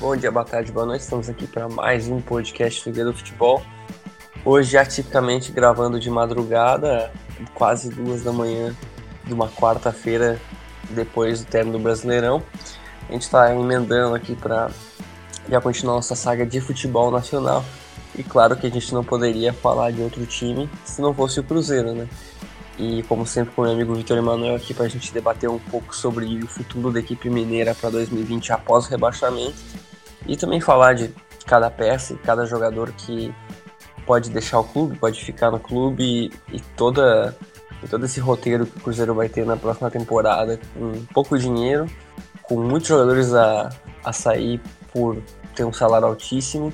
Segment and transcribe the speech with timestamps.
[0.00, 1.00] Bom dia, boa tarde, boa noite.
[1.00, 3.60] Estamos aqui para mais um podcast do Guia do Futebol.
[4.44, 7.10] Hoje, atipicamente gravando de madrugada,
[7.52, 8.76] quase duas da manhã
[9.24, 10.40] de uma quarta-feira,
[10.90, 12.40] depois do término do Brasileirão.
[13.08, 14.70] A gente está emendando aqui para
[15.48, 17.64] já continuar nossa saga de futebol nacional.
[18.16, 21.42] E claro que a gente não poderia falar de outro time se não fosse o
[21.42, 22.08] Cruzeiro, né?
[22.78, 25.58] E como sempre com o meu amigo Vitor Emanuel aqui para a gente debater um
[25.58, 29.87] pouco sobre o futuro da equipe mineira para 2020 após o rebaixamento
[30.26, 31.14] e também falar de
[31.46, 33.34] cada peça e cada jogador que
[34.06, 37.36] pode deixar o clube, pode ficar no clube e, e toda
[37.82, 41.86] e todo esse roteiro que o Cruzeiro vai ter na próxima temporada com pouco dinheiro,
[42.42, 43.70] com muitos jogadores a,
[44.04, 44.60] a sair
[44.92, 45.22] por
[45.54, 46.72] ter um salário altíssimo.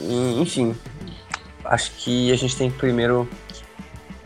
[0.00, 0.76] E, enfim,
[1.64, 3.28] acho que a gente tem que primeiro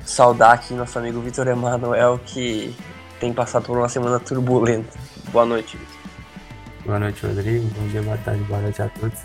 [0.05, 2.75] saudar aqui nosso amigo Vitor Emanuel, que
[3.21, 4.99] tem passado por uma semana turbulenta.
[5.31, 5.92] Boa noite, Vitor.
[6.85, 7.65] Boa noite, Rodrigo.
[7.79, 9.21] Bom dia, boa tarde, boa noite a todos.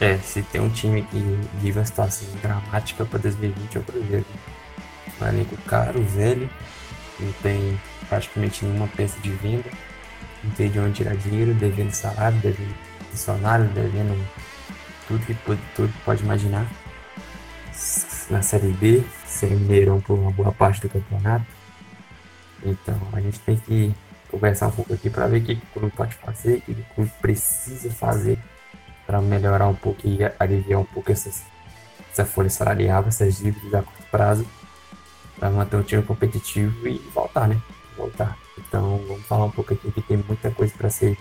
[0.00, 1.16] É, se tem um time que
[1.60, 4.26] vive uma situação dramática para 2020 é o Cruzeiro.
[5.20, 6.50] Um elenco caro, velho,
[7.20, 9.70] não tem praticamente nenhuma peça de venda,
[10.42, 12.74] não tem de onde tirar dinheiro, devendo salário, devendo
[13.10, 14.28] funcionário, devendo
[15.06, 16.66] tudo que pode, tudo pode imaginar.
[18.28, 21.46] Na Série B, sem Mineirão por uma boa parte do campeonato.
[22.64, 23.94] Então a gente tem que
[24.30, 26.94] conversar um pouco aqui para ver o que o clube pode fazer, o que o
[26.94, 28.38] clube precisa fazer
[29.06, 31.42] para melhorar um pouco e aliviar um pouco essas,
[32.12, 34.46] essa folha salarial, essas dívidas a curto prazo,
[35.38, 37.60] para manter um time competitivo e voltar, né?
[37.96, 38.38] Voltar.
[38.58, 41.18] Então vamos falar um pouco aqui que tem muita coisa para ser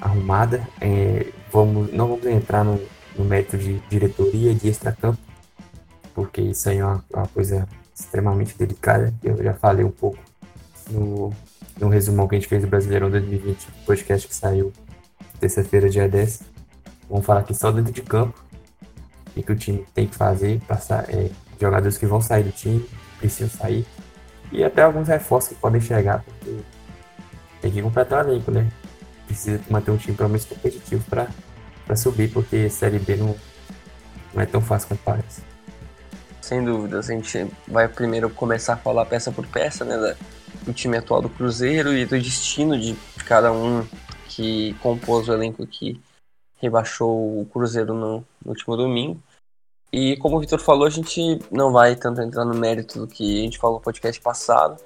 [0.00, 0.66] arrumada.
[0.80, 2.80] É, vamos, não vamos entrar no,
[3.16, 5.18] no mérito de diretoria, de extracampo,
[6.14, 9.12] porque isso aí é uma, uma coisa extremamente delicada.
[9.22, 10.18] Eu já falei um pouco
[10.90, 11.32] no,
[11.78, 14.72] no resumão que a gente fez do Brasileirão 2020, podcast que saiu
[15.40, 16.42] terça-feira, dia 10.
[17.08, 18.42] Vamos falar aqui só dentro de campo.
[19.36, 21.30] O que o time tem que fazer, passar, é,
[21.60, 22.84] jogadores que vão sair do time,
[23.18, 23.86] precisam sair.
[24.50, 26.58] E até alguns reforços que podem chegar, porque
[27.60, 28.68] tem que completar o elenco, né?
[29.26, 33.36] Precisa manter um time pelo menos competitivo para subir, porque Série B não,
[34.34, 35.42] não é tão fácil quanto parece
[36.48, 37.10] sem dúvidas.
[37.10, 40.16] A gente vai primeiro começar a falar peça por peça, né,
[40.64, 42.96] do time atual do Cruzeiro e do destino de
[43.26, 43.86] cada um
[44.28, 46.00] que compôs o elenco que
[46.56, 49.20] rebaixou o Cruzeiro no, no último domingo.
[49.92, 53.40] E como o Vitor falou, a gente não vai tanto entrar no mérito do que
[53.40, 54.76] a gente falou no podcast passado.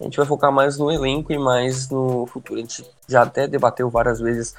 [0.00, 2.58] A gente vai focar mais no elenco e mais no futuro.
[2.58, 4.54] A gente já até debateu várias vezes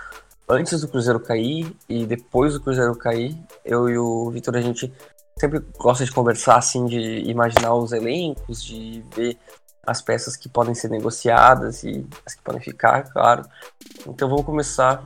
[0.47, 3.35] antes do Cruzeiro cair e depois do Cruzeiro cair.
[3.65, 4.91] Eu e o Vitor, a gente
[5.37, 9.37] sempre gosta de conversar, assim, de imaginar os elencos, de ver
[9.87, 13.43] as peças que podem ser negociadas e as que podem ficar, claro.
[14.05, 15.05] Então vamos começar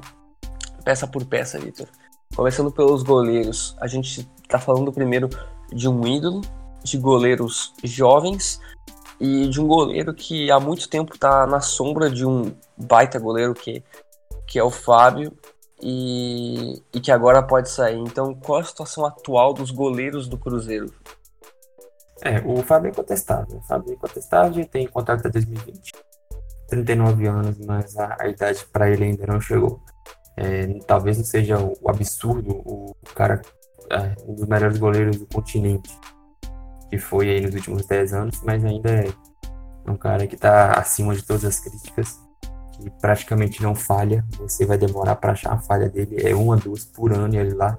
[0.83, 1.87] peça por peça, Vitor.
[2.35, 3.75] Começando pelos goleiros.
[3.79, 5.29] A gente está falando primeiro
[5.71, 6.41] de um ídolo,
[6.83, 8.59] de goleiros jovens
[9.19, 13.53] e de um goleiro que há muito tempo está na sombra de um baita goleiro
[13.53, 13.83] que,
[14.47, 15.31] que é o Fábio
[15.79, 17.99] e, e que agora pode sair.
[17.99, 20.91] Então, qual a situação atual dos goleiros do Cruzeiro?
[22.23, 23.57] É, o Fábio é incontestável.
[23.57, 25.91] O Fábio é incontestável tem contrato até 2020.
[26.71, 29.81] 39 anos, mas a, a idade para ele ainda não chegou.
[30.37, 33.41] É, talvez não seja o, o absurdo, o, cara,
[33.89, 35.91] é, um dos melhores goleiros do continente,
[36.89, 39.11] que foi aí nos últimos 10 anos, mas ainda é
[39.85, 42.17] um cara que está acima de todas as críticas
[42.71, 44.25] que praticamente não falha.
[44.37, 47.77] Você vai demorar para achar a falha dele, é uma, duas por ano ele lá.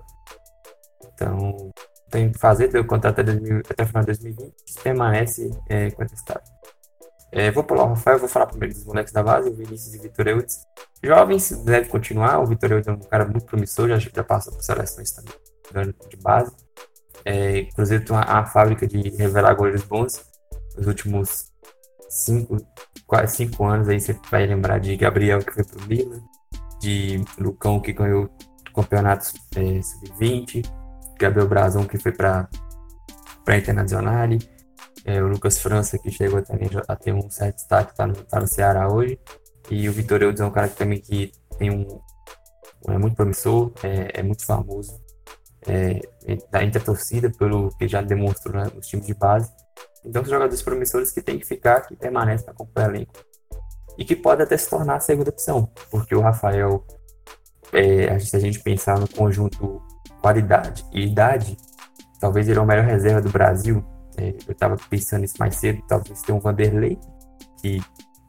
[1.14, 1.70] Então,
[2.12, 6.42] tem que fazer, o contrato até, 2000, até o final de 2020, permanece é, contestável.
[7.32, 9.98] É, vou pular o Rafael, vou falar primeiro dos moleques da base, o Vinícius e
[9.98, 10.58] o Vitor Eudes.
[11.02, 14.62] Jovens, deve continuar, o Vitor Eudes é um cara muito promissor, já, já passou por
[14.62, 16.52] seleções também, de base.
[17.24, 20.22] É, Cruzeiro tem uma fábrica de revelar goleiros bons.
[20.76, 21.50] Nos últimos
[22.08, 22.58] cinco,
[23.06, 26.20] quase cinco anos aí você vai lembrar de Gabriel que foi pro Milan,
[26.80, 28.28] de Lucão que ganhou
[28.74, 30.62] campeonatos é, sub-20,
[31.22, 32.48] Gabriel Brazão que foi para
[33.44, 34.28] para Internacional,
[35.04, 38.40] é, o Lucas França que chegou também a ter um certo destaque, tá no, tá
[38.40, 39.18] no Ceará hoje,
[39.68, 42.00] e o Vitor Eudes é um cara que também que tem um
[42.88, 45.00] é muito promissor, é, é muito famoso.
[45.66, 49.48] É, entre a torcida pelo que já demonstrou né, nos times de base.
[50.04, 53.12] Então, são jogadores promissores que tem que ficar, que permanecem para acompanhar o elenco.
[53.96, 56.84] E que pode até se tornar a segunda opção, porque o Rafael,
[57.72, 59.80] é, se a gente pensar no conjunto
[60.22, 61.56] qualidade e idade,
[62.20, 63.84] talvez ele é o melhor reserva do Brasil.
[64.16, 66.98] É, eu estava pensando nisso mais cedo, talvez tenha um Vanderlei,
[67.60, 67.82] que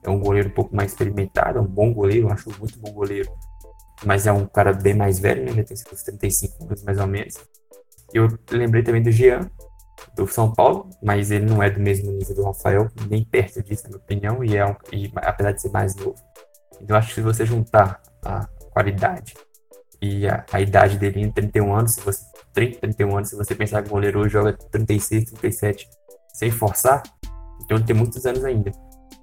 [0.03, 3.31] é um goleiro um pouco mais experimentado, é um bom goleiro, acho muito bom goleiro.
[4.05, 5.63] mas é um cara bem mais velho, né?
[5.63, 7.35] Tem seus 35 anos mais ou menos.
[8.13, 9.49] Eu lembrei também do Jean,
[10.15, 13.83] do São Paulo, mas ele não é do mesmo nível do Rafael, nem perto disso,
[13.83, 16.15] na minha opinião, e, é um, e apesar de ser mais novo.
[16.81, 19.33] Então acho que se você juntar a qualidade
[20.03, 23.55] e a, a idade dele em 31 anos, se você 30, 31 anos, se você
[23.55, 25.89] pensar que o goleiro hoje joga 36, 37
[26.33, 27.01] sem forçar,
[27.63, 28.69] então ele tem muitos anos ainda.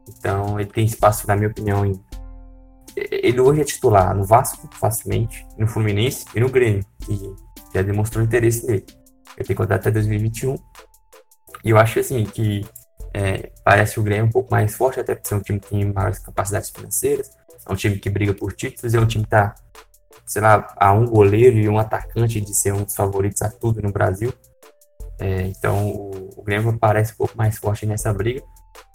[0.08, 2.02] Então ele tem espaço, na minha opinião, em...
[2.96, 7.30] ele hoje é titular no Vasco, facilmente, no Fluminense e no Grêmio, que
[7.74, 8.86] já demonstrou interesse nele.
[9.36, 10.54] Ele tem contrato até 2021.
[11.62, 12.64] E eu acho assim que
[13.12, 15.92] é, parece o Grêmio um pouco mais forte, até por ser um time que tem
[15.92, 17.30] maiores capacidades financeiras.
[17.68, 19.54] É um time que briga por títulos, é um time que tá,
[20.30, 23.82] sei lá, a um goleiro e um atacante de ser um dos favoritos a tudo
[23.82, 24.32] no Brasil.
[25.18, 28.40] É, então o, o Grêmio parece um pouco mais forte nessa briga.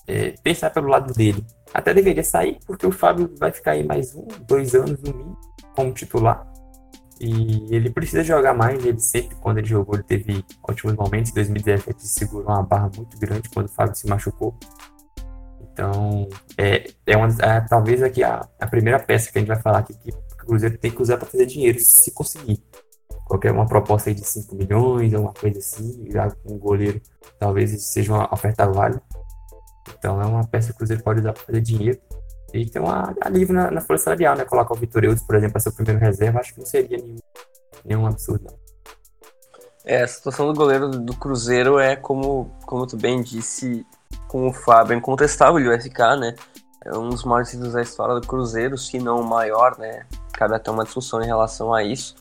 [0.08, 1.46] É, pensar pelo lado dele.
[1.74, 5.38] Até deveria sair, porque o Fábio vai ficar aí mais um, dois anos no mínimo
[5.76, 6.48] como titular.
[7.20, 8.86] E ele precisa jogar mais.
[8.86, 11.32] Ele sempre, quando ele jogou, ele teve ótimos momentos.
[11.32, 14.58] Em 2017, segurou uma barra muito grande quando o Fábio se machucou.
[15.60, 19.62] Então, é, é, uma, é talvez aqui a, a primeira peça que a gente vai
[19.62, 20.14] falar aqui que
[20.46, 22.64] o Cruzeiro tem que usar para fazer dinheiro, se conseguir.
[23.26, 26.08] Qualquer uma proposta aí de 5 milhões, alguma coisa assim,
[26.46, 27.02] um goleiro,
[27.40, 29.02] talvez seja uma oferta válida.
[29.98, 32.00] Então, é uma peça que o Cruzeiro pode usar para fazer dinheiro.
[32.54, 34.46] E tem uma alívio na, na folha salarial, né?
[34.46, 36.98] Colocar o Vitor Eudes, por exemplo, para ser o primeiro reserva, acho que não seria
[36.98, 37.18] nenhum,
[37.84, 38.46] nenhum absurdo.
[38.46, 38.66] Não.
[39.84, 43.86] É, a situação do goleiro do Cruzeiro é como, como tu bem disse,
[44.28, 46.36] com o Fábio, é incontestável, vai ficar, né?
[46.86, 50.06] É um dos maiores da história do Cruzeiro, se não o maior, né?
[50.36, 52.16] Cabe até uma discussão em relação a isso.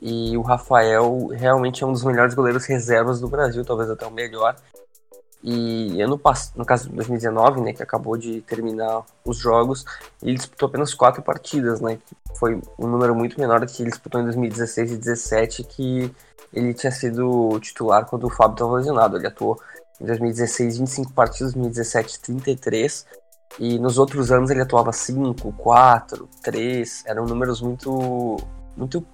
[0.00, 4.10] E o Rafael realmente é um dos melhores goleiros reservas do Brasil, talvez até o
[4.10, 4.56] melhor.
[5.42, 9.84] E ano passado, no caso de 2019, né, que acabou de terminar os jogos,
[10.22, 13.90] ele disputou apenas quatro partidas, né, que foi um número muito menor do que ele
[13.90, 16.14] disputou em 2016 e 2017, que
[16.52, 19.16] ele tinha sido titular quando o Fábio estava lesionado.
[19.16, 19.58] Ele atuou
[20.00, 23.06] em 2016 25 partidas, 2017 33,
[23.58, 28.36] e nos outros anos ele atuava 5, 4, 3, eram números muito
[28.76, 29.04] muito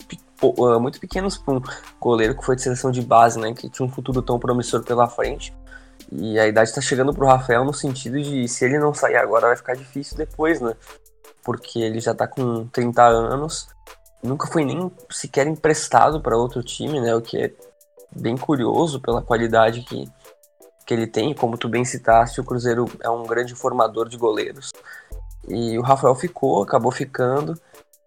[0.43, 1.63] ah, muito pequenos para um
[2.01, 5.09] goleiro que foi de seleção de base, né, que tinha um futuro tão promissor pela
[5.09, 5.55] frente.
[6.13, 9.49] E a idade está chegando pro Rafael no sentido de se ele não sair agora
[9.49, 10.75] vai ficar difícil depois, né?
[11.43, 13.69] Porque ele já tá com 30 anos,
[14.23, 17.15] nunca foi nem sequer emprestado para outro time, né?
[17.15, 17.53] O que é
[18.15, 20.09] bem curioso pela qualidade que,
[20.87, 21.35] que ele tem.
[21.35, 24.73] Como tu bem citaste, o Cruzeiro é um grande formador de goleiros.
[25.49, 27.61] E o Rafael ficou, acabou ficando.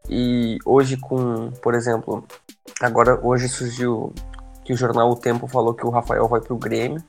[0.09, 2.25] E hoje com, por exemplo,
[2.81, 4.13] agora hoje surgiu
[4.63, 7.03] que o jornal O Tempo falou que o Rafael vai pro Grêmio.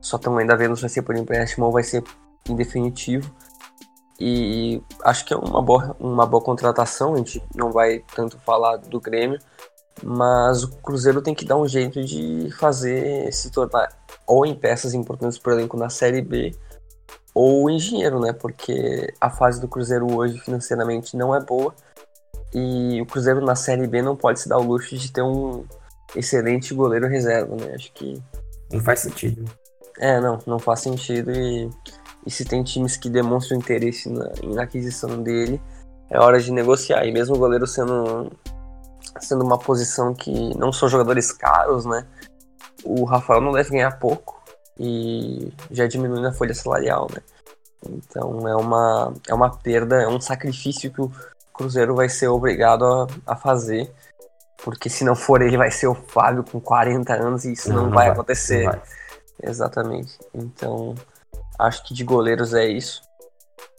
[0.00, 2.04] Só estamos ainda vendo se vai ser por empréstimo ou vai ser
[2.48, 3.34] em definitivo.
[4.20, 8.76] E acho que é uma boa, uma boa contratação, a gente não vai tanto falar
[8.76, 9.38] do Grêmio,
[10.02, 13.88] mas o Cruzeiro tem que dar um jeito de fazer se tornar
[14.26, 16.54] ou em peças importantes para o elenco na Série B
[17.34, 18.32] ou em dinheiro, né?
[18.32, 21.74] Porque a fase do Cruzeiro hoje financeiramente não é boa
[22.54, 25.64] e o Cruzeiro na Série B não pode se dar o luxo de ter um
[26.16, 27.74] excelente goleiro reserva, né?
[27.74, 28.22] Acho que
[28.72, 29.44] não faz sentido.
[29.98, 31.68] É, não, não faz sentido e,
[32.26, 35.60] e se tem times que demonstram interesse na, na aquisição dele,
[36.10, 37.04] é hora de negociar.
[37.06, 38.30] E mesmo o goleiro sendo,
[39.20, 42.06] sendo uma posição que não são jogadores caros, né?
[42.84, 44.42] O Rafael não deve ganhar pouco
[44.78, 47.20] e já diminui na folha salarial, né?
[47.86, 51.12] Então é uma, é uma perda, é um sacrifício que o
[51.52, 53.92] Cruzeiro vai ser obrigado a, a fazer.
[54.64, 57.76] Porque se não for ele, vai ser o Fábio com 40 anos e isso não,
[57.76, 58.64] não, não vai, vai, acontecer.
[58.64, 58.82] Não vai.
[59.42, 60.18] Exatamente.
[60.34, 60.94] Então,
[61.58, 63.00] acho que de goleiros é isso.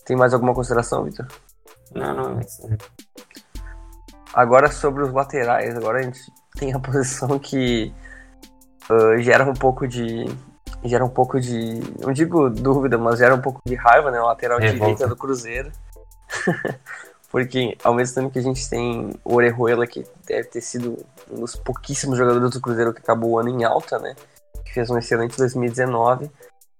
[0.05, 1.27] Tem mais alguma consideração, Vitor?
[1.93, 2.61] Não, não, é isso.
[4.33, 6.19] Agora sobre os laterais, agora a gente
[6.57, 7.93] tem a posição que
[8.89, 10.25] uh, gera um pouco de.
[10.83, 11.81] Gera um pouco de.
[11.99, 14.19] Não digo dúvida, mas gera um pouco de raiva, né?
[14.21, 15.71] O lateral é, direita do Cruzeiro.
[17.31, 21.41] Porque ao mesmo tempo que a gente tem o Orejuela, que deve ter sido um
[21.41, 24.15] dos pouquíssimos jogadores do Cruzeiro que acabou o ano em alta, né?
[24.69, 26.31] que fez um excelente 2019.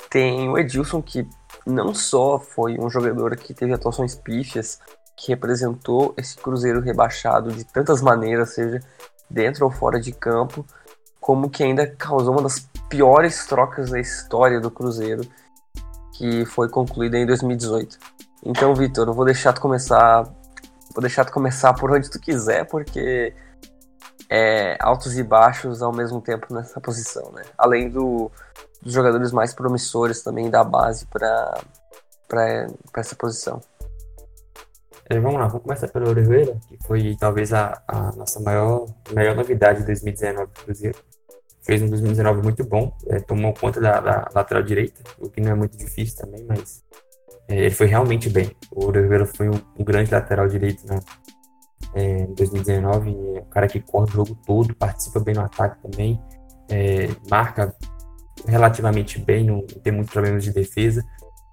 [0.09, 1.27] Tem o Edilson, que
[1.65, 4.79] não só foi um jogador que teve atuações pífias,
[5.19, 8.79] que representou esse Cruzeiro rebaixado de tantas maneiras, seja
[9.29, 10.65] dentro ou fora de campo,
[11.19, 15.21] como que ainda causou uma das piores trocas da história do Cruzeiro,
[16.13, 17.99] que foi concluída em 2018.
[18.45, 20.23] Então, Vitor, eu vou deixar tu começar,
[20.93, 23.35] vou deixar tu começar por onde tu quiser, porque
[24.29, 27.41] é, altos e baixos ao mesmo tempo nessa posição, né?
[27.57, 28.31] Além do,
[28.81, 31.61] dos jogadores mais promissores também da base para
[32.95, 33.61] essa posição.
[35.11, 39.35] É, vamos lá, vamos começar pelo Orejuela, que foi talvez a, a nossa maior, maior
[39.35, 40.99] novidade de 2019 do Cruzeiro.
[41.63, 45.49] Fez um 2019 muito bom, é, tomou conta da, da, lateral direita, o que não
[45.51, 46.83] é muito difícil também, mas
[47.47, 48.55] é, ele foi realmente bem.
[48.71, 50.99] O Orejuela foi um, um, grande lateral direito né,
[51.95, 56.21] em 2019, é um cara que corre o jogo todo, participa bem no ataque também,
[56.69, 57.75] é, marca
[58.47, 61.03] relativamente bem, não tem muitos problemas de defesa,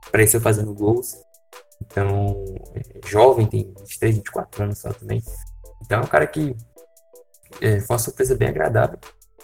[0.06, 1.25] apareceu fazendo gols.
[1.84, 2.44] Então,
[3.06, 5.22] jovem, tem 23, 24 anos só também.
[5.82, 6.56] Então, é um cara que
[7.60, 8.98] é, foi uma surpresa bem agradável.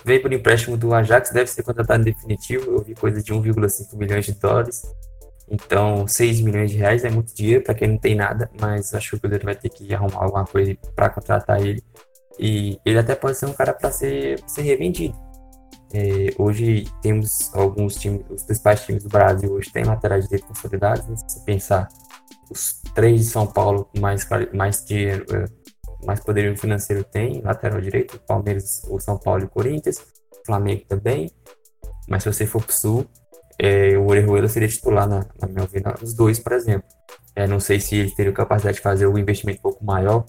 [0.05, 2.73] Veio por empréstimo do Ajax, deve ser contratado em definitivo.
[2.73, 4.83] Eu vi coisa de 1,5 milhões de dólares.
[5.49, 9.11] Então, 6 milhões de reais é muito dinheiro para quem não tem nada, mas acho
[9.11, 11.83] que o Cruzeiro vai ter que arrumar alguma coisa para contratar ele.
[12.39, 15.15] E ele até pode ser um cara para ser, ser revendido.
[15.95, 21.07] É, hoje temos alguns times, os principais times do Brasil hoje têm laterais direito consolidados.
[21.07, 21.17] Né?
[21.17, 21.89] Se você pensar,
[22.53, 25.47] os três de São Paulo mais, mais dinheiro, é,
[26.05, 30.05] mais poderio financeiro tem, lateral direito, Palmeiras, o São Paulo e o Corinthians,
[30.45, 31.31] Flamengo também.
[32.09, 33.07] Mas se você for pro Sul,
[33.59, 36.89] é, o Orejuela seria titular, na, na minha opinião, os dois, por exemplo.
[37.35, 40.25] É, não sei se ele teria capacidade de fazer um investimento um pouco maior,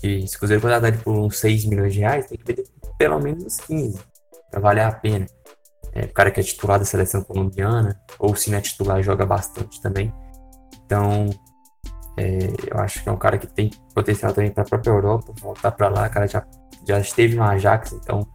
[0.00, 2.64] que se o Cruzeiro contratar por uns 6 milhões de reais, tem que vender
[2.98, 3.98] pelo menos uns 15
[4.50, 5.26] para valer a pena.
[5.94, 9.26] É, o cara que é titular da seleção colombiana, ou se não é titular, joga
[9.26, 10.12] bastante também.
[10.92, 11.30] Então,
[12.18, 12.36] é,
[12.70, 15.70] eu acho que é um cara que tem potencial também para a própria Europa, voltar
[15.70, 16.06] para lá.
[16.06, 16.46] O cara já,
[16.86, 18.28] já esteve no Ajax, então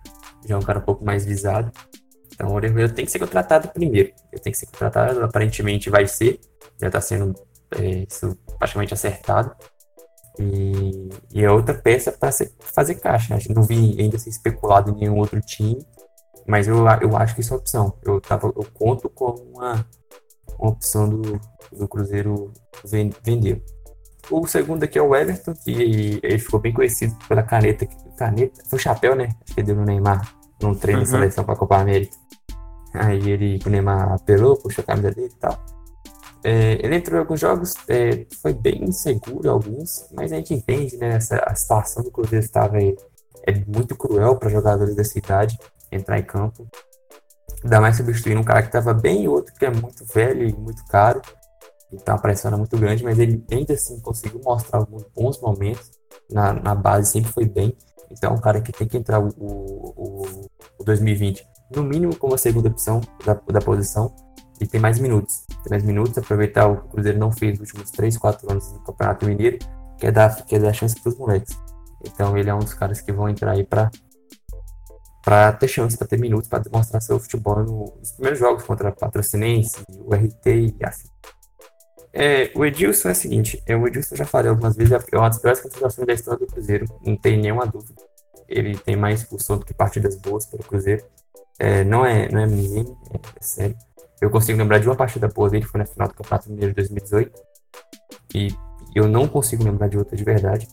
[0.43, 1.71] já é um cara um pouco mais visado.
[2.33, 4.11] Então, o Orejuela tem que ser contratado primeiro.
[4.31, 6.39] Ele tem que ser contratado, aparentemente vai ser,
[6.81, 7.35] já está sendo
[7.77, 9.55] é, isso praticamente acertado.
[10.39, 13.35] E, e é outra peça para fazer caixa.
[13.35, 13.41] Né?
[13.51, 15.77] Não vi ainda ser especulado em nenhum outro time.
[16.47, 17.95] Mas eu, eu acho que isso é opção.
[18.03, 19.85] Eu, tava, eu conto com uma,
[20.59, 21.39] uma opção do,
[21.71, 22.51] do Cruzeiro
[23.23, 23.63] vender.
[24.29, 27.87] O segundo aqui é o Everton, que ele ficou bem conhecido pela caneta.
[28.17, 28.61] Caneta?
[28.67, 29.29] Foi o chapéu, né?
[29.55, 31.05] Que deu no Neymar, num treino uhum.
[31.05, 32.15] de seleção para a Copa América.
[32.93, 35.57] Aí ele, o Neymar apelou, puxou a camisa dele e tal.
[36.43, 40.97] É, ele entrou em alguns jogos, é, foi bem inseguro alguns, mas a gente entende,
[40.97, 41.15] né?
[41.15, 42.95] Essa, a situação do Cruzeiro estava aí,
[43.45, 45.57] é muito cruel para jogadores dessa idade
[45.91, 46.67] entrar em campo.
[47.63, 50.53] Ainda mais substituindo um cara que estava bem e outro que é muito velho e
[50.53, 51.21] muito caro.
[51.91, 55.91] Então a pressão era muito grande, mas ele ainda assim conseguiu mostrar alguns bons momentos.
[56.29, 57.75] Na, na base sempre foi bem.
[58.11, 60.49] Então é um cara que tem que entrar o, o,
[60.79, 61.45] o 2020,
[61.75, 64.13] no mínimo como a segunda opção da, da posição,
[64.59, 65.45] e tem mais minutos.
[65.63, 68.71] Tem mais minutos, aproveitar o que o Cruzeiro não fez nos últimos 3, 4 anos
[68.71, 69.59] no Campeonato Mineiro,
[69.97, 71.57] que é dar, que é dar chance para os moleques.
[72.05, 73.91] Então ele é um dos caras que vão entrar aí para
[75.27, 78.91] para ter chance, para ter minutos, para demonstrar seu futebol nos primeiros jogos contra a
[78.93, 81.09] Patrocinense, o RT e assim.
[82.13, 85.27] É, o Edilson é o seguinte, é, o Edilson já falei algumas vezes, é uma
[85.27, 88.01] das piores contratações da história do Cruzeiro, não tem nenhuma dúvida.
[88.47, 91.03] Ele tem mais expulsão do que partidas boas pelo Cruzeiro.
[91.59, 93.75] É, não é, não é menino, é, é, sério.
[94.21, 96.75] Eu consigo lembrar de uma partida boa dele, foi na final do Campeonato Mineiro de
[96.75, 97.37] 2018.
[98.33, 98.47] E
[98.95, 100.69] eu não consigo lembrar de outra de verdade.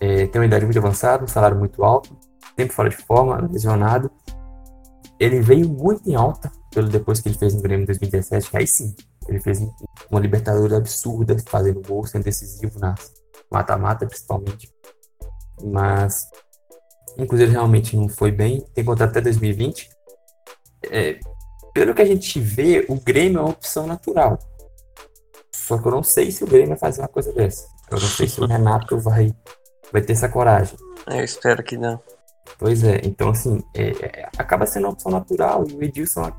[0.00, 2.23] É, tem uma idade muito avançada, um salário muito alto,
[2.56, 4.10] tempo fora de forma, lesionado.
[5.18, 8.56] Ele veio muito em alta pelo depois que ele fez no Grêmio em 2017, que
[8.56, 8.94] aí sim,
[9.28, 9.60] ele fez
[10.10, 12.94] uma Libertadores absurda, fazendo gol, sendo decisivo na
[13.50, 14.72] mata-mata principalmente.
[15.62, 16.26] Mas,
[17.16, 18.60] inclusive, realmente não foi bem.
[18.74, 19.88] Tem contrato até 2020.
[20.90, 21.20] É,
[21.72, 24.38] pelo que a gente vê, o Grêmio é uma opção natural.
[25.54, 27.66] Só que eu não sei se o Grêmio vai fazer uma coisa dessa.
[27.90, 29.34] Eu não sei se o Renato vai,
[29.92, 30.76] vai ter essa coragem.
[31.06, 32.00] Eu espero que não.
[32.58, 36.30] Pois é, então assim, é, é, acaba sendo uma opção natural e o Edilson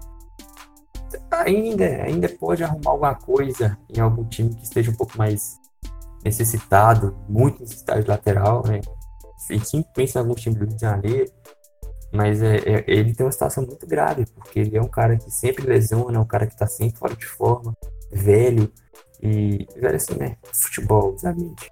[1.32, 5.60] ainda, ainda pode arrumar alguma coisa em algum time que esteja um pouco mais
[6.24, 8.82] necessitado, muito necessitado de lateral, né?
[9.70, 11.32] Quem pensa em algum time do Rio de Janeiro,
[12.12, 15.30] mas é, é, ele tem uma situação muito grave, porque ele é um cara que
[15.30, 17.76] sempre lesiona, é um cara que tá sempre fora de forma,
[18.12, 18.72] velho,
[19.22, 20.38] e velho assim, né?
[20.52, 21.70] Futebol, obviamente.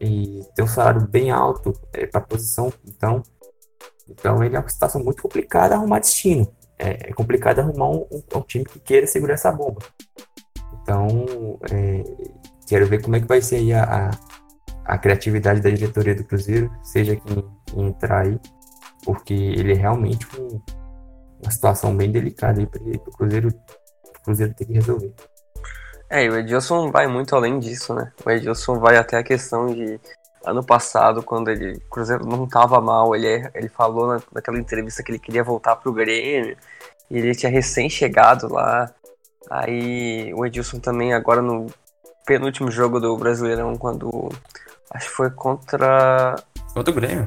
[0.00, 3.22] E tem um salário bem alto é, para posição, então
[4.08, 6.52] então ele é uma situação muito complicada arrumar destino.
[6.78, 9.80] É, é complicado arrumar um, um, time que queira segurar essa bomba.
[10.80, 12.04] Então, é,
[12.66, 14.10] quero ver como é que vai ser aí a, a,
[14.94, 18.38] a criatividade da diretoria do Cruzeiro, seja quem, quem entrar aí,
[19.04, 20.60] porque ele é realmente um,
[21.42, 23.52] uma situação bem delicada aí para o Cruzeiro,
[24.24, 25.12] Cruzeiro ter que resolver.
[26.10, 28.12] É, e o Edilson vai muito além disso, né?
[28.24, 30.00] O Edilson vai até a questão de
[30.44, 35.10] ano passado, quando ele Cruzeiro não estava mal, ele, ele falou na, naquela entrevista que
[35.10, 36.56] ele queria voltar pro Grêmio,
[37.10, 38.90] e ele tinha recém chegado lá.
[39.50, 41.66] Aí o Edilson também agora no
[42.26, 44.30] penúltimo jogo do Brasileirão, quando
[44.90, 46.36] Acho que foi contra.
[46.72, 47.26] Contra o Grêmio.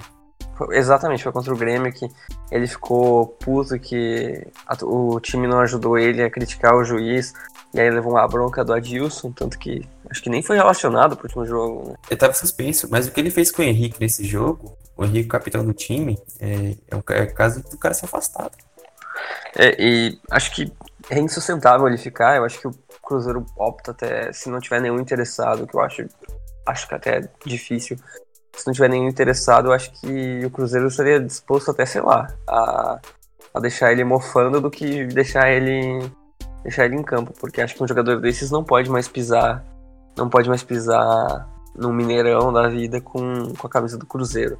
[0.72, 2.10] Exatamente, foi contra o Grêmio que
[2.51, 4.46] ele ficou puto que
[4.84, 7.34] o time não ajudou ele a criticar o juiz.
[7.74, 11.25] E aí levou uma bronca do Adilson, tanto que acho que nem foi relacionado pro
[11.25, 11.89] último jogo.
[11.89, 11.96] Né?
[12.10, 15.30] Ele tava suspenso, mas o que ele fez com o Henrique nesse jogo, o Henrique,
[15.30, 18.51] capitão do time, é, é, um, é caso do cara ser afastado.
[19.56, 20.72] É, e acho que
[21.10, 22.36] é insustentável ele ficar.
[22.36, 26.06] Eu acho que o Cruzeiro opta até, se não tiver nenhum interessado, que eu acho,
[26.65, 27.98] acho que até é difícil.
[28.55, 32.27] Se não tiver nenhum interessado, eu acho que o Cruzeiro estaria disposto até, sei lá,
[32.48, 33.00] a,
[33.53, 36.12] a deixar ele mofando do que deixar ele
[36.63, 39.63] deixar ele em campo, porque acho que um jogador desses não pode mais pisar,
[40.15, 44.60] não pode mais pisar no Mineirão da vida com, com a camisa do Cruzeiro.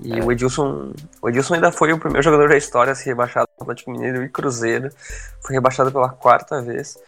[0.00, 0.24] E é.
[0.24, 3.62] o Edilson, o Edilson ainda foi o primeiro jogador da história a ser rebaixado do
[3.62, 4.90] Atlético Mineiro e Cruzeiro.
[5.44, 6.98] Foi rebaixado pela quarta vez.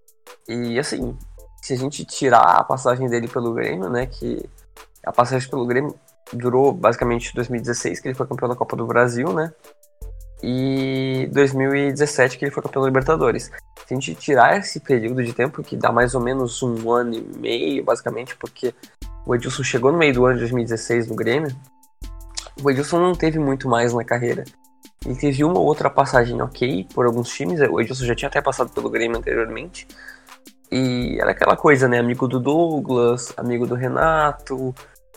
[0.48, 1.16] E assim,
[1.62, 4.48] se a gente tirar a passagem dele pelo Grêmio, né, que
[5.04, 5.94] a passagem pelo Grêmio
[6.32, 9.52] durou basicamente 2016, que ele foi campeão da Copa do Brasil, né?
[10.42, 13.50] E 2017 que ele foi campeão da Libertadores.
[13.86, 17.14] Se a gente tirar esse período de tempo, que dá mais ou menos um ano
[17.14, 18.74] e meio, basicamente, porque
[19.26, 21.54] o Edilson chegou no meio do ano de 2016 no Grêmio,
[22.62, 24.44] o Edilson não teve muito mais na carreira.
[25.04, 27.60] Ele teve uma ou outra passagem ok por alguns times.
[27.60, 29.86] O Edilson já tinha até passado pelo Grêmio anteriormente.
[30.70, 31.98] E era aquela coisa, né?
[31.98, 34.74] Amigo do Douglas, amigo do Renato,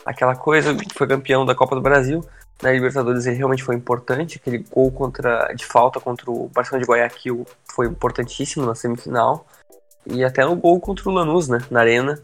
[0.08, 0.76] aquela coisa.
[0.96, 2.24] Foi campeão da Copa do Brasil.
[2.62, 4.38] Na Libertadores ele realmente foi importante.
[4.38, 9.46] Aquele gol contra, de falta contra o Barcelona de Guayaquil foi importantíssimo na semifinal.
[10.06, 11.60] E até no gol contra o Lanús, né?
[11.70, 12.20] Na Arena,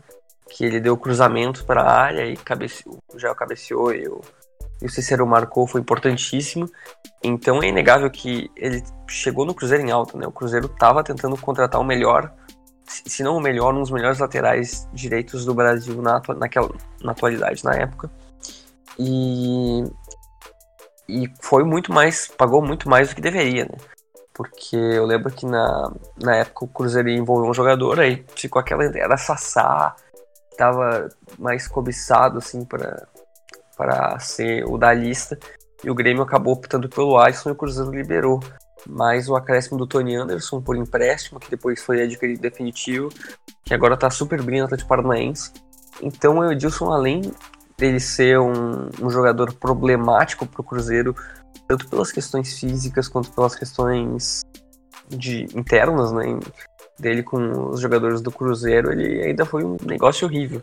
[0.50, 4.22] que ele deu cruzamento para a área e cabeceou, já cabeceou e o
[4.84, 6.70] e o Cícero marcou foi importantíssimo.
[7.24, 10.28] Então é inegável que ele chegou no Cruzeiro em alta, né?
[10.28, 12.30] O Cruzeiro estava tentando contratar o melhor,
[12.86, 16.69] se não o melhor, um dos melhores laterais direitos do Brasil na, naquela,
[17.02, 18.10] na atualidade, na época.
[19.00, 19.84] E,
[21.08, 23.78] e foi muito mais, pagou muito mais do que deveria, né?
[24.34, 25.91] Porque eu lembro que na,
[26.22, 29.96] na época o Cruzeiro envolveu um jogador, aí ficou aquela ideia da Sassá,
[30.58, 35.38] tava mais cobiçado, assim, para ser o da lista.
[35.84, 38.39] E o Grêmio acabou optando pelo Alisson e o Cruzeiro liberou.
[38.88, 43.10] Mas o acréscimo do Tony Anderson por empréstimo, que depois foi adquirido definitivo,
[43.63, 45.52] que agora está super bem no Atlético Paranaense.
[46.02, 47.22] Então o Edilson, além
[47.78, 51.15] dele ser um, um jogador problemático para o Cruzeiro,
[51.67, 54.41] tanto pelas questões físicas quanto pelas questões
[55.10, 56.39] de internas, né,
[57.00, 60.62] dele com os jogadores do Cruzeiro, ele ainda foi um negócio horrível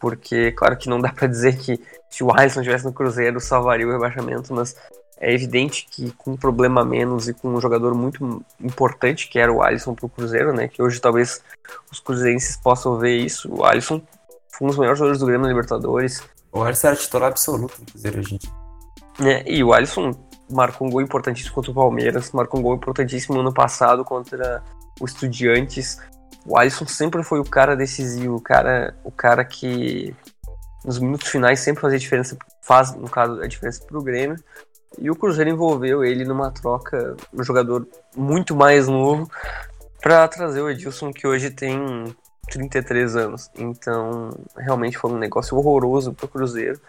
[0.00, 3.86] porque claro que não dá para dizer que se o Alisson estivesse no Cruzeiro salvaria
[3.86, 4.74] o rebaixamento, mas
[5.20, 9.52] é evidente que com um problema menos e com um jogador muito importante que era
[9.52, 11.42] o Alisson para o Cruzeiro, né, que hoje talvez
[11.92, 14.00] os cruzeirenses possam ver isso, o Alisson
[14.50, 16.22] foi um dos melhores jogadores do Grêmio na Libertadores.
[16.52, 18.50] O Alisson era titular absoluto no Cruzeiro, gente.
[19.20, 20.12] É, e o Alisson
[20.50, 24.62] marcou um gol importantíssimo contra o Palmeiras, marcou um gol importantíssimo no ano passado contra
[25.00, 25.98] o Estudiantes,
[26.46, 30.14] o Alisson sempre foi o cara decisivo, o cara, o cara que
[30.84, 34.36] nos minutos finais sempre fazia diferença, faz, no caso, a diferença pro Grêmio.
[34.98, 39.30] E o Cruzeiro envolveu ele numa troca, um jogador muito mais novo,
[40.00, 42.14] para trazer o Edilson, que hoje tem
[42.50, 43.50] 33 anos.
[43.56, 46.80] Então, realmente foi um negócio horroroso pro Cruzeiro.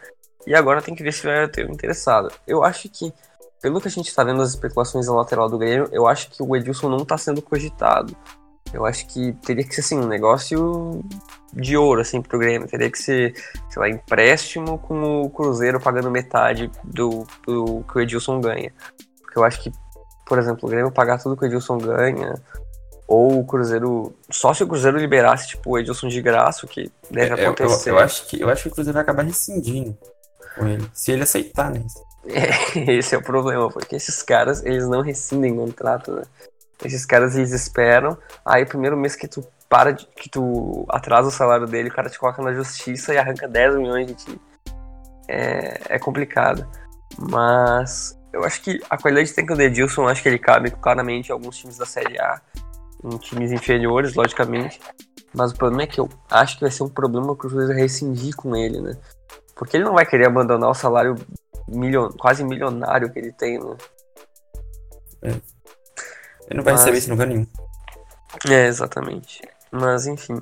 [0.46, 2.32] E agora tem que ver se vai ter um interessado.
[2.48, 3.14] Eu acho que,
[3.62, 6.42] pelo que a gente está vendo as especulações na lateral do Grêmio, eu acho que
[6.42, 8.16] o Edilson não está sendo cogitado.
[8.74, 11.04] Eu acho que teria que ser assim, um negócio
[11.54, 12.68] de ouro assim pro Grêmio.
[12.68, 13.34] Teria que ser,
[13.70, 18.74] sei lá, empréstimo com o Cruzeiro pagando metade do, do que o Edilson ganha.
[19.22, 19.72] Porque eu acho que,
[20.26, 22.36] por exemplo, o Grêmio pagar tudo que o Edilson ganha,
[23.08, 24.16] ou o Cruzeiro.
[24.30, 27.90] Só se o Cruzeiro liberasse, tipo, o Edilson de graça, o que deve é, acontecer.
[27.90, 29.98] Eu, eu, acho que, eu acho que o Cruzeiro vai acabar rescindindo
[30.56, 30.90] com ele.
[30.94, 31.84] Se ele aceitar, né?
[32.26, 36.24] É, esse é o problema, porque esses caras, eles não rescindem contrato, né?
[36.84, 41.30] Esses caras eles esperam, aí o primeiro mês que tu para de, que tu atrasa
[41.30, 44.42] o salário dele, o cara te coloca na justiça e arranca 10 milhões de ti.
[45.30, 46.68] É, é complicado.
[47.18, 51.32] Mas eu acho que a qualidade técnica do Edilson, acho que ele cabe claramente em
[51.32, 52.42] alguns times da Série A,
[53.02, 54.82] em times inferiores, logicamente.
[55.34, 57.72] Mas o problema é que eu acho que vai ser um problema que o Cruzeiro
[57.72, 58.98] rescindir com ele, né?
[59.56, 61.16] Porque ele não vai querer abandonar o salário
[61.66, 63.78] milion, quase milionário que ele tem, né?
[65.22, 65.30] É.
[65.30, 66.82] Ele não vai Mas...
[66.82, 67.48] receber esse lugar nenhum.
[68.50, 69.42] É, exatamente.
[69.72, 70.42] Mas enfim,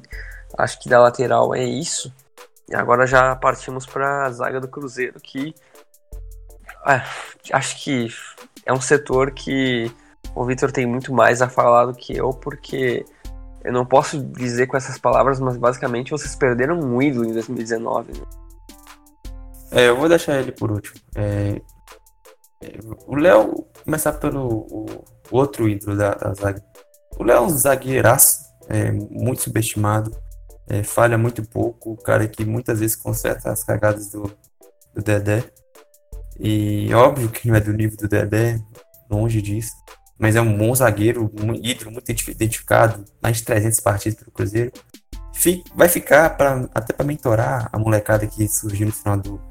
[0.58, 2.14] acho que da lateral é isso.
[2.70, 5.54] E agora já partimos para a zaga do Cruzeiro, que
[6.88, 7.02] é,
[7.54, 8.08] acho que
[8.66, 9.92] é um setor que
[10.36, 13.06] o Vitor tem muito mais a falar do que eu, porque
[13.64, 18.14] eu não posso dizer com essas palavras, mas basicamente vocês perderam um ídolo em 2019.
[18.14, 18.26] Né?
[19.72, 21.00] É, eu vou deixar ele por último.
[21.16, 21.62] É,
[22.62, 24.86] é o Léo, começar pelo o,
[25.32, 26.64] outro ídolo da, da zaga.
[27.18, 30.16] O Léo é um zagueiraço, é, muito subestimado,
[30.68, 34.32] é, falha muito pouco, o cara que muitas vezes conserta as cagadas do,
[34.94, 35.44] do Dedé.
[36.40, 38.60] E óbvio que não é do nível do Dedé,
[39.10, 39.74] longe disso.
[40.18, 44.72] Mas é um bom zagueiro, um ídolo muito identificado, mais de 300 partidas pelo Cruzeiro.
[45.74, 49.42] Vai ficar pra, até para mentorar a molecada que surgiu no final do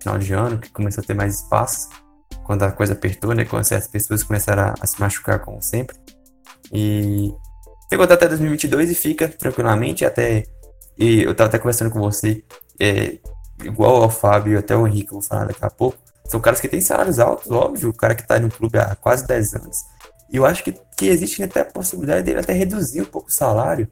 [0.00, 1.88] final de ano, que começou a ter mais espaço,
[2.44, 3.44] quando a coisa apertou, né?
[3.44, 5.96] Quando certas pessoas começaram a, a se machucar, como sempre.
[6.72, 7.32] E
[7.88, 10.44] ficou até 2022 e fica tranquilamente até.
[10.98, 12.42] E eu tava até conversando com você,
[12.80, 13.18] é,
[13.62, 15.98] igual ao Fábio até o Henrique, eu vou falar daqui a pouco.
[16.26, 19.26] São caras que têm salários altos, óbvio, o cara que tá no clube há quase
[19.26, 19.78] 10 anos.
[20.30, 23.32] E eu acho que, que existe até a possibilidade dele até reduzir um pouco o
[23.32, 23.88] salário,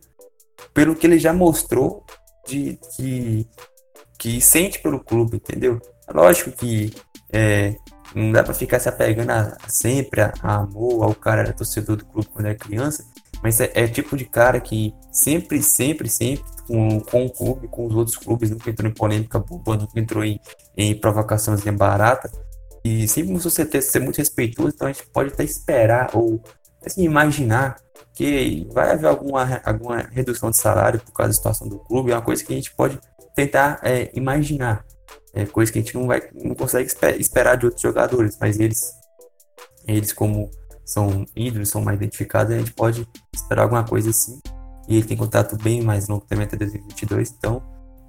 [0.73, 2.05] pelo que ele já mostrou
[2.47, 3.49] de que,
[4.19, 5.81] que sente pelo clube, entendeu?
[6.13, 6.93] Lógico que
[7.33, 7.77] é,
[8.15, 11.97] não dá para ficar se apegando a sempre a, a, amor ao cara era torcedor
[11.97, 13.05] do clube quando era criança,
[13.45, 17.85] mas é, é tipo de cara que sempre, sempre, sempre com, com o clube, com
[17.85, 20.41] os outros clubes, nunca entrou em polêmica boba, nunca entrou em,
[20.75, 22.31] em provocaçãozinha barata.
[22.83, 26.43] E sempre mostrou ser, ser muito respeitoso, então a gente pode até esperar ou
[26.85, 27.77] assim, imaginar
[28.15, 32.15] que vai haver alguma, alguma redução de salário por causa da situação do clube, é
[32.15, 32.99] uma coisa que a gente pode
[33.35, 34.87] tentar é, imaginar.
[35.35, 38.91] É coisa que a gente não, vai, não consegue esperar de outros jogadores, mas eles,
[39.87, 40.51] eles como
[40.85, 44.41] são ídolos, são mais identificados, a gente pode esperar alguma coisa assim.
[44.89, 47.63] E ele tem contato bem mais longo também até 2022, então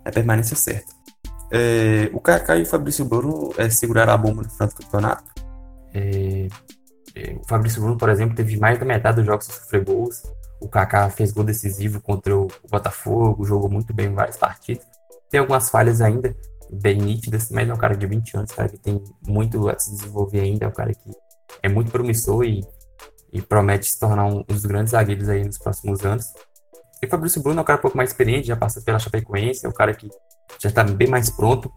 [0.03, 0.93] é permanência certa.
[1.51, 5.23] É, o Kaká e o Fabrício Bruno é, seguraram a bomba no final do campeonato.
[5.93, 6.47] É,
[7.15, 10.23] é, o Fabrício Bruno, por exemplo, teve mais da metade dos jogos sem sofrer gols.
[10.59, 14.85] O Kaká fez gol decisivo contra o Botafogo, jogou muito bem em várias partidas.
[15.29, 16.35] Tem algumas falhas ainda
[16.69, 19.91] bem nítidas, mas é um cara de 20 anos, cara que tem muito a se
[19.91, 21.11] desenvolver ainda, é um cara que
[21.61, 22.65] é muito promissor e,
[23.31, 26.25] e promete se tornar um, um dos grandes zagueiros aí nos próximos anos.
[27.01, 29.65] E o Fabrício Bruno é um cara um pouco mais experiente, já passa pela Chapecoense,
[29.65, 30.09] é um cara que
[30.59, 31.71] já está bem mais pronto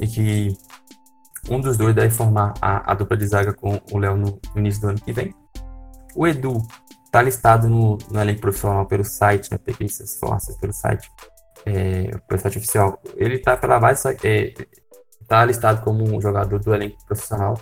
[0.00, 0.56] e que
[1.50, 4.60] um dos dois deve formar a, a dupla de zaga com o Léo no, no,
[4.60, 5.34] início do ano que vem.
[6.14, 6.62] O Edu
[7.04, 9.58] está listado no, no elenco profissional pelo site, né?
[9.58, 11.10] Peguei essas informações pelo site,
[11.66, 13.00] é, pelo site oficial.
[13.16, 14.54] Ele está pela base, é,
[15.26, 17.60] tá listado como um jogador do elenco profissional,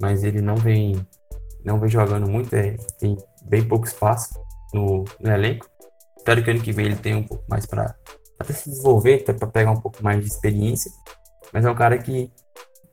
[0.00, 1.06] mas ele não vem,
[1.64, 4.34] não vem jogando muito, é, tem bem pouco espaço
[4.72, 5.68] no, no elenco.
[6.16, 7.96] Espero que ano que vem ele tenha um pouco mais para
[8.50, 10.90] se desenvolver, até para pegar um pouco mais de experiência.
[11.52, 12.30] Mas é um cara que,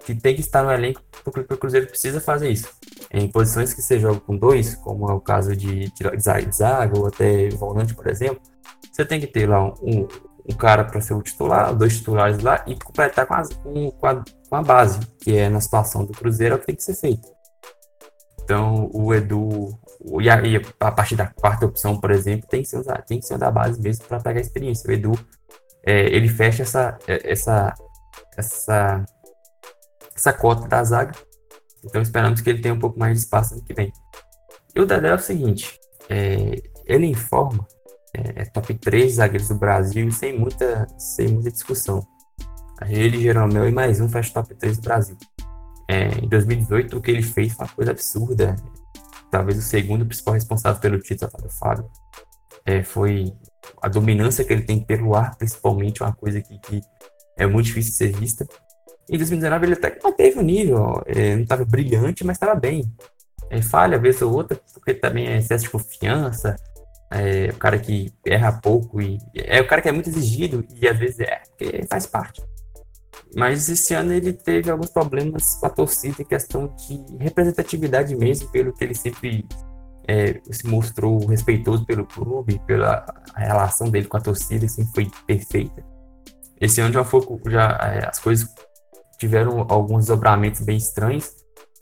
[0.05, 2.69] que tem que estar no elenco porque o Cruzeiro precisa fazer isso.
[3.11, 7.07] Em posições que você joga com dois, como é o caso de, de zaga ou
[7.07, 8.41] até volante, por exemplo,
[8.91, 10.07] você tem que ter lá um,
[10.49, 14.23] um cara para ser o titular, dois titulares lá e completar com a, com, a,
[14.49, 16.95] com a base, que é na situação do Cruzeiro é o que tem que ser
[16.95, 17.27] feito.
[18.43, 19.79] Então, o Edu,
[20.19, 23.27] e a, e a partir da quarta opção, por exemplo, tem que ser, tem que
[23.27, 24.89] ser da base mesmo para pegar experiência.
[24.89, 25.11] O Edu,
[25.85, 27.75] é, ele fecha essa, é, essa,
[28.35, 29.05] essa,
[30.15, 31.13] essa cota da zaga.
[31.85, 33.93] Então, esperamos que ele tenha um pouco mais de espaço no que vem.
[34.75, 36.55] E o Dedé é o seguinte, é,
[36.87, 37.67] ele informa
[38.13, 42.05] é, é top 3 zagueiros do Brasil sem muita, sem muita discussão.
[42.87, 45.17] Ele, Jeromel e mais um fecha top 3 do Brasil.
[45.87, 48.55] É, em 2018, o que ele fez foi uma coisa absurda.
[49.29, 51.89] Talvez o segundo principal responsável pelo título, o Fábio.
[52.65, 53.33] É, foi
[53.81, 56.81] a dominância que ele tem pelo ar, principalmente, uma coisa que, que
[57.37, 58.47] é muito difícil de ser vista.
[59.09, 62.83] Em 2019, ele até manteve o nível, é, não estava brilhante, mas estava bem.
[63.49, 66.55] É, falha, vez ou outra, porque também é excesso de confiança,
[67.11, 70.87] é o cara que erra pouco e é o cara que é muito exigido e
[70.87, 72.41] às vezes é, porque faz parte.
[73.35, 78.49] Mas esse ano ele teve alguns problemas com a torcida em questão de representatividade mesmo,
[78.49, 79.45] pelo que ele sempre
[80.07, 85.85] é, se mostrou respeitoso pelo clube, pela relação dele com a torcida, sempre foi perfeita.
[86.59, 88.49] Esse ano já foi, já é, as coisas
[89.19, 91.29] tiveram alguns dobramentos bem estranhos,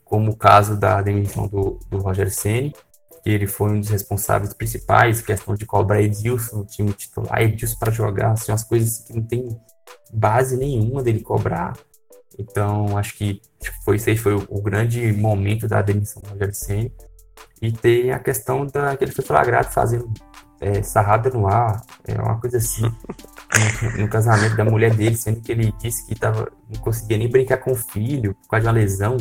[0.04, 2.74] como o caso da demissão do, do Roger que
[3.26, 7.92] ele foi um dos responsáveis principais, questão de cobrar Edilson no time titular, Edilson para
[7.92, 9.48] jogar, assim, umas coisas que não tem
[10.12, 11.74] base nenhuma dele cobrar.
[12.38, 13.42] Então, acho que
[13.84, 16.92] foi, esse foi o, o grande momento da demissão do Rogério Senna.
[17.62, 20.12] E tem a questão da que ele foi flagrado fazendo
[20.60, 22.84] é, sarrada no ar, é uma coisa assim,
[23.82, 27.30] no, no, casamento da mulher dele, sendo que ele disse que tava, não conseguia nem
[27.30, 29.18] brincar com o filho por causa de uma lesão.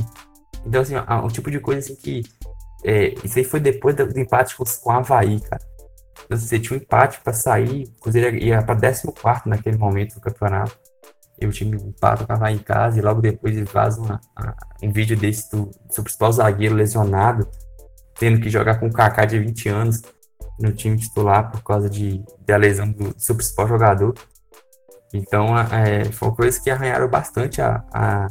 [0.64, 2.22] Então, assim, é um tipo de coisa assim que.
[2.84, 5.62] É, isso aí foi depois do, do empate com, com o Havaí, cara.
[6.28, 9.12] Você tinha um empate para sair, o Cruzeiro ia para 14
[9.46, 10.76] naquele momento do campeonato.
[11.40, 14.20] e o time empata o Cavalo em casa e logo depois ele faz uma,
[14.82, 17.48] um vídeo desse do seu principal zagueiro lesionado,
[18.18, 20.02] tendo que jogar com o Kaká de 20 anos
[20.58, 24.14] no time titular por causa de, da lesão do, seu principal jogador.
[25.12, 28.26] Então, é, foi uma coisa que arranharam bastante a, a,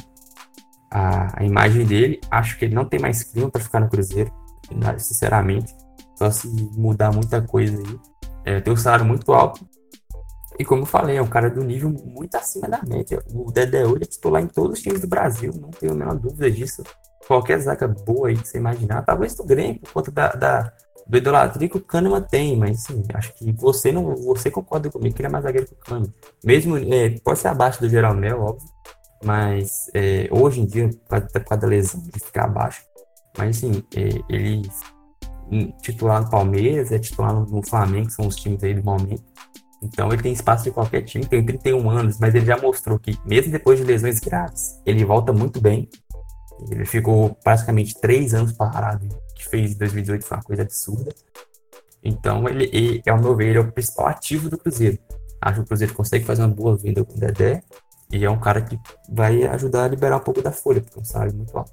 [0.92, 2.20] a, a imagem dele.
[2.30, 4.32] Acho que ele não tem mais clima para ficar no Cruzeiro,
[4.98, 5.74] sinceramente.
[6.16, 8.00] Só se mudar muita coisa aí.
[8.46, 9.68] É, tem um salário muito alto.
[10.58, 13.22] E como eu falei, é um cara do nível muito acima da média.
[13.34, 16.16] O Dedé hoje é titular em todos os times do Brasil, não tenho a menor
[16.18, 16.84] dúvida disso.
[17.28, 20.74] Qualquer zaga boa aí que você imaginar, talvez do Grêmio, por conta da, da
[21.08, 25.14] do idolatria que o Kahneman tem, mas sim, acho que você não você concorda comigo
[25.14, 26.14] que ele é mais zagueiro que o Kahneman.
[26.44, 28.68] Mesmo, é, pode ser abaixo do Jeromel, óbvio,
[29.24, 32.84] mas é, hoje em dia, por causa da lesão, ele fica abaixo.
[33.38, 34.62] Mas assim, é, ele
[35.82, 39.24] titular no Palmeiras, é titular no Flamengo, que são os times aí do momento.
[39.84, 43.18] Então ele tem espaço de qualquer time, tem 31 anos, mas ele já mostrou que,
[43.26, 45.88] mesmo depois de lesões graves, ele volta muito bem.
[46.72, 51.14] Ele ficou praticamente três anos parado, que fez em 2018 foi uma coisa absurda.
[52.04, 54.98] Então ele, ele ao meu ver, ele é o principal ativo do Cruzeiro.
[55.42, 57.62] Acho que o Cruzeiro consegue fazer uma boa venda com o Dedé
[58.12, 61.02] e é um cara que vai ajudar a liberar um pouco da folha, porque é
[61.02, 61.72] um salário muito alto.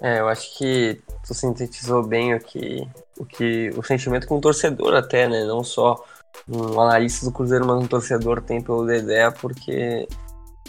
[0.00, 2.86] É, eu acho que tu sintetizou bem o que
[3.18, 5.44] o que o sentimento com o torcedor até, né?
[5.44, 6.04] Não só
[6.48, 10.08] um analista do Cruzeiro, mas um torcedor tem pelo Dedé, porque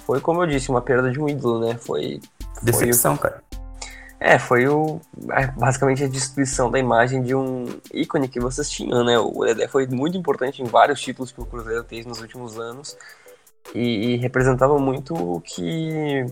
[0.06, 1.76] foi, como eu disse, uma perda de um ídolo, né?
[1.76, 2.22] Foi.
[2.62, 3.32] Decepção, foi o...
[3.32, 3.44] cara.
[4.18, 5.02] É, foi o,
[5.58, 9.20] basicamente a destruição da imagem de um ícone que vocês tinham, né?
[9.20, 12.96] O Dedé foi muito importante em vários títulos que o Cruzeiro teve nos últimos anos
[13.74, 16.26] e, e representava muito o que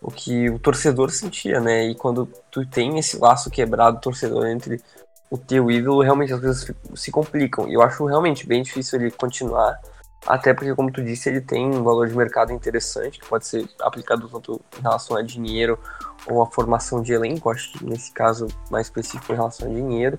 [0.00, 1.84] o que o torcedor sentia, né?
[1.86, 4.82] E quando tu tem esse laço quebrado torcedor entre
[5.30, 7.68] o teu ídolo, realmente as coisas se complicam.
[7.68, 9.80] E eu acho realmente bem difícil ele continuar,
[10.26, 13.68] até porque, como tu disse, ele tem um valor de mercado interessante, que pode ser
[13.80, 15.78] aplicado tanto em relação a dinheiro
[16.26, 20.18] ou a formação de elenco, acho que nesse caso mais específico em relação a dinheiro.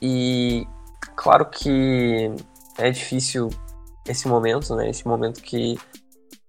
[0.00, 0.66] E
[1.14, 2.34] claro que
[2.76, 3.50] é difícil
[4.06, 4.90] esse momento, né?
[4.90, 5.78] Esse momento que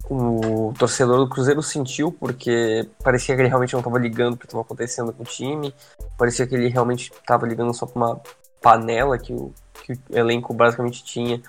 [0.09, 4.45] o torcedor do Cruzeiro sentiu, porque parecia que ele realmente não estava ligando o que
[4.45, 5.73] estava acontecendo com o time,
[6.17, 8.21] parecia que ele realmente estava ligando só para uma
[8.61, 11.41] panela que o, que o elenco basicamente tinha,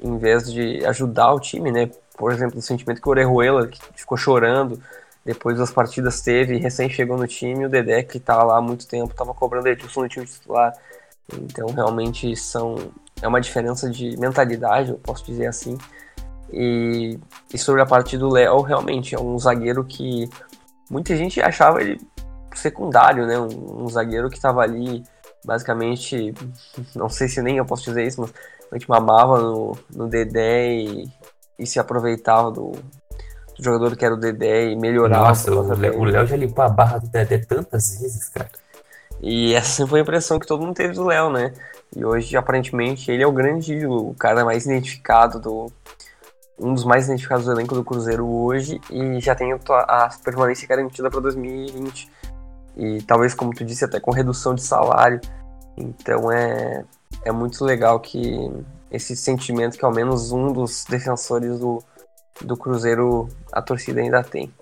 [0.00, 1.90] em vez de ajudar o time, né?
[2.16, 4.80] Por exemplo, o sentimento que o Orejuela, que ficou chorando
[5.24, 8.86] depois das partidas teve, recém chegou no time, o Dedé, que estava lá há muito
[8.86, 10.72] tempo, estava cobrando Edilson no time titular.
[11.32, 12.90] Então, realmente, são
[13.22, 15.76] é uma diferença de mentalidade, eu posso dizer assim,
[16.52, 17.18] e,
[17.52, 20.28] e sobre a parte do Léo, realmente é um zagueiro que
[20.90, 22.00] muita gente achava ele
[22.54, 23.38] secundário, né?
[23.38, 25.04] Um, um zagueiro que estava ali
[25.44, 26.34] basicamente,
[26.94, 28.32] não sei se nem eu posso dizer isso, mas
[28.70, 31.08] a gente mamava no, no Dedé e,
[31.58, 35.28] e se aproveitava do, do, jogador que era o Dedé e melhorava.
[35.28, 38.50] Nossa, o Léo já limpou a barra do Dedé tantas vezes, cara.
[39.22, 41.52] E essa foi a impressão que todo mundo teve do Léo, né?
[41.94, 45.72] E hoje, aparentemente, ele é o grande, o cara mais identificado do,
[46.60, 51.10] um dos mais identificados do elenco do Cruzeiro hoje e já tem a permanência garantida
[51.10, 52.10] para 2020.
[52.76, 55.20] E talvez, como tu disse, até com redução de salário.
[55.76, 56.84] Então é,
[57.24, 58.50] é muito legal que
[58.90, 61.82] esse sentimento que ao menos um dos defensores do,
[62.42, 64.52] do Cruzeiro a torcida ainda tem.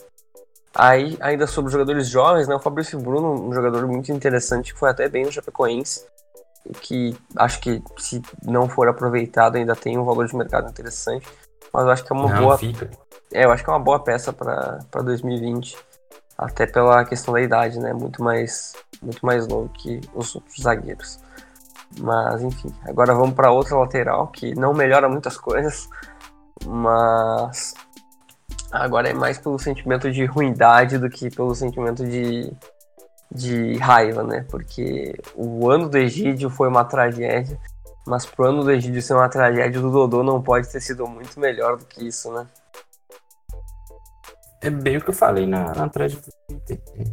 [0.75, 4.79] Aí, ainda sobre os jogadores jovens, né, o Fabrício Bruno, um jogador muito interessante, que
[4.79, 6.05] foi até bem no Chapecoense,
[6.81, 11.27] que acho que se não for aproveitado ainda tem um valor de mercado interessante.
[11.73, 12.59] Mas eu acho que é uma Não, boa.
[12.59, 12.91] Fica.
[13.33, 15.77] É, eu acho que é uma boa peça para 2020.
[16.37, 17.93] Até pela questão da idade, né?
[17.93, 21.19] Muito mais, muito mais novo que os outros zagueiros.
[22.01, 25.89] Mas enfim, agora vamos para outra lateral que não melhora muitas coisas,
[26.67, 27.75] mas
[28.71, 32.53] agora é mais pelo sentimento de ruindade do que pelo sentimento de,
[33.31, 34.45] de raiva, né?
[34.49, 37.59] Porque o ano do Egídio foi uma tragédia
[38.09, 41.39] mas pro ano do Egídio ser uma tragédia do Dodô não pode ter sido muito
[41.39, 42.47] melhor do que isso, né?
[44.63, 46.33] É bem o que eu falei na, na Twitter.
[46.97, 47.05] É,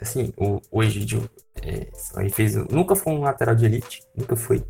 [0.00, 1.28] assim, o, o Egídio
[1.62, 1.88] é,
[2.30, 4.64] fez, nunca foi um lateral de elite, nunca foi.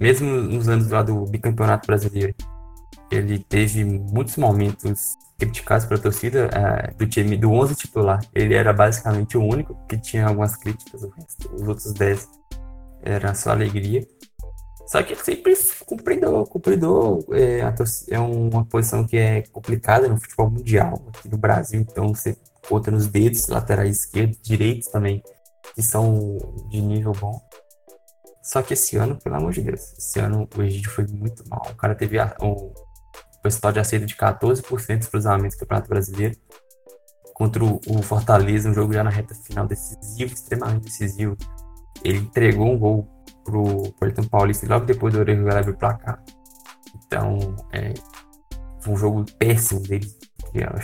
[0.00, 2.34] Mesmo nos anos lá do bicampeonato brasileiro,
[3.10, 8.20] ele teve muitos momentos criticados pela torcida é, do time do 11 titular.
[8.34, 11.02] Ele era basicamente o único que tinha algumas críticas,
[11.52, 12.28] os outros 10
[13.02, 14.06] era só alegria.
[14.88, 17.60] Só que ele sempre cumpridor, cumpridor é,
[18.10, 22.34] é uma posição que é complicada no futebol mundial, aqui no Brasil, então você
[22.66, 25.22] conta nos dedos, laterais esquerdos, direitos também,
[25.74, 26.38] que são
[26.70, 27.38] de nível bom.
[28.42, 31.62] Só que esse ano, pelo amor de Deus, esse ano o Egídio foi muito mal.
[31.70, 32.72] O cara teve a, um,
[33.42, 36.36] percentual de acerto de 14% dos cruzamentos do Campeonato Brasileiro.
[37.34, 41.36] Contra o, Fortaleza, um jogo já na reta final decisivo, extremamente decisivo.
[42.02, 43.08] Ele entregou um gol
[43.44, 46.22] pro Portão Paulista e logo depois do Orejo abriu o placar.
[47.06, 47.38] Então,
[47.72, 47.94] é,
[48.80, 50.08] foi um jogo péssimo dele.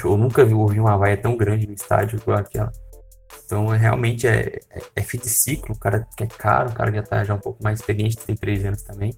[0.02, 2.70] Eu nunca vi ouvir uma vaia tão grande no estádio igual aquela.
[3.44, 5.74] Então, é, realmente é, é, é fim de ciclo.
[5.74, 8.36] O cara que é caro, o cara já tá já um pouco mais experiente, tem
[8.36, 9.12] três anos também.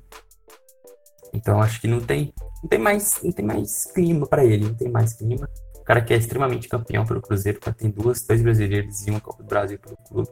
[1.32, 4.74] Então, acho que não tem, não tem mais, não tem mais clima para ele, não
[4.74, 5.48] tem mais clima.
[5.76, 9.42] O cara que é extremamente campeão pelo Cruzeiro, tem duas, dois brasileiros e uma Copa
[9.42, 10.28] do Brasil pelo clube.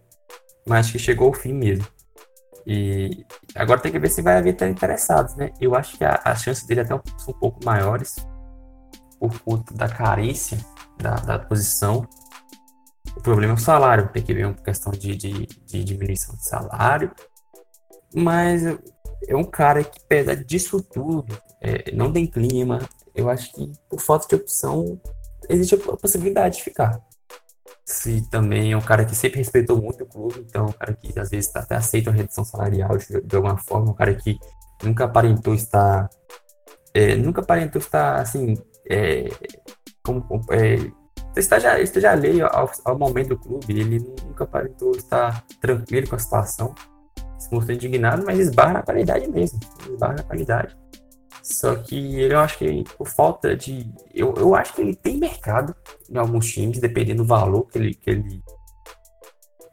[0.67, 1.87] Mas acho que chegou ao fim mesmo.
[2.67, 5.53] E agora tem que ver se vai haver interessados, né?
[5.61, 8.17] Eu acho que as chances dele até são um pouco maiores
[9.21, 10.59] por conta da carência
[10.99, 12.07] da, da posição.
[13.17, 16.49] O problema é o salário, tem que ver uma questão de, de, de diminuição de
[16.49, 17.13] salário.
[18.15, 18.63] Mas
[19.29, 22.81] é um cara que, apesar disso tudo, é, não tem clima.
[23.15, 25.01] Eu acho que por falta de opção,
[25.49, 27.01] existe a possibilidade de ficar
[27.85, 30.95] se também é um cara que sempre respeitou muito o clube, então é um cara
[30.95, 34.39] que às vezes até aceita uma redução salarial de, de alguma forma, um cara que
[34.83, 36.09] nunca aparentou estar.
[36.95, 38.57] É, nunca aparentou estar assim.
[38.89, 39.29] É,
[40.03, 40.77] como, é,
[41.37, 46.19] esteja, esteja alheio ao, ao, momento do clube, ele nunca aparentou estar tranquilo com a
[46.19, 46.75] situação,
[47.55, 50.77] mostrou indignado, mas esbarra na qualidade mesmo, esbarra na qualidade.
[51.43, 53.93] Só que ele, eu acho que por falta de.
[54.15, 55.77] Eu, eu acho que ele tem mercado
[56.09, 58.43] em alguns times, dependendo do valor que ele, que ele,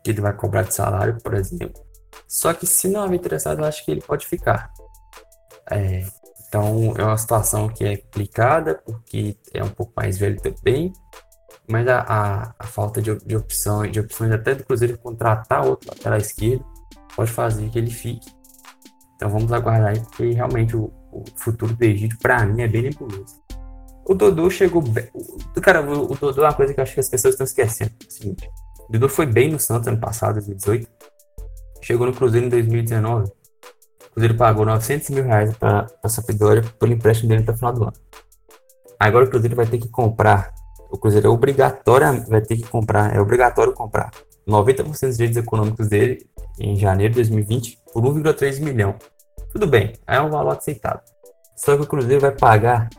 [0.04, 1.82] que ele vai cobrar de salário, por exemplo.
[2.28, 4.70] Só que se não é interessado, eu acho que ele pode ficar.
[5.70, 6.06] É,
[6.48, 10.91] então é uma situação que é complicada, porque é um pouco mais velho também.
[11.70, 15.89] Mas a, a, a falta de, de opções, de opções até do Cruzeiro contratar outro
[15.89, 16.65] lateral esquerdo,
[17.15, 18.32] pode fazer que ele fique.
[19.15, 22.84] Então vamos aguardar aí, porque realmente o, o futuro do Egito, para mim, é bem
[22.84, 23.39] nebuloso.
[24.06, 24.84] O Dodô chegou
[25.62, 27.91] cara, o, o Dodô é uma coisa que eu acho que as pessoas estão esquecendo.
[28.08, 28.50] O seguinte,
[28.89, 30.88] o Dodô foi bem no Santos ano passado, 2018.
[31.82, 33.26] Chegou no Cruzeiro em 2019.
[33.28, 37.74] O Cruzeiro pagou 900 mil reais para a Sampdoria pelo empréstimo dele até o final
[37.74, 37.93] do ano.
[39.00, 40.54] Agora o Cruzeiro vai ter que comprar.
[40.89, 44.12] O Cruzeiro é obrigatório, vai ter que comprar, é obrigatório comprar
[44.52, 46.28] 90% dos direitos econômicos dele
[46.60, 48.96] em janeiro de 2020 por 1,3 milhão.
[49.52, 51.02] Tudo bem, é um valor aceitável.
[51.56, 52.90] Só que o Cruzeiro vai pagar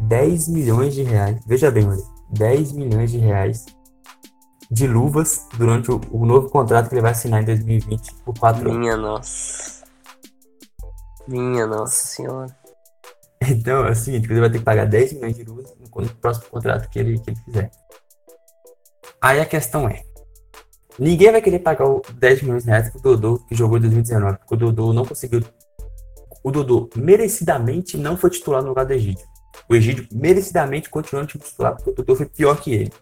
[0.00, 1.38] 10 milhões de reais.
[1.46, 3.66] Veja bem, mano, 10 milhões de reais
[4.70, 8.62] de luvas durante o, o, novo contrato que ele vai assinar em 2020 por 4
[8.62, 8.78] anos.
[8.78, 9.84] Minha nossa.
[11.28, 12.56] Minha nossa senhora.
[13.44, 16.48] Então, é o seguinte, ele vai ter que pagar 10 milhões de luvas no próximo
[16.48, 17.70] contrato que ele, que ele fizer.
[19.20, 20.02] Aí a questão é,
[20.98, 24.38] ninguém vai querer pagar o 10 milhões de reais pro Dodô que jogou em 2019,
[24.38, 25.42] porque o Dodô não conseguiu
[26.42, 29.24] o Dodô merecidamente não foi titular no lugar do Egídio.
[29.68, 32.92] O Egídio merecidamente continuou no time titular porque o Dodô foi pior que ele.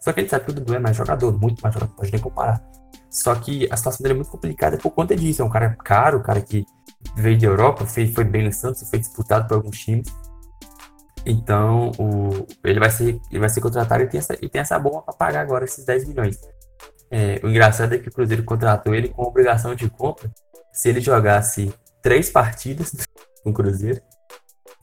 [0.00, 2.20] Só que ele sabe que o Dodô é mais jogador, muito mais jogador, pode nem
[2.20, 2.62] comparar.
[3.10, 5.40] Só que a situação dele é muito complicada por conta disso.
[5.40, 6.64] É um cara caro, um cara que
[7.16, 10.08] veio da Europa, foi, foi bem no Santos, foi disputado por alguns times.
[11.24, 14.78] Então, o, ele, vai ser, ele vai ser contratado e tem essa, e tem essa
[14.78, 16.38] bomba para pagar agora esses 10 milhões.
[17.10, 20.30] É, o engraçado é que o Cruzeiro contratou ele com obrigação de compra
[20.72, 22.92] se ele jogasse três partidas
[23.42, 24.00] com o Cruzeiro.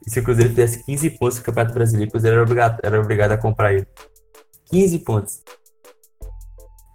[0.05, 2.99] E se o Cruzeiro tivesse 15 pontos no Campeonato Brasileiro, o Cruzeiro era obrigado, era
[2.99, 3.87] obrigado a comprar ele.
[4.69, 5.41] 15 pontos.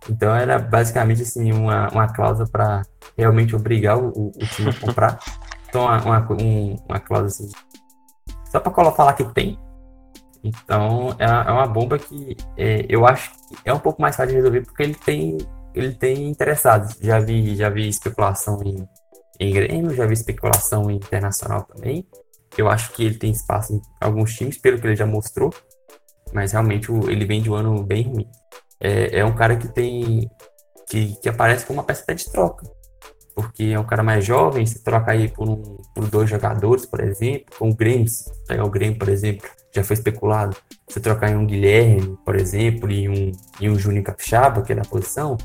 [0.09, 2.83] Então era basicamente assim, uma, uma cláusula para
[3.17, 5.19] realmente obrigar o, o, time a comprar.
[5.69, 7.51] Então uma, uma, um, uma cláusula assim,
[8.51, 9.59] só para falar que tem.
[10.43, 14.31] Então é, é uma bomba que é, eu acho que é um pouco mais fácil
[14.31, 15.39] de resolver porque ele tem
[15.75, 16.97] ele tem interessados.
[17.01, 18.89] Já vi já vi especulação em
[19.41, 22.07] em Grêmio, já vi especulação internacional também.
[22.59, 25.51] Eu acho que ele tem espaço em alguns times, pelo que ele já mostrou,
[26.33, 28.29] mas realmente ele vem de um ano bem ruim.
[28.79, 30.31] É, é um cara que tem.
[30.89, 32.69] Que, que aparece como uma peça de troca,
[33.41, 37.01] porque é um cara mais jovem, se troca aí por, um, por dois jogadores, por
[37.01, 38.07] exemplo, com o Grêmio,
[38.47, 40.55] pegar o Grêmio, por exemplo, já foi especulado,
[40.89, 44.77] se trocar em um Guilherme, por exemplo, e um, e um Júnior Capixaba, que é
[44.77, 45.39] da posição,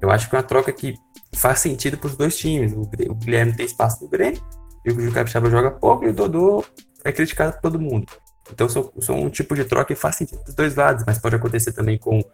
[0.00, 0.94] eu acho que é uma troca que
[1.34, 2.72] faz sentido para os dois times.
[2.72, 4.42] O, o, Guilherme tem espaço no Grêmio,
[4.84, 6.64] e o Júlio Capixaba joga pouco, e o Dodô
[7.04, 8.06] é criticado por todo mundo.
[8.52, 11.36] Então são, são um tipo de troca que faz sentido dos dois lados, mas pode
[11.36, 12.24] acontecer também com,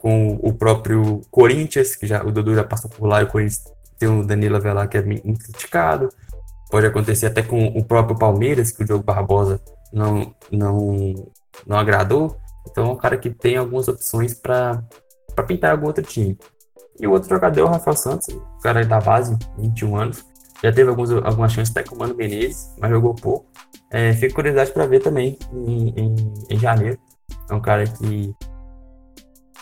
[0.00, 3.62] com o próprio Corinthians, que já o Dodô já passou por lá e o Corinthians
[4.02, 6.08] tem o Danilo Avelar que é muito criticado.
[6.70, 9.60] Pode acontecer até com o próprio Palmeiras, que o Diogo Barbosa
[9.92, 11.14] não, não,
[11.64, 12.36] não agradou.
[12.68, 14.82] Então é um cara que tem algumas opções para
[15.46, 16.36] pintar algum outro time.
[16.98, 20.24] E o outro jogador é o Rafael Santos, o cara da base, 21 anos.
[20.62, 23.46] Já teve alguns, algumas chances até com o Mano Menezes, mas jogou pouco.
[23.90, 26.98] É, fico curiosidade para ver também em, em, em, janeiro.
[27.48, 28.34] É um cara que,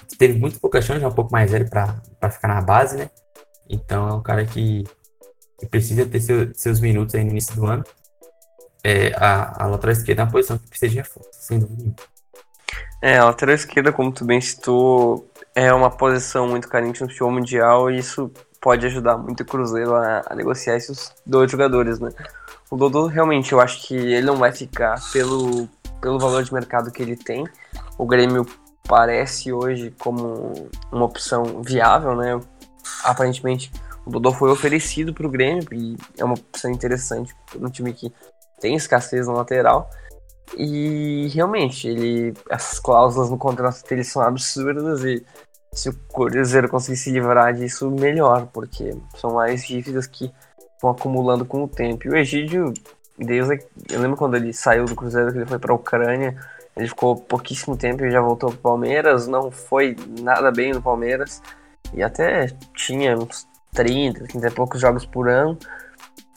[0.08, 3.10] que teve muito pouca chance, é um pouco mais velho para ficar na base, né?
[3.70, 4.84] Então é um cara que,
[5.58, 7.84] que precisa ter seu, seus minutos aí no início do ano.
[8.82, 11.94] É, a, a lateral esquerda é uma posição que precisa de reforço, sem dúvida.
[13.00, 17.32] É, a lateral esquerda, como tu bem citou, é uma posição muito carente no futebol
[17.32, 22.10] mundial e isso pode ajudar muito o Cruzeiro a, a negociar esses dois jogadores, né?
[22.70, 25.68] O Dodô, realmente, eu acho que ele não vai ficar pelo,
[26.00, 27.44] pelo valor de mercado que ele tem.
[27.96, 28.46] O Grêmio
[28.86, 32.40] parece hoje como uma opção viável, né?
[33.04, 33.72] Aparentemente,
[34.04, 38.12] o Dodô foi oferecido para o Grêmio e é uma opção interessante no time que
[38.60, 39.90] tem escassez na lateral.
[40.56, 45.24] E realmente, ele essas cláusulas no contrato dele são absurdas e
[45.72, 50.32] se o Cruzeiro conseguir se livrar disso, melhor, porque são mais dívidas que
[50.82, 52.08] vão acumulando com o tempo.
[52.08, 52.72] E o Egídio,
[53.16, 53.48] Deus,
[53.88, 56.36] eu lembro quando ele saiu do Cruzeiro, que ele foi para a Ucrânia,
[56.76, 60.82] ele ficou pouquíssimo tempo e já voltou para o Palmeiras, não foi nada bem no
[60.82, 61.40] Palmeiras,
[61.92, 65.58] e até tinha uns 30, 30 e poucos jogos por ano.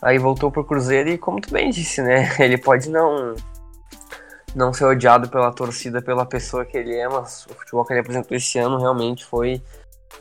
[0.01, 2.29] Aí voltou pro Cruzeiro e, como tu bem disse, né?
[2.39, 3.35] Ele pode não
[4.55, 8.01] não ser odiado pela torcida, pela pessoa que ele é, mas o futebol que ele
[8.01, 9.63] apresentou esse ano realmente foi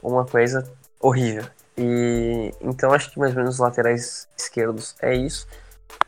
[0.03, 0.67] uma coisa
[0.99, 1.45] horrível.
[1.77, 5.47] E então acho que mais ou menos os laterais esquerdos é isso.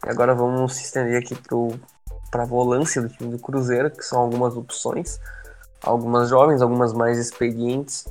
[0.06, 1.36] E agora vamos se estender aqui
[2.30, 5.18] para a volância do time do Cruzeiro, que são algumas opções,
[5.82, 8.06] algumas jovens, algumas mais experientes.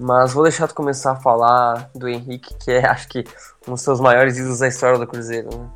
[0.00, 3.24] Mas vou deixar tu começar a falar do Henrique, que é acho que
[3.66, 5.48] um dos seus maiores ídolos da história do Cruzeiro.
[5.48, 5.70] Né?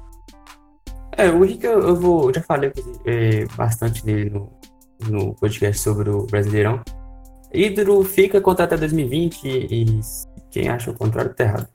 [1.16, 2.28] É, o Henrique eu, eu, vou.
[2.28, 2.72] Eu já falei
[3.04, 4.52] é, bastante dele no,
[5.08, 6.80] no podcast sobre o Brasileirão.
[7.52, 10.00] Ídolo fica contra até 2020 e, e
[10.50, 11.68] quem acha o contrário tá errado.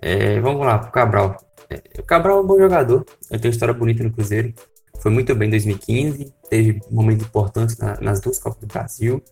[0.00, 1.36] É, vamos lá, pro Cabral.
[1.68, 4.54] É, o Cabral é um bom jogador, ele tem uma história bonita no Cruzeiro.
[5.00, 9.22] Foi muito bem em 2015, teve momentos importantes na, nas duas Copas do Brasil.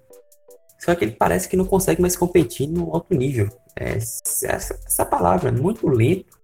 [0.81, 3.49] Só que ele parece que não consegue mais competir no alto nível.
[3.79, 6.39] É, essa, essa palavra, muito lento.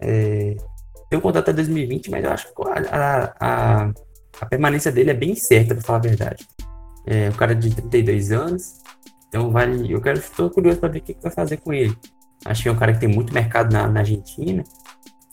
[0.00, 0.56] É,
[1.10, 3.92] tem um contrato até 2020, mas eu acho que a, a,
[4.40, 6.46] a permanência dele é bem certa, para falar a verdade.
[7.06, 8.78] É um cara de 32 anos,
[9.28, 9.92] então vale.
[9.92, 11.96] Eu quero, estou curioso para ver o que, que vai fazer com ele.
[12.44, 14.64] Acho que é um cara que tem muito mercado na, na Argentina.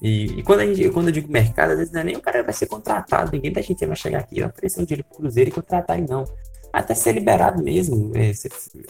[0.01, 2.21] E, e quando, a gente, quando eu digo mercado, às vezes não é nem o
[2.21, 5.17] cara vai ser contratado, ninguém da gente vai chegar aqui e oferecer um dinheiro pro
[5.17, 6.25] Cruzeiro e contratar ele, não.
[6.73, 8.11] Até ser liberado mesmo.
[8.15, 8.31] É,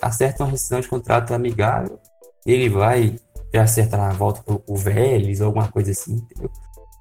[0.02, 2.00] acerta uma rescisão de contrato amigável,
[2.46, 3.16] ele vai
[3.54, 6.50] e acerta na volta pro, pro Vélez ou alguma coisa assim, entendeu?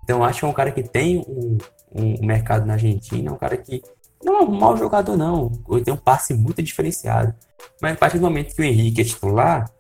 [0.05, 1.57] Então acho que é um cara que tem um,
[1.95, 3.81] um mercado na Argentina, é um cara que
[4.23, 5.51] não é um mau jogador, não.
[5.71, 7.35] Ele tem um passe muito diferenciado.
[7.81, 9.71] Mas a partir do momento que o Henrique é titular,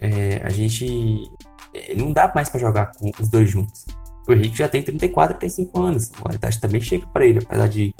[0.00, 1.30] é, a gente
[1.72, 3.84] é, não dá mais para jogar com os dois juntos.
[4.28, 6.10] O Henrique já tem 34, 35 anos.
[6.14, 7.94] A qualidade também chega para ele, apesar de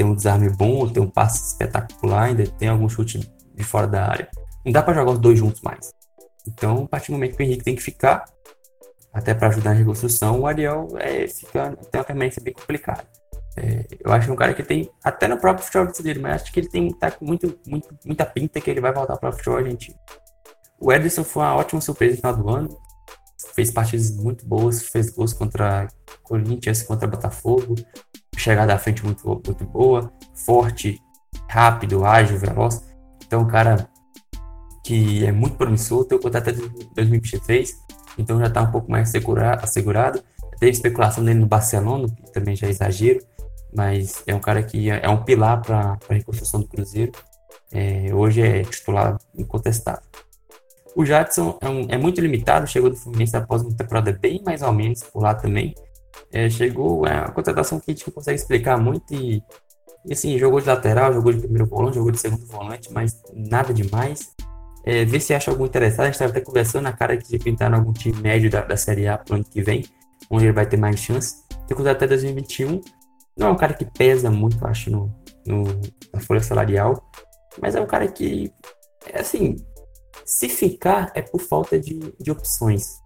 [0.00, 4.08] ter um desarme bom, ter um passe espetacular, ainda tem algum chute de fora da
[4.08, 4.30] área.
[4.64, 5.92] Não dá para jogar os dois juntos mais.
[6.48, 8.24] Então, a partir do momento que o Henrique tem que ficar,
[9.12, 13.04] até para ajudar na reconstrução, o Ariel é, fica, tem uma permanência bem complicada.
[13.58, 16.60] É, eu acho um cara que tem, até no próprio futebol brasileiro, mas acho que
[16.60, 19.58] ele tem tá com muito, muito, muita pinta que ele vai voltar para o futebol
[19.58, 19.98] argentino.
[20.80, 22.80] O Ederson foi uma ótima surpresa no final do ano,
[23.54, 25.88] fez partidas muito boas, fez gols contra
[26.22, 27.74] Corinthians, contra Botafogo,
[28.40, 31.00] chegada à frente muito, muito boa, forte,
[31.48, 32.82] rápido, ágil, veloz.
[33.24, 33.88] Então, um cara
[34.84, 36.60] que é muito promissor, tem o contrato até
[36.94, 39.12] 2023 então já está um pouco mais
[39.62, 40.22] assegurado.
[40.58, 43.20] Teve especulação dele no Barcelona, que também já é exagero,
[43.74, 47.12] mas é um cara que é, é um pilar para a reconstrução do Cruzeiro.
[47.72, 50.02] É, hoje é titular incontestável.
[50.94, 54.60] O Jadson é, um, é, muito limitado, chegou do Fluminense após uma temporada bem mais
[54.60, 55.74] ou menos por lá também.
[56.32, 59.42] É, chegou, é uma contratação que a gente não consegue explicar muito e,
[60.06, 63.74] e assim, jogou de lateral, jogou de primeiro volante, jogou de segundo volante, mas nada
[63.74, 64.32] demais.
[64.84, 66.02] É, ver se acha algum interessado.
[66.02, 68.76] A gente estava até conversando na cara de pintar em algum time médio da, da
[68.76, 69.84] Série A pro ano que vem,
[70.30, 71.44] onde ele vai ter mais chance.
[71.66, 72.80] Tem contrato até 2021.
[73.36, 75.14] Não é um cara que pesa muito, acho, no,
[75.46, 75.64] no,
[76.12, 77.10] na folha salarial.
[77.60, 78.52] Mas é um cara que,
[79.12, 79.56] é assim,
[80.24, 83.00] se ficar é por falta de, de opções.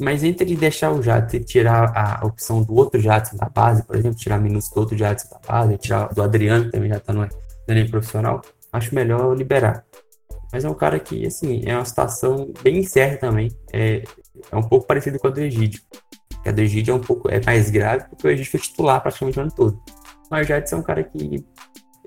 [0.00, 3.94] Mas entre deixar o Jadson e tirar a opção do outro Jadson da base, por
[3.96, 7.12] exemplo, tirar minutos do outro Jadson da base, tirar do Adriano, que também já está
[7.12, 7.28] no,
[7.68, 9.84] nível profissional, acho melhor liberar.
[10.52, 13.50] Mas é um cara que, assim, é uma situação bem incerta também.
[13.72, 14.02] É,
[14.50, 15.80] é um pouco parecido com a do Egídio.
[16.44, 19.38] A do Egídio é um pouco é mais grave, porque o Egídio foi titular praticamente
[19.38, 19.80] o ano todo.
[20.30, 21.44] Mas o Jadson é um cara que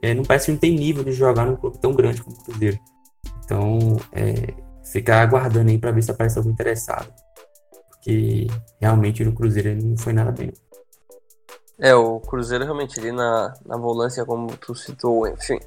[0.01, 2.43] é, não parece que não tem nível de jogar num clube tão grande como o
[2.43, 2.79] Cruzeiro.
[3.43, 4.53] Então, é,
[4.91, 7.11] ficar aguardando aí para ver se aparece algum interessado.
[8.05, 8.45] Porque
[8.79, 10.53] realmente no Cruzeiro ele não foi nada bem.
[11.79, 15.59] É, o Cruzeiro realmente ali na, na volância, como tu citou, enfim,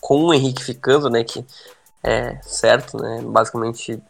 [0.00, 1.46] com o Henrique ficando, né, que
[2.02, 4.02] é certo, né, basicamente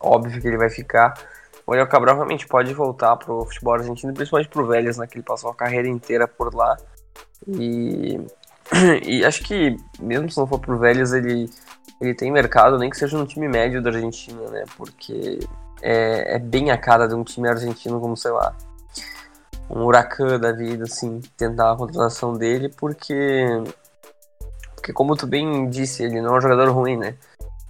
[0.00, 1.14] óbvio que ele vai ficar.
[1.64, 5.24] O Ariel Cabral realmente pode voltar pro futebol argentino, principalmente pro Vélez, né, que ele
[5.24, 6.76] passou a carreira inteira por lá.
[7.46, 8.20] E,
[9.06, 11.48] e acho que, mesmo se não for pro Vélez, ele,
[12.00, 15.38] ele tem mercado, nem que seja no time médio da Argentina, né, porque
[15.82, 18.54] é, é bem a cara de um time argentino como, sei lá,
[19.68, 23.46] um huracan da vida, assim, tentar a contratação dele, porque.
[24.74, 27.14] Porque, como tu bem disse, ele não é um jogador ruim, né?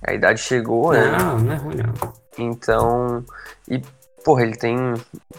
[0.02, 1.18] A idade chegou, não, né?
[1.18, 2.12] Não, não é ruim, não.
[2.38, 3.24] Então.
[3.68, 3.82] E,
[4.24, 4.94] porra, ele tem.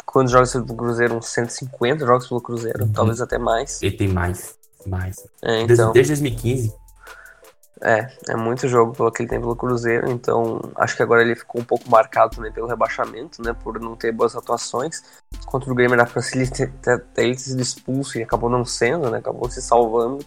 [0.06, 1.16] Quantos jogos pelo Cruzeiro?
[1.16, 2.94] Uns 150 jogos pelo Cruzeiro, uhum.
[2.94, 3.82] talvez até mais.
[3.82, 4.56] Ele tem mais.
[4.86, 5.28] Mais.
[5.42, 5.92] É, então...
[5.92, 6.83] desde, desde 2015.
[7.82, 11.36] É, é muito jogo pelo que ele tem pelo Cruzeiro, então acho que agora ele
[11.36, 15.04] ficou um pouco marcado também pelo rebaixamento, né, por não ter boas atuações.
[15.46, 16.72] Contra o Grêmio era pra ele ter,
[17.14, 20.24] ter, sido expulso e acabou não sendo, né, acabou se salvando.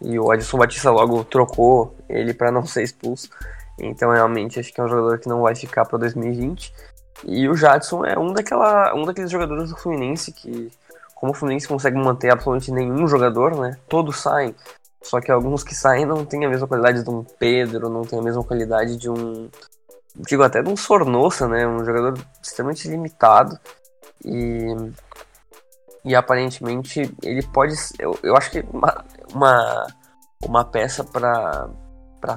[0.00, 3.30] E o Adilson Batista logo trocou ele para não ser expulso.
[3.78, 6.72] Então realmente acho que é um jogador que não vai ficar para 2020.
[7.24, 10.70] E o Jadson é um, daquela, um daqueles jogadores do Fluminense que,
[11.14, 13.76] como o Fluminense consegue manter absolutamente nenhum jogador, né?
[13.88, 14.54] Todos saem.
[15.02, 18.18] Só que alguns que saem não têm a mesma qualidade de um Pedro, não tem
[18.18, 19.48] a mesma qualidade de um.
[20.14, 21.66] Digo até de um Sornosa, né?
[21.66, 23.58] Um jogador extremamente limitado.
[24.24, 24.66] E.
[26.04, 27.74] E aparentemente ele pode.
[27.98, 29.86] Eu, eu acho que uma, uma,
[30.42, 31.68] uma peça para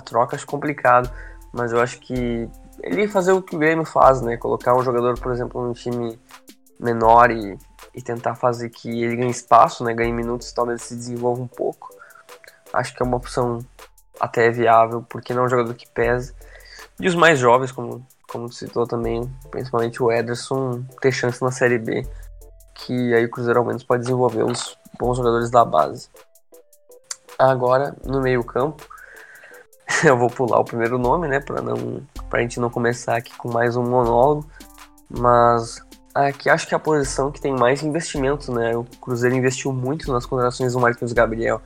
[0.03, 1.09] trocas complicado.
[1.53, 2.49] Mas eu acho que
[2.83, 4.37] ele fazer o que o Grêmio faz, né?
[4.37, 6.19] Colocar um jogador, por exemplo, num time
[6.79, 7.57] menor e,
[7.93, 9.93] e tentar fazer que ele ganhe espaço, né?
[9.93, 11.94] Ganhe minutos, talvez se desenvolva um pouco
[12.75, 13.59] acho que é uma opção
[14.19, 16.33] até viável, porque não é um jogador que pesa.
[16.99, 21.77] E os mais jovens, como, como citou também, principalmente o Ederson, ter chance na Série
[21.77, 22.07] B,
[22.73, 26.09] que aí o Cruzeiro ao menos pode desenvolver os bons jogadores da base.
[27.37, 28.87] Agora, no meio campo,
[30.03, 33.51] eu vou pular o primeiro nome, né, para não pra gente não começar aqui com
[33.51, 34.49] mais um monólogo,
[35.09, 35.81] mas
[36.13, 38.75] aqui acho que é a posição que tem mais investimento, né?
[38.75, 41.61] O Cruzeiro investiu muito nas contratações do Marquinhos Gabriel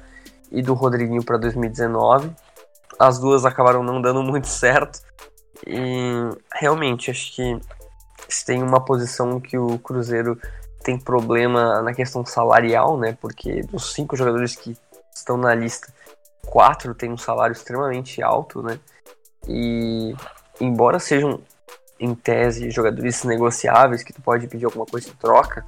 [0.52, 2.32] e do Rodriguinho para 2019.
[2.98, 5.02] As duas acabaram não dando muito certo.
[5.66, 7.60] E realmente acho que
[8.28, 10.40] se tem uma posição que o Cruzeiro
[10.84, 13.18] tem problema na questão salarial, né?
[13.20, 14.78] Porque dos cinco jogadores que
[15.14, 15.92] estão na lista,
[16.46, 18.80] quatro têm um salário extremamente alto, né?
[19.48, 20.16] E
[20.60, 21.42] embora sejam
[22.00, 25.66] em tese jogadores negociáveis que tu pode pedir alguma coisa em troca,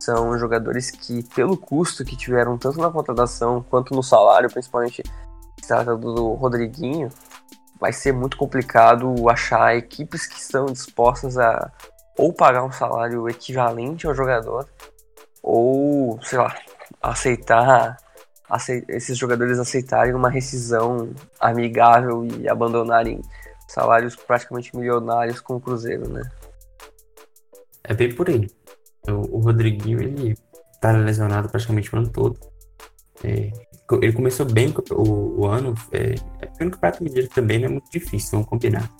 [0.00, 5.02] são jogadores que, pelo custo que tiveram tanto na contratação quanto no salário, principalmente
[5.60, 7.10] se trata do Rodriguinho,
[7.78, 11.70] vai ser muito complicado achar equipes que estão dispostas a
[12.16, 14.68] ou pagar um salário equivalente ao jogador,
[15.42, 16.54] ou, sei lá,
[17.00, 17.96] aceitar,
[18.88, 23.22] esses jogadores aceitarem uma rescisão amigável e abandonarem
[23.66, 26.28] salários praticamente milionários com o Cruzeiro, né?
[27.84, 28.50] É bem por aí.
[29.08, 30.36] O, Rodriguinho, ele
[30.80, 32.38] tá lesionado praticamente o ano todo.
[33.24, 33.50] É,
[34.00, 38.30] ele começou bem o, o ano, é, é, Campeonato Mineiro também não é muito difícil,
[38.32, 38.90] vamos combinar.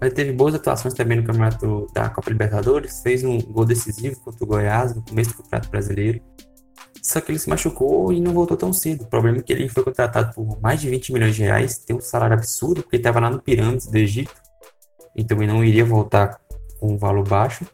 [0.00, 4.44] Mas teve boas atuações também no Campeonato da Copa Libertadores, fez um gol decisivo contra
[4.44, 6.20] o Goiás no começo do Campeonato Brasileiro.
[7.02, 9.04] Só que ele se machucou e não voltou tão cedo.
[9.04, 11.96] O problema é que ele foi contratado por mais de 20 milhões de reais, tem
[11.96, 14.34] um salário absurdo, porque ele estava lá no Pirâmides do Egito,
[15.16, 16.38] então ele não iria voltar
[16.78, 17.64] com um valor baixo.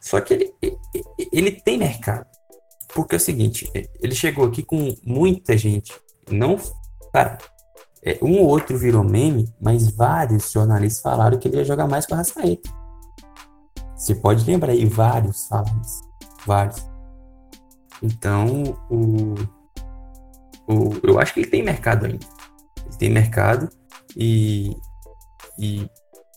[0.00, 0.54] Só que ele,
[1.32, 2.26] ele tem mercado.
[2.94, 3.70] Porque é o seguinte,
[4.00, 5.92] ele chegou aqui com muita gente.
[6.30, 6.56] Não,
[7.12, 7.38] cara,
[8.02, 12.06] é, um ou outro virou meme, mas vários jornalistas falaram que ele ia jogar mais
[12.06, 12.70] com a Rascaeta.
[13.96, 16.00] Você pode lembrar aí, vários falaram isso.
[16.46, 16.90] Vários.
[18.02, 19.34] Então, o,
[20.66, 22.26] o, eu acho que ele tem mercado ainda.
[22.86, 23.68] Ele tem mercado
[24.16, 24.74] e,
[25.58, 25.86] e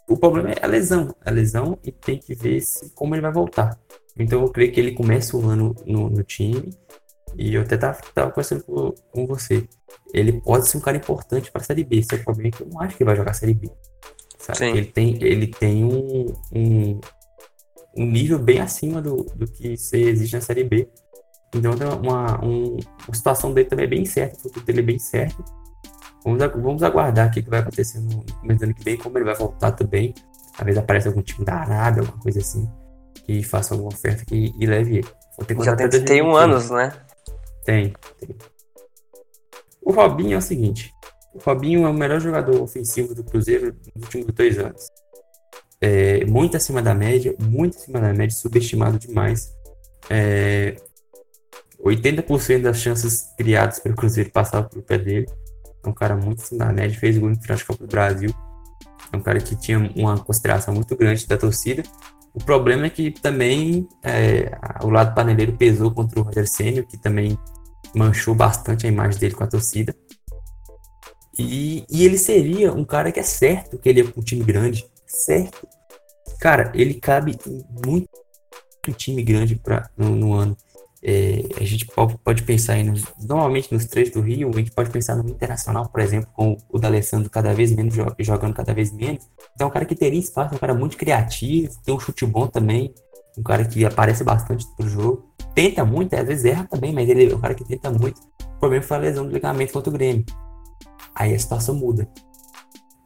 [0.08, 1.16] o problema é a lesão.
[1.26, 3.80] A lesão e tem que ver se, como ele vai voltar.
[4.18, 6.70] Então eu creio que ele começa o ano no, no time.
[7.36, 9.68] E eu até tava, tava conversando com, com, você.
[10.14, 12.04] Ele pode ser um cara importante para a Série B.
[12.04, 13.54] Só que o problema é que eu não acho que ele vai jogar a Série
[13.54, 13.72] B.
[14.78, 17.02] Ele tem, ele tem um, um,
[17.98, 20.88] um, nível bem acima do, do que se existe na Série B.
[21.56, 22.78] Então uma, um,
[23.08, 25.44] uma situação dele também é bem certa, o futuro dele é bem certo.
[26.24, 29.26] Vamos, vamos aguardar o que vai acontecer no começo do ano que vem, como ele
[29.26, 30.14] vai voltar também.
[30.56, 32.70] Talvez apareça algum time da Arábia, alguma coisa assim,
[33.26, 35.08] que faça alguma oferta que, e leve ele.
[35.64, 36.94] Já tem 31 anos, né?
[37.66, 38.36] Tem, tem.
[39.82, 40.94] O Robinho é o seguinte:
[41.34, 44.88] o Robinho é o melhor jogador ofensivo do Cruzeiro nos últimos dois anos.
[45.82, 49.54] É, muito acima da média, muito acima da média, subestimado demais.
[50.10, 50.78] É,
[51.84, 55.28] 80% das chances criadas pelo Cruzeiro passavam pelo pé dele.
[55.84, 58.34] É um cara muito acima da média, fez gol no final de do Brasil.
[59.12, 61.84] É um cara que tinha uma consideração muito grande da torcida.
[62.34, 66.98] O problema é que também é, o lado paneleiro pesou contra o Roger Sênio, que
[66.98, 67.38] também
[67.96, 69.96] manchou bastante a imagem dele com a torcida.
[71.38, 74.86] E, e ele seria um cara que é certo que ele é um time grande.
[75.06, 75.68] Certo.
[76.40, 78.10] Cara, ele cabe em muito
[78.92, 80.58] time grande pra, no, no ano.
[81.06, 81.86] É, a gente
[82.24, 86.00] pode pensar em, normalmente nos três do Rio, a gente pode pensar no Internacional, por
[86.00, 89.30] exemplo, com o D'Alessandro cada vez menos jogando cada vez menos.
[89.54, 92.48] Então, é um cara que teria espaço, um cara muito criativo, tem um chute bom
[92.48, 92.94] também,
[93.38, 95.30] um cara que aparece bastante pro jogo.
[95.54, 98.22] Tenta muito, às vezes erra também, mas ele é um cara que tenta muito.
[98.56, 100.26] O problema foi a lesão do ligamento contra o Grêmio.
[101.14, 102.08] Aí a situação muda.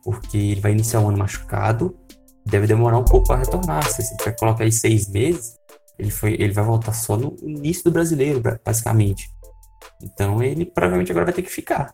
[0.04, 1.98] Porque ele vai iniciar um ano machucado,
[2.46, 3.90] deve demorar um pouco para retornar.
[3.90, 5.58] Se você vai colocar aí seis meses,
[5.98, 9.30] ele, foi, ele vai voltar só no início do brasileiro, basicamente.
[10.02, 11.94] Então ele provavelmente agora vai ter que ficar.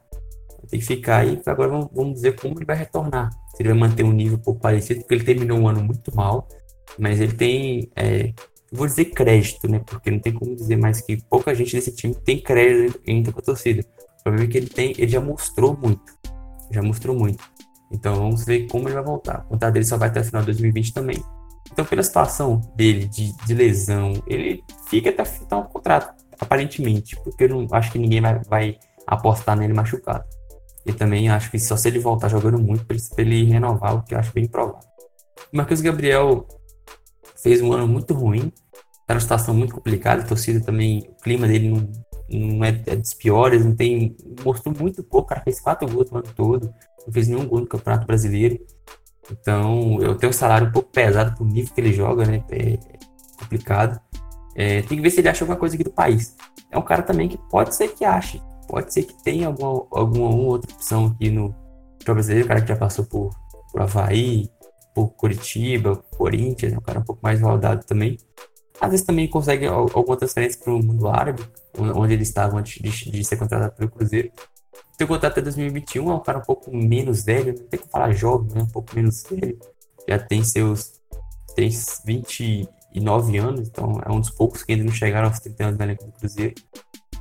[0.49, 3.29] Vai ter que ficar e agora vamos, vamos dizer como ele vai retornar.
[3.55, 6.47] Se ele vai manter um nível pouco parecido, porque ele terminou um ano muito mal,
[6.97, 7.91] mas ele tem.
[7.95, 8.33] É,
[8.71, 9.79] vou dizer crédito, né?
[9.79, 13.39] Porque não tem como dizer mais que pouca gente desse time tem crédito ainda com
[13.39, 13.85] a torcida.
[14.19, 16.13] O problema é que ele tem, ele já mostrou muito.
[16.71, 17.43] Já mostrou muito.
[17.91, 19.45] Então vamos ver como ele vai voltar.
[19.45, 21.23] O contrato dele só vai até o final de 2020 também.
[21.73, 27.45] Então, pela situação dele de, de lesão, ele fica até final o contrato, aparentemente, porque
[27.45, 30.23] eu não acho que ninguém vai, vai apostar nele machucado.
[30.85, 34.13] E também acho que só se ele voltar jogando muito para ele renovar, o que
[34.13, 34.87] eu acho bem provável.
[35.51, 36.47] O Marcos Gabriel
[37.41, 38.53] fez um ano muito ruim,
[39.07, 41.91] tá numa situação muito complicada, a torcida também, o clima dele não,
[42.29, 44.15] não é, é dos piores, não tem,
[44.45, 46.71] mostrou muito pouco, cara fez quatro gols no ano todo,
[47.03, 48.59] não fez nenhum gol no Campeonato Brasileiro.
[49.31, 52.43] Então, eu tenho um salário um pouco pesado pro nível que ele joga, né?
[52.51, 52.77] É
[53.39, 53.99] complicado.
[54.55, 56.35] É, tem que ver se ele acha alguma coisa aqui do país.
[56.69, 58.41] É um cara também que pode ser que ache.
[58.67, 61.55] Pode ser que tenha alguma, alguma outra opção aqui no
[62.05, 62.45] brasileiro.
[62.45, 63.31] O cara que já passou por,
[63.71, 64.49] por Havaí,
[64.93, 66.73] por Curitiba, Corinthians.
[66.73, 68.17] É um cara um pouco mais rodado também.
[68.79, 71.43] Às vezes também consegue alguma transferência para o mundo árabe,
[71.77, 74.31] onde ele estava antes de, de ser contratado pelo Cruzeiro.
[74.97, 78.11] Tem contrato até 2021, é um cara um pouco menos velho, não tem como falar
[78.13, 78.61] jovem, né?
[78.61, 79.57] Um pouco menos velho.
[80.07, 81.01] Já tem seus
[81.55, 81.69] tem
[82.05, 85.85] 29 anos, então é um dos poucos que ainda não chegaram aos 30 anos na
[85.85, 86.55] elenco do Cruzeiro.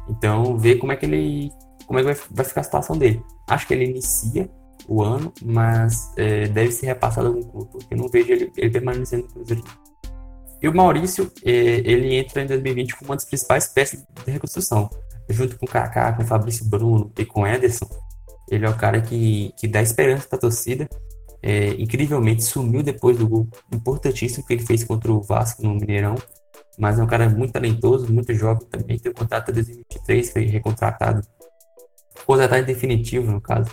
[0.08, 1.50] Então, ver como é que ele.
[1.86, 3.22] como é que vai, vai ficar a situação dele.
[3.48, 4.50] Acho que ele inicia
[4.88, 8.52] o ano, mas é, deve ser repassado a algum clube, porque eu não vejo ele,
[8.56, 9.64] ele permanecendo no Cruzeiro.
[10.60, 14.88] E o Maurício, é, ele entra em 2020 como uma das principais peças de reconstrução
[15.32, 17.88] junto com o Kaká, com o Fabrício Bruno e com o Ederson,
[18.50, 20.88] ele é o cara que, que dá esperança para a torcida.
[21.42, 26.16] É, incrivelmente sumiu depois do gol importantíssimo que ele fez contra o Vasco no Mineirão.
[26.78, 28.98] Mas é um cara muito talentoso, muito jovem também.
[28.98, 31.26] Tem o contrato até 2023, foi recontratado.
[32.26, 33.70] Contratado definitivo, no caso,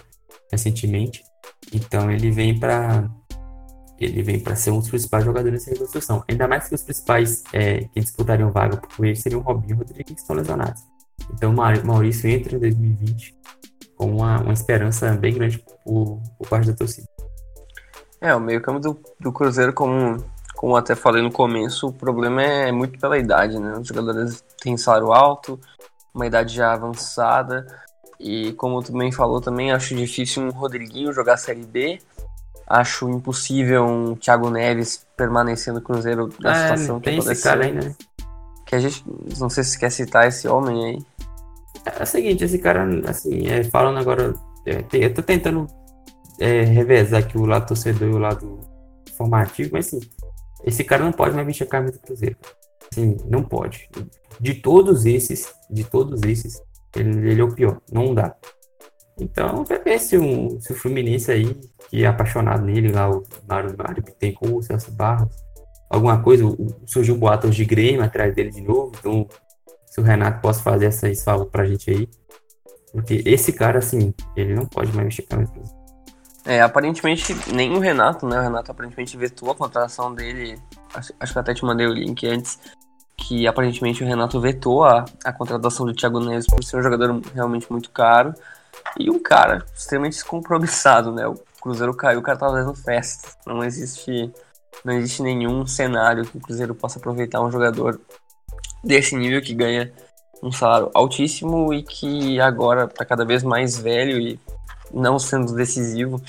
[0.51, 1.23] recentemente.
[1.73, 3.09] Então ele vem para
[3.99, 6.23] ele vem para ser um dos principais jogadores dessa reconstrução.
[6.29, 10.15] Ainda mais que os principais é, que disputariam vaga por ele seriam Robinho e Rodrigues,
[10.15, 10.81] que estão lesionados.
[11.33, 13.35] Então, Maurício entra em 2020
[13.95, 17.07] com uma, uma esperança bem grande por, por parte da torcida.
[18.21, 20.23] É, o meio-campo do, do Cruzeiro, como,
[20.55, 23.77] como até falei no começo, o problema é muito pela idade, né?
[23.77, 25.59] Os jogadores têm salário alto,
[26.13, 27.65] uma idade já avançada,
[28.19, 31.99] e como tu bem falou também, acho difícil um Rodriguinho jogar Série B.
[32.67, 37.31] Acho impossível um Thiago Neves permanecer no Cruzeiro na é, situação que aconteceu.
[37.31, 37.95] Esse cara aí, né?
[38.65, 39.03] Que a gente.
[39.39, 41.05] Não sei se quer citar esse homem aí.
[41.85, 44.33] É o seguinte, esse cara, assim, é, falando agora.
[44.65, 45.67] É, eu tô tentando
[46.39, 48.59] é, revezar aqui o lado torcedor e o lado
[49.17, 49.99] formativo, mas assim,
[50.65, 52.37] esse cara não pode mais vestir a camisa do Cruzeiro.
[52.91, 53.89] Assim, não pode.
[54.39, 56.61] De todos esses, de todos esses,
[56.95, 57.81] ele, ele é o pior.
[57.91, 58.35] Não dá.
[59.19, 61.55] Então, vai ver se, um, se o Fluminense aí,
[61.89, 65.35] que é apaixonado nele, lá, o Mário, Mário Bittencourt, o Celso Barros,
[65.89, 66.43] alguma coisa,
[66.85, 69.27] surgiu boatos de Grêmio atrás dele de novo, então
[69.89, 72.09] se o Renato possa fazer essa fala pra gente aí,
[72.91, 75.79] porque esse cara, assim, ele não pode mais mexer com a empresa.
[76.45, 80.59] É, aparentemente, nem o Renato, né, o Renato aparentemente vetou a contratação dele,
[80.93, 82.59] acho, acho que até te mandei o link antes,
[83.17, 87.21] que aparentemente o Renato vetou a, a contratação do Thiago Neves por ser um jogador
[87.33, 88.33] realmente muito caro,
[88.97, 93.63] e um cara extremamente descompromissado, né, o Cruzeiro caiu, o cara tava fazendo festa, não
[93.63, 94.31] existe
[94.83, 97.99] não existe nenhum cenário que o Cruzeiro possa aproveitar um jogador
[98.83, 99.91] desse nível que ganha
[100.41, 104.39] um salário altíssimo e que agora está cada vez mais velho e
[104.93, 106.21] não sendo decisivo.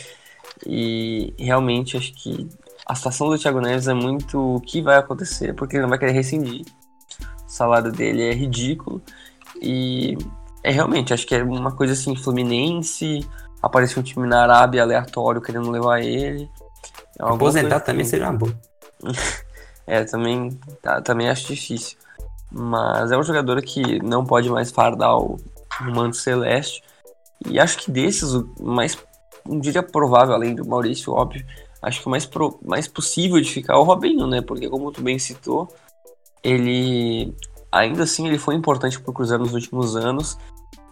[0.66, 2.48] E realmente acho que
[2.86, 5.98] a situação do Thiago Neves é muito o que vai acontecer, porque ele não vai
[5.98, 6.64] querer rescindir.
[7.46, 9.02] O salário dele é ridículo
[9.60, 10.16] E
[10.62, 13.26] é realmente, acho que é uma coisa assim, Fluminense,
[13.62, 16.50] apareceu um time na Arábia aleatório querendo levar ele.
[17.18, 18.60] É Aposentar também seria uma boa.
[19.86, 20.50] é, também,
[20.82, 21.96] tá, também acho difícil.
[22.50, 25.36] Mas é um jogador que não pode mais fardar o,
[25.92, 26.82] manto celeste.
[27.46, 28.98] E acho que desses, o mais,
[29.46, 31.44] não diria provável, além do Maurício, óbvio,
[31.80, 34.42] acho que o mais, pro, mais possível de ficar é o Robinho, né?
[34.42, 35.68] Porque como tu bem citou,
[36.42, 37.34] ele
[37.72, 40.36] ainda assim ele foi importante para o Cruzeiro nos últimos anos.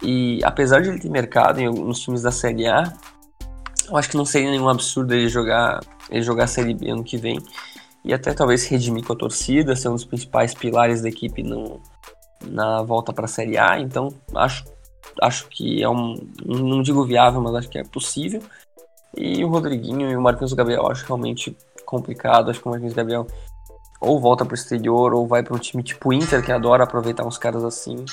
[0.01, 2.93] E apesar de ele ter mercado em alguns times da Série A,
[3.89, 5.79] eu acho que não seria nenhum absurdo ele jogar,
[6.09, 7.39] ele jogar a Série B ano que vem.
[8.09, 11.79] E até talvez redimir com a torcida, ser um dos principais pilares da equipe no,
[12.43, 13.79] na volta para a Série A.
[13.79, 14.65] Então acho,
[15.21, 16.15] acho que é um.
[16.43, 18.41] Não digo viável, mas acho que é possível.
[19.15, 21.55] E o Rodriguinho e o Marquinhos Gabriel acho realmente
[21.85, 22.49] complicado.
[22.49, 23.27] Acho que o Marquinhos Gabriel
[24.01, 27.27] ou volta para o exterior ou vai para um time tipo Inter, que adora aproveitar
[27.27, 28.05] uns caras assim.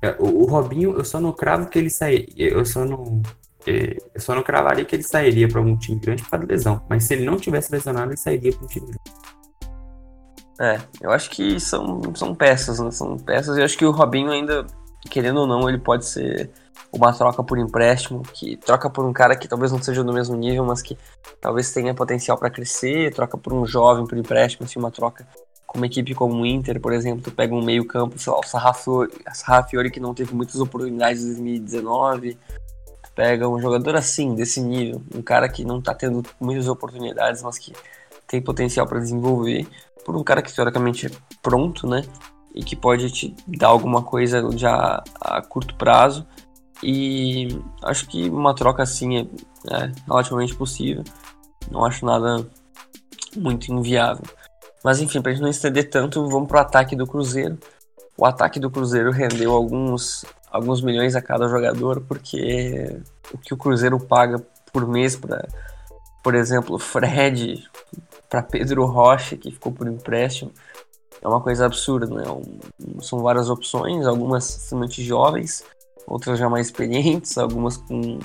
[0.00, 2.28] É, o, Robinho, eu só não cravo que ele sai.
[2.36, 3.22] Eu só não.
[3.66, 6.82] Eu só não cravaria que ele sairia para um time grande por causa da lesão.
[6.88, 9.00] Mas se ele não tivesse lesionado, ele sairia para um time grande.
[10.60, 12.90] É, eu acho que são, são peças, né?
[12.90, 13.56] São peças.
[13.56, 14.66] Eu acho que o Robinho ainda,
[15.10, 16.50] querendo ou não, ele pode ser
[16.92, 20.36] uma troca por empréstimo, que troca por um cara que talvez não seja do mesmo
[20.36, 20.98] nível, mas que
[21.40, 25.26] talvez tenha potencial para crescer, troca por um jovem por empréstimo, assim, uma troca
[25.66, 28.40] com uma equipe como o Inter, por exemplo, tu pega um meio campo, sei lá,
[28.40, 32.38] o Sarrafiori, que não teve muitas oportunidades em 2019, tu
[33.20, 37.58] pega um jogador assim, desse nível, um cara que não tá tendo muitas oportunidades, mas
[37.58, 37.74] que
[38.26, 39.68] tem potencial para desenvolver,
[40.06, 41.10] por um cara que teoricamente é
[41.42, 42.02] pronto, né,
[42.54, 46.26] e que pode te dar alguma coisa já a curto prazo,
[46.82, 47.48] e
[47.82, 49.26] acho que uma troca assim é,
[49.70, 51.04] é relativamente possível,
[51.70, 52.48] não acho nada
[53.36, 54.24] muito inviável.
[54.82, 57.58] Mas enfim, pra gente não estender tanto, vamos pro ataque do Cruzeiro.
[58.16, 63.00] O ataque do Cruzeiro rendeu alguns, alguns milhões a cada jogador, porque
[63.32, 64.42] o que o Cruzeiro paga
[64.72, 65.48] por mês para,
[66.22, 67.64] por exemplo, Fred,
[68.28, 70.52] para Pedro Rocha, que ficou por empréstimo,
[71.22, 72.24] é uma coisa absurda, né?
[72.30, 75.64] Um, são várias opções, algumas extremamente jovens,
[76.06, 78.18] outras já mais experientes, algumas com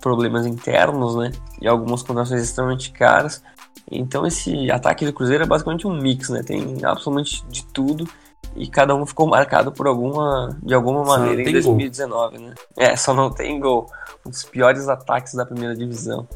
[0.00, 1.30] problemas internos, né?
[1.60, 3.42] E algumas contratações extremamente caras.
[3.90, 6.42] Então esse ataque do Cruzeiro é basicamente um mix, né?
[6.42, 8.08] Tem absolutamente de tudo
[8.54, 12.48] e cada um ficou marcado por alguma de alguma maneira em 2019, gol.
[12.48, 12.54] né?
[12.76, 13.90] É, só não tem gol.
[14.26, 16.28] Um dos piores ataques da primeira divisão.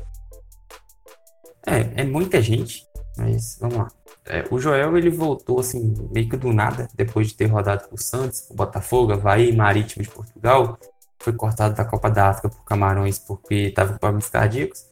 [1.67, 2.87] É, é muita gente,
[3.17, 3.89] mas vamos lá.
[4.25, 7.99] É, o Joel ele voltou assim meio que do nada depois de ter rodado por
[7.99, 10.79] Santos, por Botafogo, Havaí, Marítimo de Portugal.
[11.21, 14.85] Foi cortado da Copa da África por Camarões porque estava com problemas cardíacos.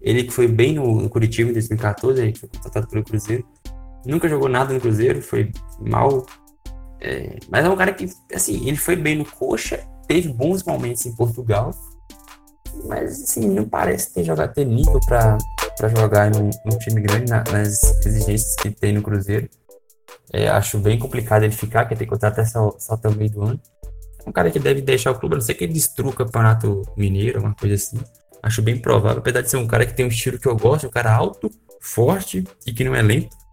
[0.00, 3.46] Ele que foi bem no, no Curitiba em 2014, ele foi contratado pelo Cruzeiro.
[4.04, 5.50] Nunca jogou nada no Cruzeiro, foi
[5.80, 6.26] mal.
[7.04, 9.78] É, mas é um cara que, assim, ele foi bem no Coxa,
[10.08, 11.70] teve bons momentos em Portugal,
[12.86, 15.36] mas, assim, não parece ter jogado, ter nível para
[15.94, 16.48] jogar num,
[16.78, 19.50] time grande na, nas exigências que tem no Cruzeiro.
[20.32, 23.30] É, acho bem complicado ele ficar, que tem contrato até só, só até o meio
[23.30, 23.60] do ano.
[24.24, 26.14] É um cara que deve deixar o clube, a não ser que ele destrua o
[26.14, 28.00] campeonato mineiro, uma coisa assim.
[28.42, 30.86] Acho bem provável, apesar de ser um cara que tem um estilo que eu gosto,
[30.86, 31.50] um cara alto,
[31.80, 33.43] forte e que não é lento.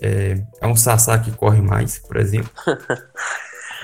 [0.00, 2.50] É, é um Sassá que corre mais, por exemplo.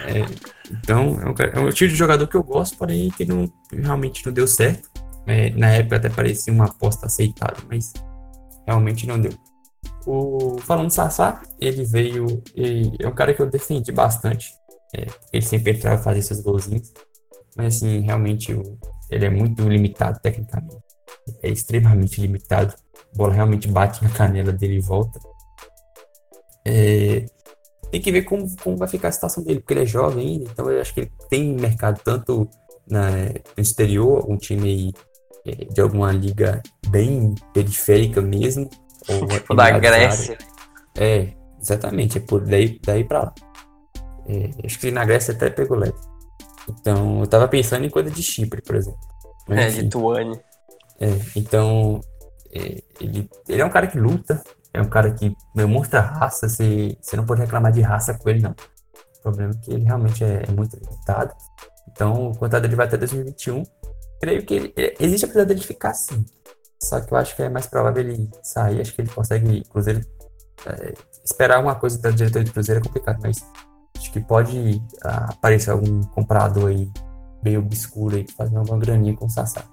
[0.02, 0.26] É,
[0.70, 4.26] então, é um, é um estilo de jogador que eu gosto, porém que não, realmente
[4.26, 4.90] não deu certo.
[5.26, 7.92] É, na época até parecia uma aposta aceitável, mas
[8.66, 9.32] realmente não deu.
[10.06, 12.42] O, falando de Sassá, ele veio.
[12.54, 14.52] Ele, é um cara que eu defendi bastante.
[14.94, 16.92] É, ele sempre entrava fazer seus golzinhos.
[17.56, 18.78] Mas assim, realmente o,
[19.10, 20.76] ele é muito limitado tecnicamente.
[21.42, 22.74] É extremamente limitado.
[23.14, 25.18] A bola realmente bate na canela dele e volta.
[26.66, 27.26] É,
[27.90, 30.50] tem que ver como, como vai ficar a situação dele, porque ele é jovem ainda,
[30.50, 32.48] então eu acho que ele tem mercado tanto
[32.88, 33.10] na,
[33.56, 34.92] no exterior, um time
[35.46, 38.68] é, de alguma liga bem periférica mesmo.
[39.08, 40.38] Ou tipo da Grécia.
[40.96, 43.34] É, exatamente, é por daí, daí pra lá.
[44.26, 45.98] É, acho que na Grécia até pegou leve.
[46.68, 48.98] Então, eu tava pensando em coisa de Chipre, por exemplo.
[49.48, 50.42] Mas, é, Lituânia.
[50.98, 52.00] É, então,
[52.52, 54.42] é, ele, ele é um cara que luta,
[54.74, 58.40] é um cara que demonstra raça, você, você não pode reclamar de raça com ele,
[58.40, 58.50] não.
[58.50, 61.32] O problema é que ele realmente é, é muito limitado.
[61.88, 63.62] Então, o contrato dele vai até 2021.
[64.20, 66.26] Creio que ele, existe a possibilidade dele ficar sim.
[66.82, 68.80] Só que eu acho que é mais provável ele sair.
[68.80, 69.64] Acho que ele consegue.
[69.70, 70.00] Cruzeiro.
[70.66, 70.94] É,
[71.24, 73.36] esperar alguma coisa da diretoria do Cruzeiro é complicado, mas
[73.96, 76.90] acho que pode ah, aparecer algum comprador aí
[77.42, 79.64] meio obscuro aí, fazer uma graninha com o Sassá.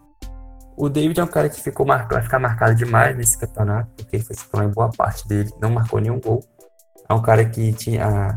[0.77, 4.15] O David é um cara que ficou marcado, vai ficar marcado demais nesse campeonato, porque
[4.15, 6.43] ele foi titular em boa parte dele, não marcou nenhum gol.
[7.07, 8.35] é um cara que tinha,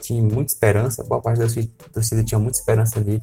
[0.00, 1.46] tinha muita esperança, boa parte da
[1.92, 3.22] torcida tinha muita esperança nele.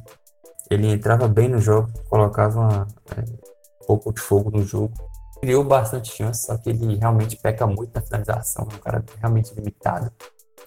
[0.70, 2.86] Ele entrava bem no jogo, colocava
[3.16, 4.92] é, um pouco de fogo no jogo.
[5.40, 9.54] Criou bastante chance, só que ele realmente peca muito na finalização, é um cara realmente
[9.54, 10.10] limitado.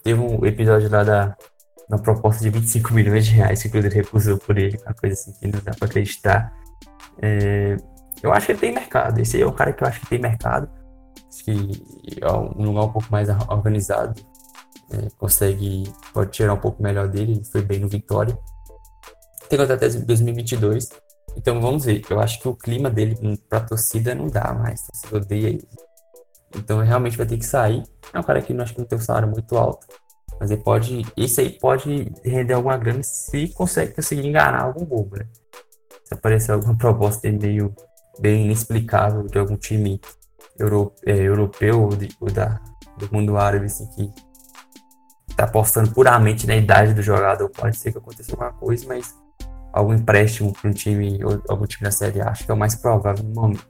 [0.03, 1.35] Teve um episódio lá da
[1.89, 5.15] uma proposta de 25 milhões de reais que o Cruzeiro recusou por ele, uma coisa
[5.15, 6.53] assim que não dá para acreditar.
[7.21, 7.77] É,
[8.21, 9.19] eu acho que ele tem mercado.
[9.19, 10.69] Esse é o cara que eu acho que tem mercado.
[11.43, 11.71] Que
[12.21, 14.19] é um lugar um pouco mais organizado.
[14.91, 17.33] É, consegue, pode tirar um pouco melhor dele.
[17.33, 18.37] Ele foi bem no Vitória.
[19.47, 20.89] Tem até 2022.
[21.37, 22.01] Então vamos ver.
[22.09, 23.15] Eu acho que o clima dele
[23.49, 24.81] pra torcida não dá mais.
[24.81, 25.67] Torcida odeia ele.
[26.55, 27.83] Então realmente vai ter que sair.
[28.13, 29.87] É um cara que não acho que não tem um salário muito alto.
[30.39, 31.05] Mas ele pode.
[31.15, 35.27] Esse aí pode render alguma grana se consegue conseguir enganar algum bobo, né?
[36.09, 37.71] Se aparecer alguma proposta meio
[38.19, 40.01] bem inexplicável de algum time
[40.57, 42.59] euro, é, europeu ou, de, ou, da,
[42.97, 44.11] do mundo árabe, assim, que
[45.35, 47.47] tá apostando puramente na idade do jogador.
[47.49, 49.15] Pode ser que aconteça alguma coisa, mas
[49.71, 52.57] algum empréstimo para um time, ou algum time da Série A, acho que é o
[52.57, 53.67] mais provável no momento.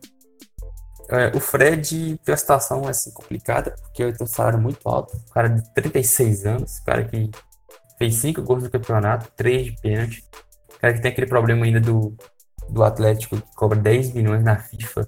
[1.09, 5.17] É, o Fred uma situação assim complicada, porque ele tem um salário muito alto.
[5.17, 7.29] Um cara de 36 anos, um cara que
[7.97, 10.23] fez 5 gols no campeonato, 3 de pênalti.
[10.79, 12.15] Cara que tem aquele problema ainda do,
[12.69, 15.07] do Atlético, que cobra 10 milhões na FIFA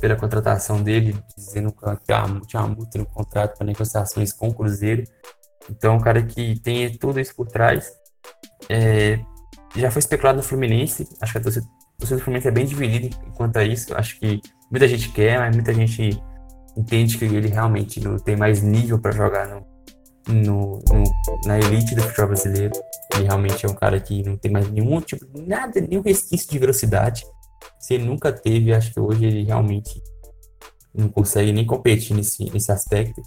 [0.00, 5.04] pela contratação dele, dizendo que tinha uma multa no contrato para negociações com o Cruzeiro.
[5.70, 7.92] Então, um cara que tem tudo isso por trás.
[8.68, 9.20] É,
[9.76, 12.66] já foi especulado no Fluminense, acho que a torcida, a torcida do Fluminense é bem
[12.66, 13.94] dividida quanto a isso.
[13.94, 14.40] Acho que
[14.70, 16.20] muita gente quer, mas muita gente
[16.76, 19.66] entende que ele realmente não tem mais nível para jogar no,
[20.28, 21.04] no, no,
[21.44, 22.72] na elite do futebol brasileiro.
[23.14, 26.58] Ele realmente é um cara que não tem mais nenhum tipo, nada, nenhum resquício de
[26.58, 27.24] velocidade.
[27.78, 30.02] Se ele nunca teve, acho que hoje ele realmente
[30.94, 33.22] não consegue nem competir nesse, nesse aspecto.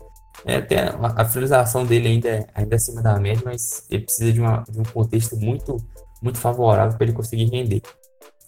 [0.46, 4.04] É, até a, a finalização dele ainda é, ainda é acima da média, mas ele
[4.04, 5.78] precisa de, uma, de um contexto muito,
[6.22, 7.82] muito favorável para ele conseguir render.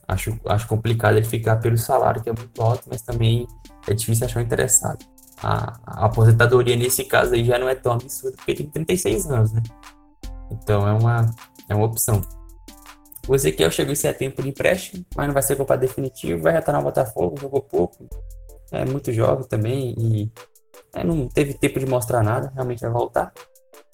[0.07, 3.47] Acho, acho complicado ele ficar pelo salário, que é muito alto, mas também
[3.87, 5.03] é difícil achar um interessado.
[5.41, 9.51] A, a, aposentadoria nesse caso aí já não é tão absurda, porque tem 36 anos,
[9.51, 9.61] né?
[10.51, 11.35] Então é uma,
[11.69, 12.21] é uma opção.
[13.27, 16.81] O Ezequiel chegou em setembro de empréstimo, mas não vai ser culpa definitivo, vai retornar
[16.81, 18.07] no Botafogo, jogou pouco,
[18.71, 20.31] é muito jovem também e
[20.93, 23.33] é, não teve tempo de mostrar nada, realmente vai voltar.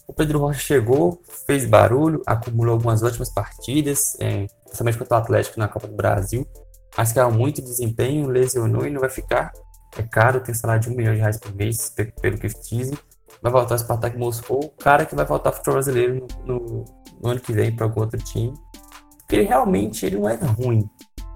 [0.07, 5.59] O Pedro Rocha chegou, fez barulho, acumulou algumas ótimas partidas, é, principalmente contra o Atlético
[5.59, 6.45] na Copa do Brasil,
[6.97, 9.53] mas caiu muito desempenho, lesionou e não vai ficar.
[9.97, 12.97] É caro, tem salário de um milhão de reais por mês, pelo que dizem.
[13.41, 16.85] Vai voltar ao Spartak Moscou, cara que vai voltar futebol brasileiro no, no,
[17.21, 18.53] no ano que vem para algum outro time.
[19.19, 20.87] Porque ele realmente ele não era ruim,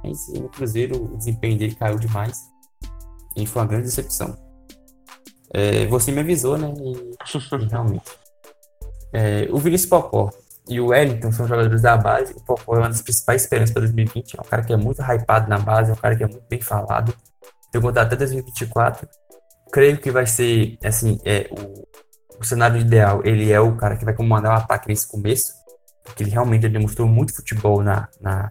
[0.03, 2.37] mas no Cruzeiro o desempenho dele caiu demais
[3.35, 4.37] e foi uma grande decepção.
[5.53, 6.73] É, você me avisou, né?
[6.77, 8.11] E, e realmente.
[9.13, 10.29] É, o Vinícius Popó
[10.67, 12.33] e o Wellington são jogadores da base.
[12.33, 14.37] O Popó é uma das principais esperanças para 2020.
[14.37, 16.45] É um cara que é muito hypado na base, é um cara que é muito
[16.49, 17.13] bem falado.
[17.75, 19.05] Tem contrato até 2024.
[19.69, 23.21] Creio que vai ser, assim, é, o, o cenário ideal.
[23.25, 25.51] Ele é o cara que vai comandar o ataque nesse começo.
[26.01, 28.47] Porque ele realmente demonstrou muito futebol na, na,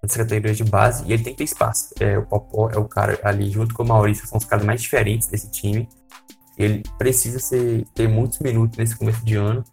[0.00, 1.92] nas categorias de base e ele tem que ter espaço.
[1.98, 4.80] É, o Popó é o cara ali, junto com o Maurício, são os caras mais
[4.80, 5.88] diferentes desse time.
[6.56, 9.64] Ele precisa ser, ter muitos minutos nesse começo de ano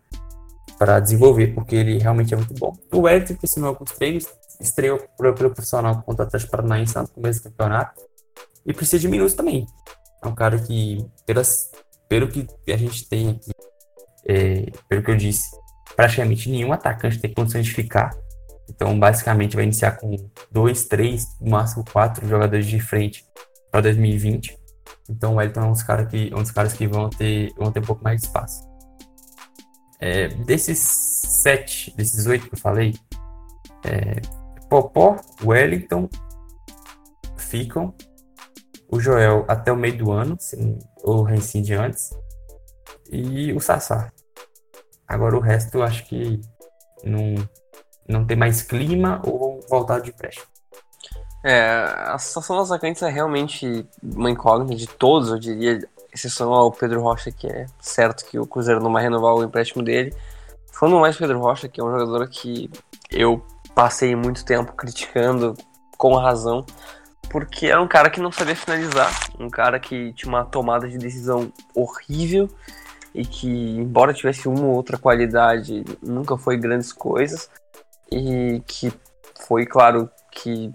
[0.80, 2.76] para desenvolver, porque ele realmente é muito bom.
[2.91, 4.26] O Wellington, que assinou alguns treinos,
[4.60, 8.01] estreou pelo profissional contra o Atlético Paranaense no começo do campeonato,
[8.66, 9.66] e precisa de minutos também.
[10.24, 11.72] É um cara que, pelas,
[12.09, 13.51] pelo que a gente tem aqui,
[14.28, 15.49] é, pelo que eu disse,
[15.95, 18.16] praticamente nenhum atacante tem condições de ficar.
[18.70, 20.16] Então, basicamente, vai iniciar com
[20.51, 23.24] dois, três, no máximo quatro jogadores de frente
[23.72, 24.57] para 2020.
[25.09, 27.72] Então, o Wellington é um dos, cara que, um dos caras que vão ter, vão
[27.72, 28.63] ter um pouco mais de espaço.
[29.99, 32.95] É, desses sete, desses oito que eu falei,
[33.84, 34.20] é,
[34.68, 36.09] Popó, Wellington
[37.38, 37.93] ficam,
[38.90, 42.10] o Joel até o meio do ano, sem, ou reincide antes,
[43.12, 44.12] e o Sassá.
[45.08, 46.40] Agora o resto eu acho que
[47.04, 47.36] não,
[48.08, 50.48] não tem mais clima ou voltar de empréstimo.
[51.44, 55.80] É, a situação dos atacantes é realmente uma incógnita de todos, eu diria
[56.12, 59.84] exceção ao Pedro Rocha, que é certo que o Cruzeiro não vai renovar o empréstimo
[59.84, 60.16] dele.
[60.72, 62.70] Falando mais do Pedro Rocha, que é um jogador que
[63.12, 65.54] eu passei muito tempo criticando
[65.98, 66.66] com razão,
[67.30, 70.97] porque era um cara que não sabia finalizar, um cara que tinha uma tomada de
[70.97, 72.49] decisão horrível
[73.13, 77.49] e que, embora tivesse uma ou outra qualidade, nunca foi grandes coisas
[78.11, 78.91] e que
[79.47, 80.71] foi, claro, que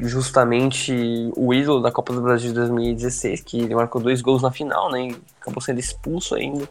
[0.00, 0.92] justamente
[1.36, 4.90] o ídolo da Copa do Brasil de 2016, que ele marcou dois gols na final,
[4.90, 5.08] né?
[5.40, 6.68] acabou sendo expulso ainda.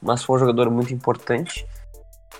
[0.00, 1.66] mas foi um jogador muito importante.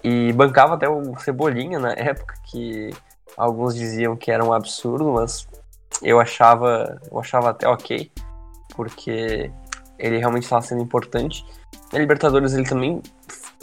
[0.04, 2.90] E bancava até o Cebolinha na época, que
[3.36, 5.46] alguns diziam que era um absurdo, mas
[6.02, 8.10] eu achava, eu achava até ok,
[8.74, 9.50] porque
[9.98, 11.44] ele realmente estava sendo importante.
[11.92, 13.02] Na Libertadores ele também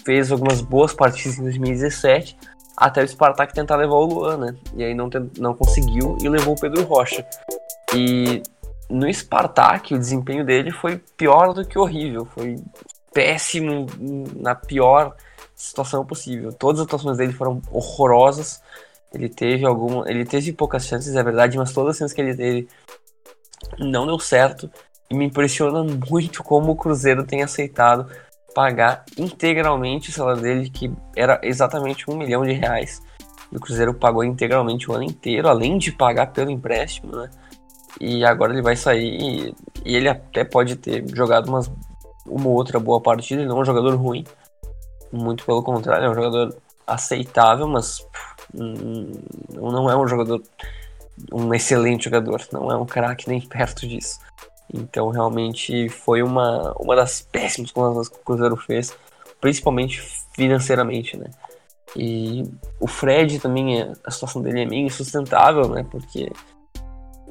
[0.03, 2.37] fez algumas boas partidas em 2017,
[2.77, 4.55] até o Spartak tentar levar o Luan, né?
[4.75, 7.25] E aí não, não conseguiu e levou o Pedro Rocha.
[7.95, 8.43] E
[8.89, 12.55] no Spartak o desempenho dele foi pior do que horrível, foi
[13.11, 13.87] péssimo
[14.35, 15.15] na pior
[15.55, 16.53] situação possível.
[16.53, 18.61] Todas as atuações dele foram horrorosas.
[19.17, 22.35] Ele teve alguma, ele teve poucas chances, é verdade, mas todas as chances que ele
[22.35, 22.67] teve
[23.79, 24.69] não deu certo.
[25.09, 28.07] E me impressiona muito como o Cruzeiro tem aceitado
[28.53, 33.01] pagar integralmente o salário dele, que era exatamente um milhão de reais.
[33.51, 37.29] E o Cruzeiro pagou integralmente o ano inteiro, além de pagar pelo empréstimo, né?
[37.99, 39.53] E agora ele vai sair
[39.85, 41.71] e, ele até pode ter jogado umas,
[42.25, 44.25] uma outra boa partida, ele não é um jogador ruim.
[45.11, 46.55] Muito pelo contrário, é um jogador
[46.85, 48.05] aceitável, mas
[48.53, 50.41] não é um jogador,
[51.31, 54.19] um excelente jogador, não é um craque nem perto disso.
[54.73, 58.95] Então realmente foi uma, uma das péssimas coisas que o Cruzeiro fez,
[59.39, 60.01] principalmente
[60.35, 61.29] financeiramente, né?
[61.95, 62.43] E
[62.79, 65.85] o Fred também, é, a situação dele é meio insustentável, né?
[65.89, 66.31] Porque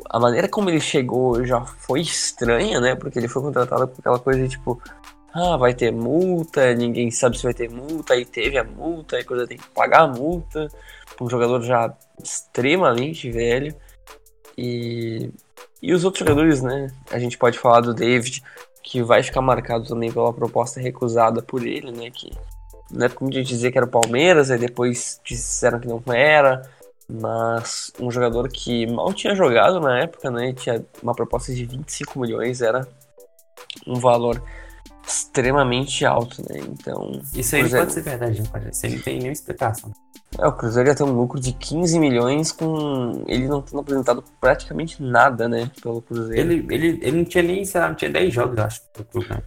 [0.08, 2.94] a maneira como ele chegou já foi estranha, né?
[2.94, 4.80] Porque ele foi contratado com aquela coisa de tipo,
[5.36, 9.24] ah, vai ter multa, ninguém sabe se vai ter multa, aí teve a multa, aí
[9.24, 10.68] coisa tem que pagar a multa,
[11.20, 13.74] um jogador já extremamente velho.
[14.56, 15.30] E
[15.82, 16.90] e os outros jogadores, né?
[17.10, 18.42] A gente pode falar do David,
[18.82, 22.10] que vai ficar marcado também pela proposta recusada por ele, né?
[22.10, 22.30] Que
[22.90, 26.62] não é como gente dizer que era o Palmeiras, aí depois disseram que não era.
[27.08, 30.52] Mas um jogador que mal tinha jogado na época, né?
[30.52, 32.88] Tinha uma proposta de 25 milhões, era
[33.86, 34.42] um valor
[35.06, 36.58] extremamente alto, né?
[36.58, 37.20] Então.
[37.32, 38.90] Isso aí pode ser verdade, não pode ser.
[38.90, 39.92] Não tem nenhuma explicação.
[40.38, 44.24] É, o Cruzeiro ia ter um lucro de 15 milhões com ele não tendo apresentado
[44.40, 46.52] praticamente nada, né, pelo Cruzeiro.
[46.52, 49.28] Ele, ele, ele não tinha nem, sei lá, não tinha 10 jogos, acho, pro clube,
[49.30, 49.42] né?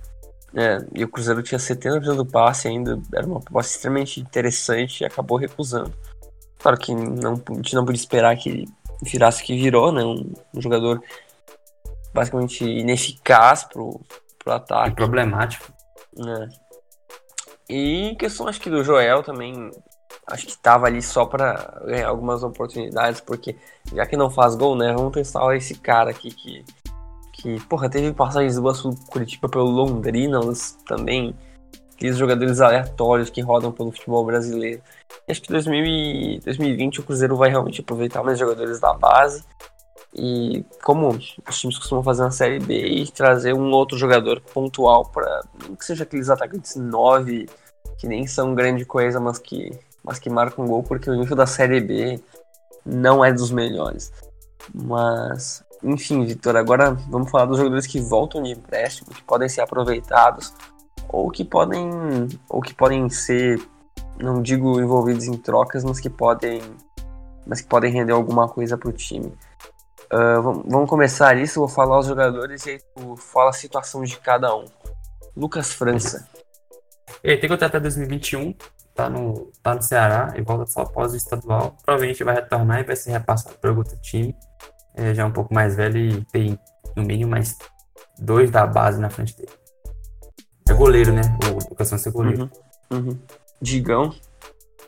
[0.55, 5.05] É, e o Cruzeiro tinha 70% do passe ainda, era uma proposta extremamente interessante e
[5.05, 5.93] acabou recusando.
[6.57, 8.67] Claro que não, a gente não podia esperar que ele
[9.03, 11.03] virasse que virou, né, um, um jogador
[12.13, 14.01] basicamente ineficaz pro,
[14.43, 14.91] pro ataque.
[14.91, 15.71] E problemático.
[16.17, 16.47] É.
[17.69, 19.69] E em questão, acho que do Joel também,
[20.27, 23.55] acho que tava ali só para ganhar algumas oportunidades, porque
[23.93, 26.65] já que não faz gol, né, vamos testar esse cara aqui que,
[27.33, 30.39] que porra, teve passagens boas pro Curitiba pelo Londrina,
[30.87, 31.35] também
[31.93, 34.81] aqueles jogadores aleatórios que rodam pelo futebol brasileiro.
[35.27, 39.43] E acho que 2000 2020 o Cruzeiro vai realmente aproveitar mais jogadores da base
[40.13, 45.05] e como os times costumam fazer na Série B e trazer um outro jogador pontual
[45.05, 45.41] para
[45.77, 47.47] que seja aqueles atacantes 9
[47.97, 51.35] que nem são grande coisa, mas que mas que marca um gol porque o nível
[51.35, 52.19] da Série B
[52.85, 54.11] não é dos melhores.
[54.73, 59.61] Mas, enfim, Vitor, agora vamos falar dos jogadores que voltam de empréstimo, que podem ser
[59.61, 60.53] aproveitados
[61.07, 61.89] ou que podem
[62.47, 63.61] ou que podem ser,
[64.17, 66.61] não digo envolvidos em trocas, mas que podem
[67.45, 69.31] mas que podem render alguma coisa para o time.
[70.11, 74.17] Uh, vamos começar isso, vou falar os jogadores e aí tu fala a situação de
[74.17, 74.65] cada um.
[75.35, 76.27] Lucas França.
[77.23, 78.55] Ele tem contrato até 2021,
[78.95, 81.75] tá no, tá no Ceará e volta só após o estadual.
[81.85, 84.35] Provavelmente vai retornar e vai ser repassado para outro time.
[84.95, 86.59] É, já é um pouco mais velho e tem
[86.95, 87.57] no mínimo mais
[88.17, 89.51] dois da base na frente dele.
[90.67, 91.21] É goleiro, né?
[91.45, 92.49] O Lucas vai ser goleiro.
[92.91, 93.19] Uhum, uhum.
[93.61, 94.13] Digão.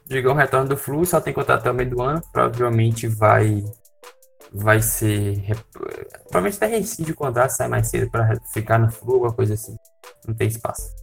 [0.06, 2.22] Digão retorna do Flu, só tem contrato até o meio do ano.
[2.32, 3.64] Provavelmente vai
[4.52, 5.42] vai ser.
[6.24, 9.76] Provavelmente até rescinde o contrato, sai mais cedo para ficar no Flu, alguma coisa assim.
[10.28, 10.94] Não tem espaço.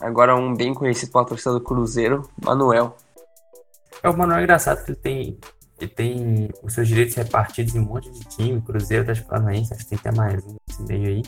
[0.00, 2.96] Agora um bem conhecido pela torcida do Cruzeiro, Manuel.
[4.02, 5.38] É, o Manuel é engraçado que ele tem,
[5.78, 9.84] ele tem os seus direitos repartidos em um monte de time, Cruzeiro, das Paranaense, acho
[9.84, 11.22] que tem até mais um nesse meio aí.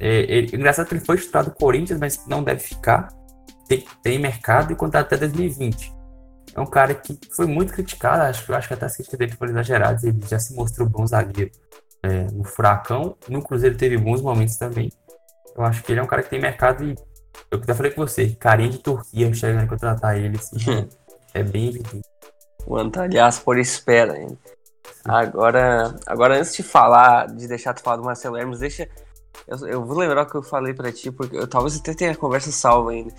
[0.00, 3.08] É, ele, engraçado que ele foi estourado do Corinthians, mas não deve ficar.
[3.68, 5.92] Tem, tem mercado e contrato até 2020.
[6.54, 9.52] É um cara que foi muito criticado, acho, acho que até as críticas dele foram
[9.52, 11.50] exageradas, ele já se mostrou bom zagueiro
[12.02, 14.92] é, no Furacão, no Cruzeiro teve bons momentos também.
[15.56, 16.94] Eu acho que ele é um cara que tem mercado e
[17.50, 20.88] eu até falei com você, carinha de Turquia chegando a contratar ele, assim,
[21.32, 22.02] é bem evidente.
[22.66, 24.38] O Antalias por espera, hein?
[25.04, 28.88] Agora, agora antes de falar, de deixar tu falar do Marcelo Hermes, deixa.
[29.60, 32.12] Eu, eu vou lembrar o que eu falei para ti, porque eu, talvez até tenha
[32.12, 33.12] a conversa salva ainda.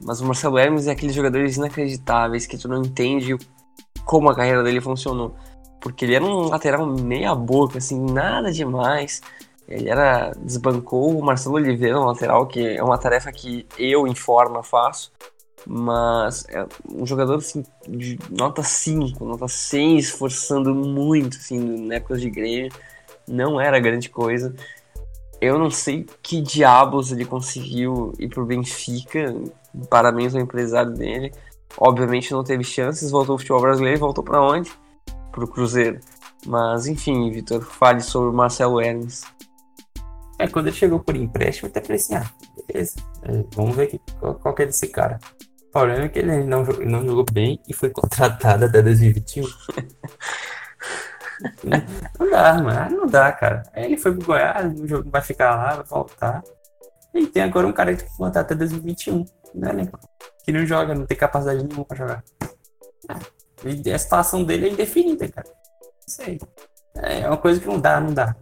[0.00, 3.36] Mas o Marcelo Hermes é aqueles jogadores inacreditáveis que tu não entende
[4.04, 5.34] como a carreira dele funcionou.
[5.80, 9.20] Porque ele era um lateral meia boca, assim, nada demais
[9.68, 14.14] Ele era desbancou o Marcelo Oliveira no lateral, que é uma tarefa que eu, em
[14.14, 15.12] forma, faço.
[15.66, 22.16] Mas é um jogador assim, de nota 5, nota 6, esforçando muito assim, na época
[22.16, 22.72] de Grêmio.
[23.26, 24.54] Não era grande coisa.
[25.40, 29.34] Eu não sei que diabos ele conseguiu ir pro Benfica.
[29.88, 31.32] Parabéns ao empresário dele.
[31.76, 34.70] Obviamente não teve chances, voltou ao futebol brasileiro e voltou para onde?
[35.30, 36.00] Pro Cruzeiro.
[36.46, 39.22] Mas enfim, Vitor, fale sobre o Marcelo Hermes.
[40.38, 42.30] É, quando ele chegou por empréstimo, até falei assim, ah,
[42.66, 45.18] beleza, é, vamos ver que, qual, qual que é desse cara.
[45.68, 49.44] O problema é que ele não, não jogou bem e foi contratado até 2021.
[52.18, 53.62] não dá, mano, não dá, cara.
[53.72, 56.42] Aí ele foi pro Goiás, o jogo vai ficar lá, vai voltar.
[57.14, 59.24] E tem agora um cara que foi contratado até 2021,
[59.54, 59.70] né,
[60.44, 62.24] Que não joga, não tem capacidade nenhuma pra jogar.
[63.64, 65.48] E a situação dele é indefinida, cara.
[66.06, 66.38] Isso aí.
[66.96, 68.34] É uma coisa que não dá, não dá.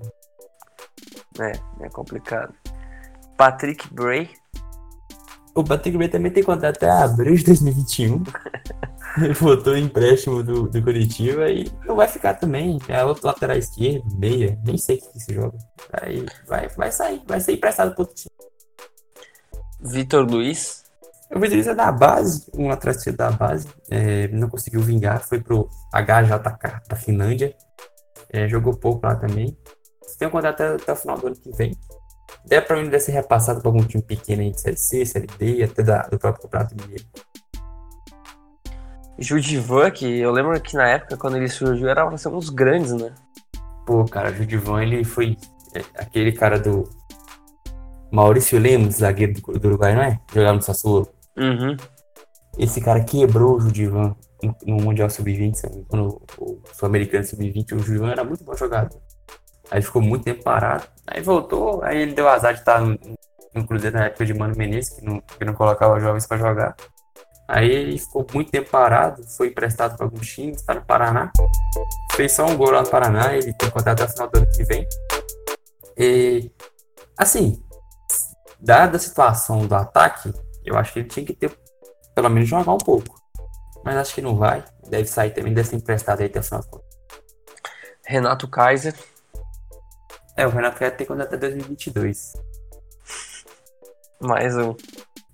[1.41, 2.55] É, é complicado.
[3.37, 4.31] Patrick Bray.
[5.55, 8.23] O Patrick Bray também tem contrato até abril de 2021.
[9.19, 12.79] Ele voltou em empréstimo do, do Curitiba e não vai ficar também.
[12.89, 15.57] É outro lateral esquerdo, meia, nem sei o que, que se joga.
[15.93, 18.31] Aí vai, vai sair, vai ser emprestado pro outro time.
[19.81, 20.85] Vitor Luiz.
[21.35, 23.69] O Vitor Luiz é da base, um lateral esquerdo da base.
[23.91, 27.55] É, não conseguiu vingar, foi pro HJK da Finlândia.
[28.31, 29.57] É, jogou pouco lá também
[30.19, 31.77] tem um contrato até, até, o final do ano que vem.
[32.67, 35.83] Para mim ser repassado para algum time pequeno aí de Série C, Série D, até
[35.83, 37.05] da, do próprio Campeonato Mineiro.
[39.19, 42.51] Judivan, que eu lembro que na época, quando ele surgiu, era pra ser um dos
[42.51, 43.15] grandes, né?
[43.87, 45.37] Pô, cara, Judivan, ele foi
[45.75, 46.89] é, aquele cara do
[48.11, 50.21] Maurício Lemos, zagueiro do, do Uruguai, não é?
[50.33, 51.09] Jogava no Sassuolo.
[51.37, 51.77] Uhum.
[52.59, 58.11] Esse cara quebrou o Judivan no, no Mundial Sub-20, quando o Sul-Americano Sub-20, o Judivan
[58.11, 59.01] era muito bom jogador.
[59.71, 60.85] Aí ficou muito tempo parado.
[61.07, 62.99] Aí voltou, aí ele deu azar de estar no,
[63.55, 66.77] no Cruzeiro na época de Mano Menezes, que não, que não colocava jovens para jogar.
[67.49, 71.31] Aí ele ficou muito tempo parado, foi emprestado para alguns times, está no Paraná.
[72.15, 74.51] Fez só um gol lá no Paraná, ele tem contrato até o final do ano
[74.51, 74.89] que vem.
[75.97, 76.51] E,
[77.17, 77.63] assim,
[78.59, 80.33] dada a situação do ataque,
[80.65, 81.57] eu acho que ele tinha que ter,
[82.15, 83.17] pelo menos, jogar um pouco.
[83.85, 84.65] Mas acho que não vai.
[84.89, 86.85] Deve sair também, deve ser emprestado aí até o final do ano.
[88.05, 88.95] Renato Kaiser,
[90.37, 92.35] é, o Renato quer ter contrato até 2022.
[94.21, 94.75] Mais um.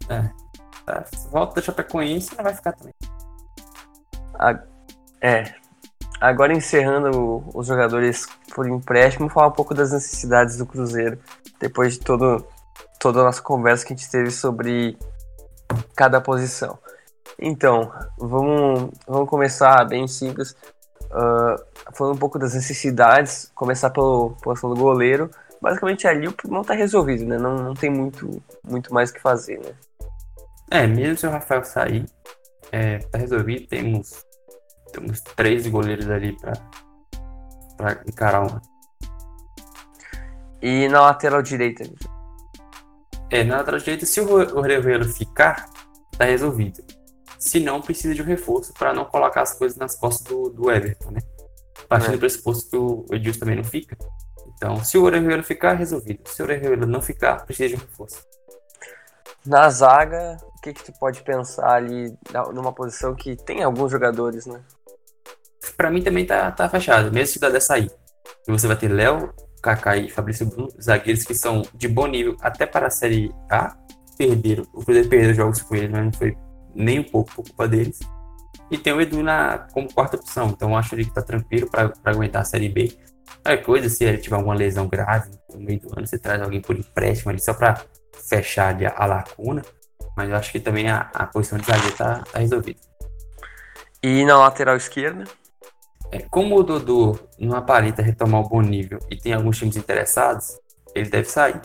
[0.09, 0.42] É.
[0.85, 1.05] Tá.
[1.31, 2.95] Volta da Chapecoense não vai ficar também.
[4.39, 4.59] A...
[5.21, 5.55] É.
[6.21, 11.19] Agora encerrando os jogadores por empréstimo, falar um pouco das necessidades do Cruzeiro.
[11.59, 12.47] Depois de todo,
[13.01, 14.97] toda a nossa conversa que a gente teve sobre
[15.97, 16.79] cada posição.
[17.39, 20.55] Então, vamos, vamos começar bem simples.
[21.11, 21.61] Uh,
[21.93, 25.31] falando um pouco das necessidades, começar pelo posição do goleiro.
[25.61, 27.39] Basicamente ali o não está resolvido, né?
[27.39, 29.73] Não, não tem muito, muito mais o que fazer, né?
[30.73, 32.07] É, mesmo se o Rafael sair,
[32.73, 33.67] é, tá resolvido.
[33.67, 34.25] Temos,
[34.91, 36.35] temos três goleiros ali
[37.77, 38.63] para encarar uma.
[40.63, 41.85] E na lateral direita?
[43.29, 45.69] É, na lateral direita, se o Revelo ficar,
[46.17, 46.83] tá resolvido.
[47.39, 50.71] Se não, precisa de um reforço para não colocar as coisas nas costas do, do
[50.71, 51.21] Everton, né?
[51.87, 52.17] Partindo é.
[52.17, 53.95] do pressuposto que o Edilson também não fica.
[54.55, 56.27] Então, se o Orejuela ficar, resolvido.
[56.27, 58.25] Se o Orejuela não ficar, precisa de reforço.
[59.45, 62.17] Na zaga, que, que tu pode pensar ali
[62.55, 64.61] numa posição que tem alguns jogadores, né?
[65.77, 67.91] Para mim também tá, tá fechado, mesmo se o Dadé sair.
[68.47, 69.33] Você vai ter Léo,
[69.63, 73.77] Kaká e Fabrício Bruno, zagueiros que são de bom nível até para a Série A.
[74.17, 76.37] Perderam, o Cruzeiro perdeu jogos com eles, mas não foi
[76.75, 77.99] nem um pouco por culpa deles.
[78.71, 80.49] E tem o Edu na, como quarta opção.
[80.49, 82.97] Então acho ele que tá tranquilo para aguentar a Série B.
[83.43, 86.61] Qualquer coisa, se ele tiver alguma lesão grave no meio do ano, você traz alguém
[86.61, 87.83] por empréstimo ali só para
[88.29, 89.63] fechar a, lacuna.
[90.17, 92.81] Mas eu acho que também a, a posição de zagueiro tá, tá resolvida.
[94.03, 95.25] E na lateral esquerda?
[96.11, 100.59] É, como o Dudu não aparenta retomar o bom nível e tem alguns times interessados,
[100.95, 101.61] ele deve sair.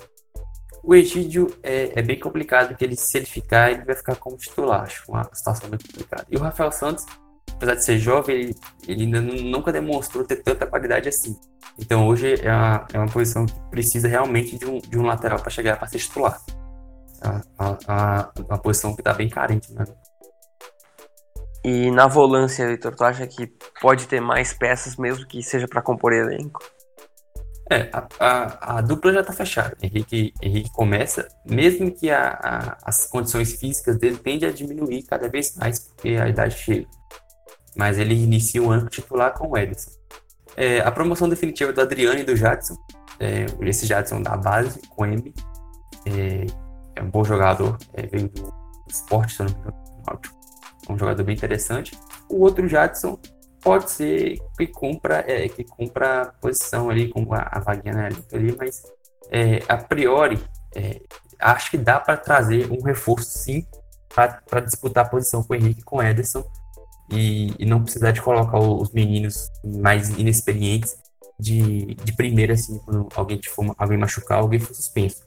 [0.82, 4.38] O Egídio é, é, bem complicado, porque ele, se ele ficar, ele vai ficar como
[4.38, 4.84] titular.
[4.84, 6.26] Acho uma situação muito complicada.
[6.32, 7.06] E o Rafael Santos,
[7.52, 8.56] apesar de ser jovem, ele,
[8.88, 11.36] ele ainda nunca demonstrou ter tanta qualidade assim.
[11.78, 15.40] Então hoje é uma, é uma posição que precisa realmente de um, de um lateral
[15.40, 16.40] para chegar para ser titular.
[17.22, 19.86] É uma posição que está bem carente, né?
[21.64, 23.48] E na volância, Vitor, tu acha que
[23.82, 26.64] pode ter mais peças mesmo que seja para compor elenco?
[27.70, 29.76] É, a, a, a, dupla já está fechada.
[29.82, 35.28] Henrique, Henrique começa, mesmo que a, a, as condições físicas dele tendem a diminuir cada
[35.28, 36.88] vez mais, porque a idade chega.
[37.76, 39.92] Mas ele inicia o ano titular com o Ederson.
[40.56, 42.76] É, a promoção definitiva do Adriano e do Jadson
[43.20, 45.34] É, esse Jadson da base, com M.
[46.06, 46.46] É,
[46.98, 48.54] é, um bom jogador, é, veio do
[48.90, 49.78] esporte, se não me engano,
[50.88, 51.98] é um jogador bem interessante.
[52.30, 53.20] O outro Jadson
[53.62, 58.56] pode ser que compra, é, que compra posição ali, com a, a vaguinha na ali,
[58.58, 58.82] mas
[59.30, 60.42] é, a priori
[60.76, 61.02] é,
[61.40, 63.66] acho que dá para trazer um reforço sim
[64.14, 66.44] para disputar a posição com o Henrique com o Ederson
[67.12, 70.98] e, e, não precisar de colocar os meninos mais inexperientes
[71.40, 75.24] de, de primeira, assim, quando alguém, for, alguém machucar, alguém for suspenso.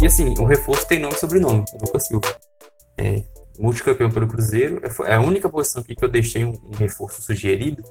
[0.00, 2.36] E assim, o reforço tem nome e sobrenome, Lucas Silva.
[2.96, 3.22] É,
[3.58, 7.20] multicampeão pelo Cruzeiro, é, é a única posição aqui que eu deixei um, um reforço
[7.20, 7.82] sugerido,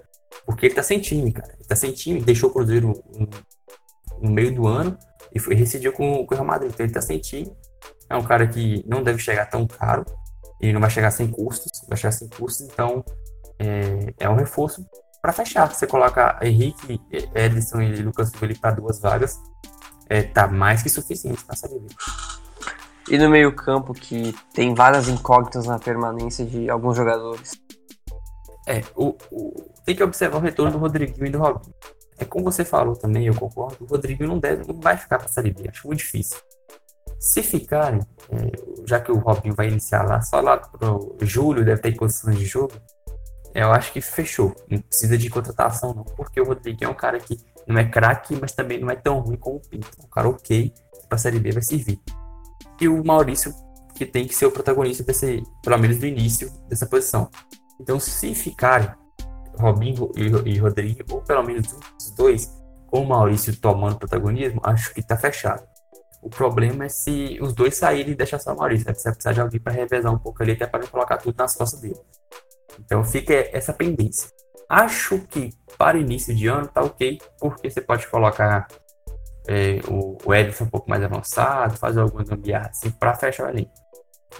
[0.45, 1.53] porque ele tá sem time, cara.
[1.53, 3.29] Ele tá sem time, deixou o Cruzeiro no,
[4.21, 4.97] no meio do ano
[5.33, 6.71] e foi, rescindiu com, com o Real Madrid.
[6.71, 7.51] Então ele tá sem time.
[8.09, 10.05] É um cara que não deve chegar tão caro
[10.61, 13.03] e não vai chegar sem custos, vai chegar sem custos, então
[13.59, 14.85] é, é um reforço
[15.21, 15.71] para fechar.
[15.73, 16.99] Você coloca Henrique,
[17.35, 19.37] Edson e Lucas Silva para duas vagas,
[20.09, 21.81] é, tá mais que suficiente para sair
[23.09, 27.53] E no meio-campo, que tem várias incógnitas na permanência de alguns jogadores.
[28.67, 31.73] É, o, o, tem que observar o retorno do Rodriguinho e do Robinho.
[32.19, 35.27] É como você falou também, eu concordo, o Rodrigo não deve, não vai ficar para
[35.27, 36.37] Série B, acho muito difícil.
[37.19, 38.01] Se ficarem,
[38.31, 42.37] é, já que o Robinho vai iniciar lá, só lá pro julho, deve ter condições
[42.37, 42.73] de jogo,
[43.57, 44.55] eu acho que fechou.
[44.69, 48.37] Não precisa de contratação, não, porque o Rodrigo é um cara que não é craque,
[48.39, 49.89] mas também não é tão ruim como o Pinto.
[49.99, 50.71] Um cara ok,
[51.09, 51.99] para a Série B vai servir.
[52.79, 53.51] E o Maurício,
[53.95, 57.31] que tem que ser o protagonista desse, pelo menos no início dessa posição.
[57.81, 58.91] Então, se ficarem
[59.57, 62.53] Robinho e, e Rodrigo, ou pelo menos os dois,
[62.85, 65.67] com o Maurício tomando protagonismo, acho que tá fechado.
[66.21, 68.85] O problema é se os dois saírem e deixar só o Maurício.
[68.85, 68.93] Né?
[68.93, 71.35] Você vai precisar de alguém para revezar um pouco ali, até para não colocar tudo
[71.35, 71.99] nas costas dele.
[72.79, 74.29] Então fica essa pendência.
[74.69, 78.67] Acho que para início de ano tá ok, porque você pode colocar
[79.47, 83.69] é, o, o Edson um pouco mais avançado, fazer alguma gambiarra assim para fechar ali.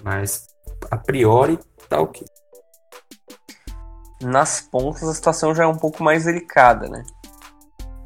[0.03, 0.47] Mas
[0.91, 1.57] a priori
[1.87, 2.25] tá ok.
[4.21, 7.03] Nas pontas a situação já é um pouco mais delicada, né?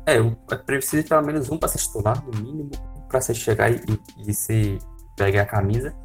[0.06, 2.72] É, é preciso pelo menos um para ser titular, no mínimo,
[3.08, 3.82] para você chegar e,
[4.28, 4.78] e se
[5.16, 5.96] pegar a camisa.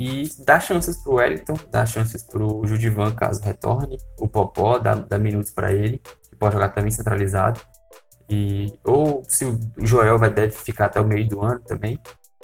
[0.00, 5.18] E dá chances pro Wellington, dá chances pro Judivan caso retorne, o Popó dá, dá
[5.18, 7.60] minutos para ele, que pode jogar também centralizado.
[8.26, 12.00] E, ou se o Joel vai deve ficar até o meio do ano também.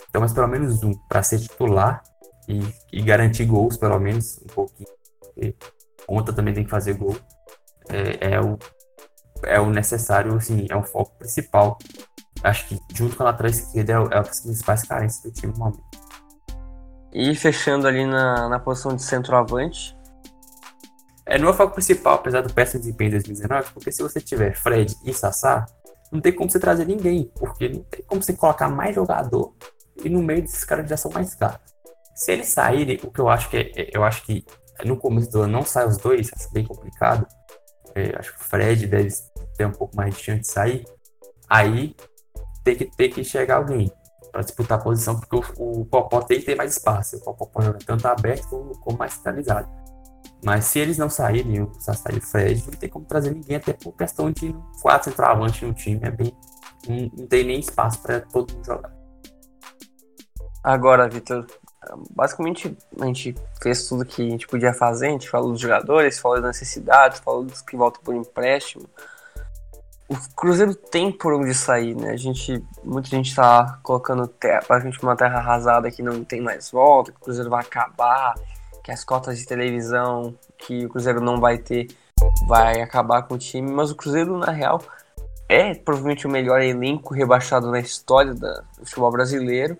[0.07, 2.03] Então, mas pelo menos um para ser titular
[2.47, 2.61] e,
[2.93, 4.91] e, garantir gols, pelo menos um pouquinho.
[5.19, 5.57] Porque
[6.07, 7.17] Ponta também tem que fazer gol.
[7.89, 8.59] É, é, o,
[9.45, 11.79] é o necessário, assim, é o foco principal.
[12.43, 15.59] Acho que junto com a lateral esquerda é, é as principais carências do time no
[15.59, 15.86] momento.
[17.19, 19.97] E fechando ali na, na posição de centroavante.
[21.25, 24.21] É, não é o foco principal, apesar do péssimo desempenho em 2019, porque se você
[24.21, 25.65] tiver Fred e Sassá,
[26.13, 29.55] não tem como você trazer ninguém, porque não tem como você colocar mais jogador
[30.05, 31.59] e no meio desses caras já são mais caros.
[32.15, 34.45] Se eles saírem, o que eu acho que é, é eu acho que
[34.85, 37.27] no começo do ano não sai os dois, é bem complicado.
[37.95, 39.09] É, acho que o Fred deve
[39.57, 40.85] ter um pouco mais de chance de sair.
[41.49, 41.97] Aí
[42.63, 43.91] tem que ter que chegar alguém
[44.37, 47.17] para disputar a posição, porque o, o Popó tem que ter mais espaço.
[47.25, 48.47] O Popó jogar tanto aberto
[48.81, 49.67] como, mais centralizado.
[50.45, 53.57] Mas se eles não saírem, o Sassá e o Fred, não tem como trazer ninguém,
[53.57, 56.01] até por questão de quatro centroavantes no time.
[56.03, 56.37] É bem.
[56.87, 58.95] Não, não tem nem espaço para todo mundo jogar.
[60.63, 61.47] Agora, Vitor,
[62.11, 66.19] basicamente a gente fez tudo que a gente podia fazer, a gente falou dos jogadores,
[66.19, 68.87] falou das necessidades, falou dos que voltam por empréstimo
[70.09, 72.11] o Cruzeiro tem por onde sair, né?
[72.11, 76.71] A gente, muita gente tá colocando terra, praticamente uma terra arrasada que não tem mais
[76.71, 78.35] volta, que o Cruzeiro vai acabar,
[78.85, 81.89] que as cotas de televisão que o Cruzeiro não vai ter
[82.47, 84.81] vai acabar com o time, mas o Cruzeiro na real
[85.49, 89.77] é provavelmente o melhor elenco rebaixado na história do futebol brasileiro.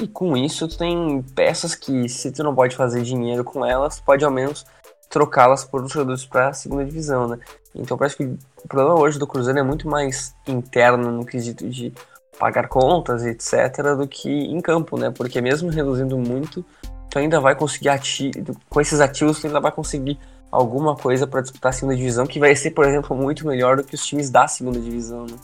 [0.00, 4.24] E com isso tem peças que se tu não pode fazer dinheiro com elas, pode
[4.24, 4.64] ao menos
[5.10, 7.38] trocá-las por jogadores para a segunda divisão, né?
[7.74, 11.92] Então parece que o problema hoje do Cruzeiro é muito mais interno no quesito de
[12.38, 15.10] pagar contas, etc, do que em campo, né?
[15.10, 16.64] Porque mesmo reduzindo muito,
[17.10, 18.30] tu ainda vai conseguir ati
[18.70, 20.18] com esses ativos tu ainda vai conseguir
[20.50, 23.84] alguma coisa para disputar a segunda divisão, que vai ser, por exemplo, muito melhor do
[23.84, 25.36] que os times da segunda divisão, né?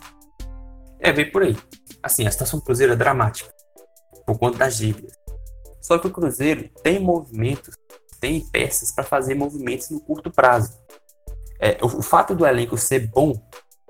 [1.01, 1.57] É, vem por aí.
[2.03, 3.53] Assim, a situação do Cruzeiro é dramática
[4.25, 5.13] por conta das dívidas.
[5.81, 7.77] Só que o Cruzeiro tem movimentos
[8.19, 10.73] tem peças para fazer movimentos no curto prazo.
[11.59, 13.33] É, o, o, fato do elenco ser bom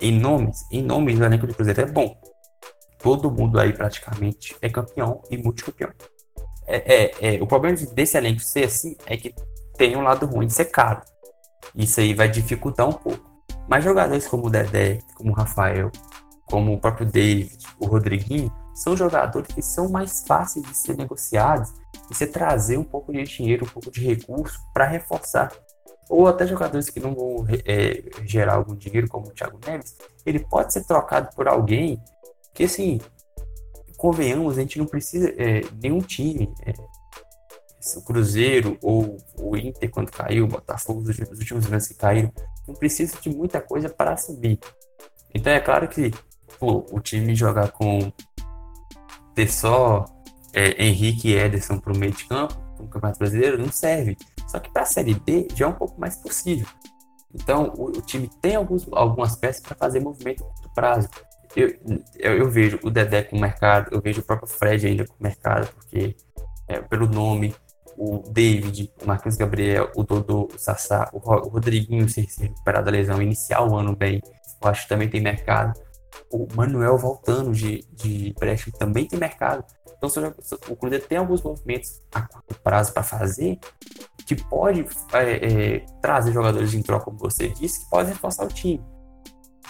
[0.01, 2.17] em nomes, em nomes do elenco do Cruzeiro é bom.
[2.99, 5.91] Todo mundo aí praticamente é campeão e multicampeão.
[6.67, 9.35] É, é, é, o problema desse elenco ser assim é que
[9.77, 11.03] tem um lado ruim de ser caro.
[11.75, 13.25] Isso aí vai dificultar um pouco.
[13.69, 15.91] Mas jogadores como o Dedé, como o Rafael,
[16.47, 21.73] como o próprio David, o Rodriguinho, são jogadores que são mais fáceis de ser negociados
[22.11, 25.53] e você trazer um pouco de dinheiro, um pouco de recurso para reforçar.
[26.09, 30.39] Ou até jogadores que não vão é, gerar algum dinheiro, como o Thiago Neves, ele
[30.39, 32.01] pode ser trocado por alguém
[32.55, 33.01] que, assim,
[33.97, 36.73] convenhamos, a gente não precisa, é, nenhum time, é,
[37.97, 42.33] o Cruzeiro ou o Inter quando caiu, o Botafogo, os últimos anos que caíram,
[42.67, 44.59] não precisa de muita coisa para subir.
[45.33, 46.11] Então é claro que
[46.59, 48.13] pô, o time jogar com
[49.35, 50.05] ter só
[50.57, 54.17] é, Henrique e Ederson para o meio de campo, no Campeonato Brasileiro, não serve.
[54.49, 56.67] Só que para a Série B já é um pouco mais possível.
[57.35, 61.09] Então o, o time tem alguns, algumas peças para fazer movimento a curto prazo.
[61.55, 61.75] Eu,
[62.19, 65.15] eu, eu, vejo o Dedé com o mercado, eu vejo o próprio Fred ainda com
[65.15, 66.17] o mercado, porque
[66.69, 67.55] é, pelo nome,
[67.97, 73.23] o David, o Marquinhos Gabriel, o Dodô, o Sassá, o, Rodriguinho se recuperar da lesão,
[73.23, 74.21] iniciar o ano bem,
[74.63, 75.79] eu acho que também tem mercado.
[76.31, 79.65] O Manuel voltando de, de empréstimo também tem mercado.
[79.97, 80.11] Então
[80.69, 83.59] o Cruzeiro tem alguns movimentos a curto prazo para fazer
[84.27, 88.49] que pode é, é, trazer jogadores em troca, como você disse, que podem reforçar o
[88.49, 88.85] time.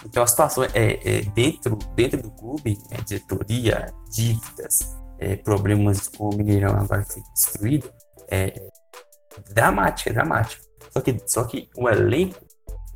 [0.05, 6.29] Então a situação é, é dentro, dentro do clube, é, diretoria, dívidas, é, problemas com
[6.29, 7.91] o Mineirão agora que foi destruído,
[8.29, 8.69] é
[9.53, 10.63] dramática, dramática.
[10.91, 12.43] Só que, só que o elenco,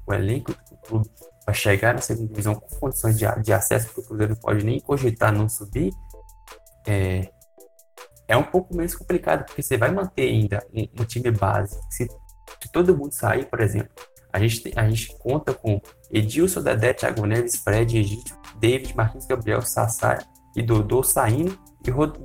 [0.08, 1.10] o elenco do clube
[1.52, 4.66] vai chegar na segunda divisão com condições de, de acesso, porque o Cruzeiro não pode
[4.66, 5.92] nem cogitar não subir,
[6.88, 7.30] é,
[8.28, 11.78] é um pouco menos complicado, porque você vai manter ainda um, um time base.
[11.90, 13.92] Se, se, todo mundo sair, por exemplo,
[14.32, 19.62] a gente, a gente conta com Edilson, Dedé, Thiago Neves, Fred, Egídio, David, Marquinhos Gabriel,
[19.62, 20.20] Sassá
[20.56, 21.60] e Dodô saindo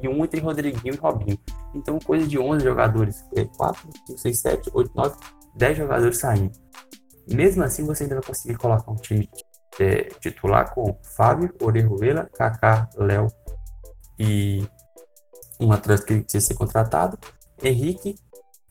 [0.03, 1.39] e um entre Rodriguinho e Robinho.
[1.75, 3.25] Então, coisa de 11 jogadores,
[3.57, 5.17] 4, 5, 6, 7, 8, 9,
[5.57, 6.53] 10 jogadores saindo.
[7.29, 9.29] Mesmo assim, você ainda vai conseguir colocar um time
[9.81, 13.29] é, titular com Fábio, Orejuela, Kaká, Léo
[14.19, 14.67] e
[15.61, 17.19] um atleta que precisa ser contratado,
[17.63, 18.17] Henrique,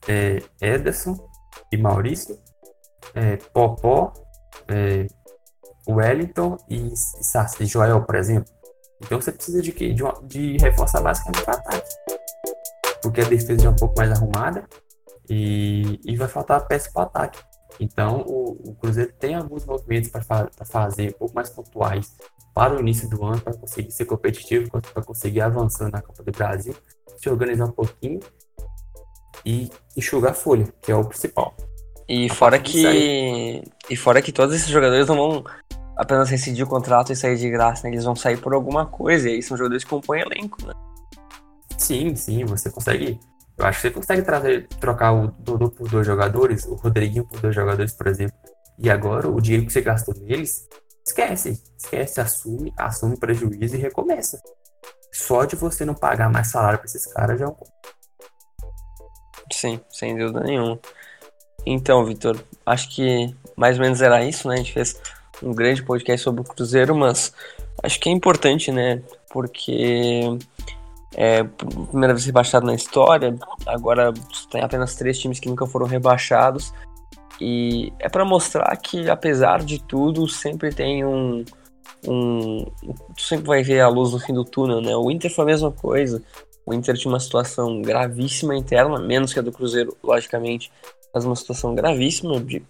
[0.08, 1.16] é, Ederson
[1.72, 2.38] e Maurício,
[3.14, 4.12] é, Popó,
[4.68, 5.06] é,
[5.88, 6.92] Wellington e,
[7.60, 8.52] e Joel, por exemplo.
[9.02, 11.94] Então você precisa de, de, uma, de reforçar basicamente o ataque.
[13.02, 14.64] Porque a defesa é um pouco mais arrumada
[15.28, 17.38] e, e vai faltar peça para o ataque.
[17.78, 22.16] Então o, o, Cruzeiro tem alguns movimentos para fa fazer um pouco mais pontuais
[22.54, 26.32] para o início do ano, para conseguir ser competitivo, para conseguir avançar na Copa do
[26.32, 26.74] Brasil,
[27.18, 28.20] se organizar um pouquinho
[29.44, 31.54] e enxugar a folha, que é o principal.
[32.08, 33.62] E fora que.
[33.90, 35.44] E fora que todos esses jogadores não vão
[35.96, 37.90] apenas rescindir o contrato e sair de graça, né?
[37.90, 40.72] Eles vão sair por alguma coisa, e aí são jogadores que compõem elenco, né?
[41.76, 43.18] Sim, sim, você consegue.
[43.58, 47.40] Eu acho que você consegue trazer, trocar o Dodô por dois jogadores, o Rodriguinho por
[47.40, 48.36] dois jogadores, por exemplo.
[48.78, 50.68] E agora o dinheiro que você gastou neles,
[51.06, 51.62] esquece.
[51.78, 54.42] Esquece, assume, assume prejuízo e recomeça.
[55.10, 57.56] Só de você não pagar mais salário para esses caras já é um.
[59.50, 60.78] Sim, sem dúvida nenhuma.
[61.64, 64.54] Então, Vitor, acho que mais ou menos era isso, né?
[64.54, 65.00] A gente fez
[65.42, 67.32] um grande podcast sobre o Cruzeiro, mas
[67.82, 69.02] acho que é importante, né?
[69.30, 70.38] Porque
[71.14, 74.12] é primeira vez rebaixado na história, agora
[74.50, 76.72] tem apenas três times que nunca foram rebaixados.
[77.40, 81.44] E é para mostrar que, apesar de tudo, sempre tem um,
[82.06, 82.66] um.
[83.18, 84.96] Sempre vai ver a luz no fim do túnel, né?
[84.96, 86.22] O Inter foi a mesma coisa.
[86.64, 90.72] O Inter tinha uma situação gravíssima interna, menos que a do Cruzeiro, logicamente,
[91.14, 92.64] mas uma situação gravíssima de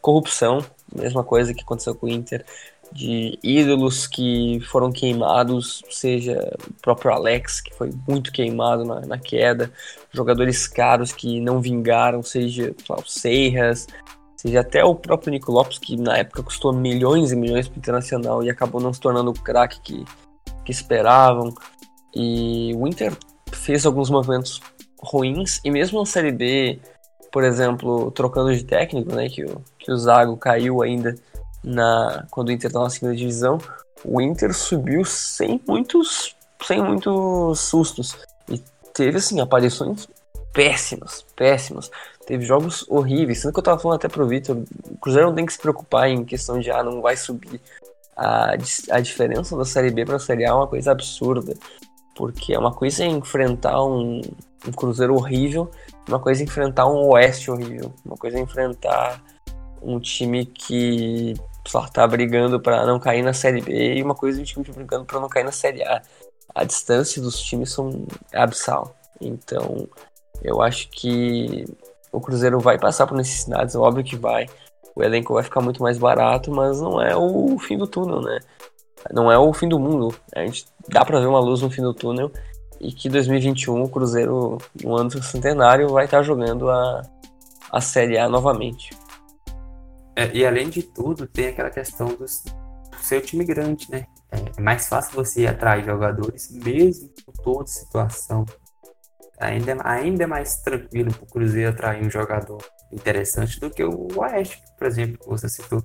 [0.00, 0.64] corrupção,
[0.94, 2.44] mesma coisa que aconteceu com o Inter,
[2.92, 9.18] de ídolos que foram queimados, seja o próprio Alex, que foi muito queimado na, na
[9.18, 9.72] queda,
[10.12, 13.86] jogadores caros que não vingaram, seja o Seiras,
[14.36, 17.78] seja até o próprio Nico Lopes, que na época custou milhões e milhões para o
[17.78, 20.04] Internacional e acabou não se tornando o craque que,
[20.64, 21.54] que esperavam.
[22.14, 23.16] E o Inter
[23.52, 24.60] fez alguns movimentos
[24.98, 26.78] ruins, e mesmo na Série B,
[27.32, 31.14] por exemplo, trocando de técnico, né, que o, que o Zago caiu ainda
[31.62, 33.58] na quando o Inter estava na segunda divisão,
[34.04, 36.34] o Inter subiu sem muitos
[36.64, 38.16] sem muitos sustos
[38.48, 38.62] e
[38.92, 40.06] teve assim aparições
[40.52, 41.90] péssimas, péssimas.
[42.26, 43.40] Teve jogos horríveis.
[43.40, 44.56] Sendo que eu tava falando até pro Vitor,
[44.90, 47.60] o Cruzeiro não tem que se preocupar em questão de ah, não vai subir.
[48.16, 48.52] A,
[48.90, 51.54] a diferença da Série B para a Série A é uma coisa absurda.
[52.14, 54.20] Porque é uma coisa enfrentar um,
[54.68, 55.70] um Cruzeiro horrível,
[56.06, 59.22] uma coisa enfrentar um Oeste horrível, uma coisa enfrentar
[59.80, 61.34] um time que
[61.72, 65.04] lá, tá brigando para não cair na Série B e uma coisa um time brigando
[65.04, 66.02] para não cair na Série A.
[66.54, 68.94] A distância dos times são abissal.
[69.20, 69.88] Então,
[70.42, 71.64] eu acho que
[72.10, 74.48] o Cruzeiro vai passar por necessidades, óbvio que vai.
[74.94, 78.40] O elenco vai ficar muito mais barato, mas não é o fim do túnel, né?
[79.10, 80.14] não é o fim do mundo.
[80.34, 82.30] A gente dá para ver uma luz no fim do túnel
[82.80, 87.02] e que 2021 o Cruzeiro, no ano do centenário, vai estar jogando a,
[87.70, 88.90] a Série A novamente.
[90.14, 92.26] É, e além de tudo, tem aquela questão do
[93.00, 94.06] seu time grande, né?
[94.30, 98.44] É mais fácil você atrair jogadores, mesmo com toda situação.
[99.40, 102.62] Ainda, ainda é mais tranquilo para o Cruzeiro atrair um jogador
[102.92, 105.82] interessante do que o Oeste, por exemplo, que você citou.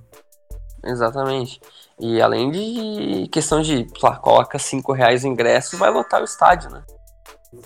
[0.84, 1.60] Exatamente.
[1.98, 6.70] E além de questão de, lá, coloca 5 reais o ingresso, vai lotar o estádio,
[6.70, 6.84] né?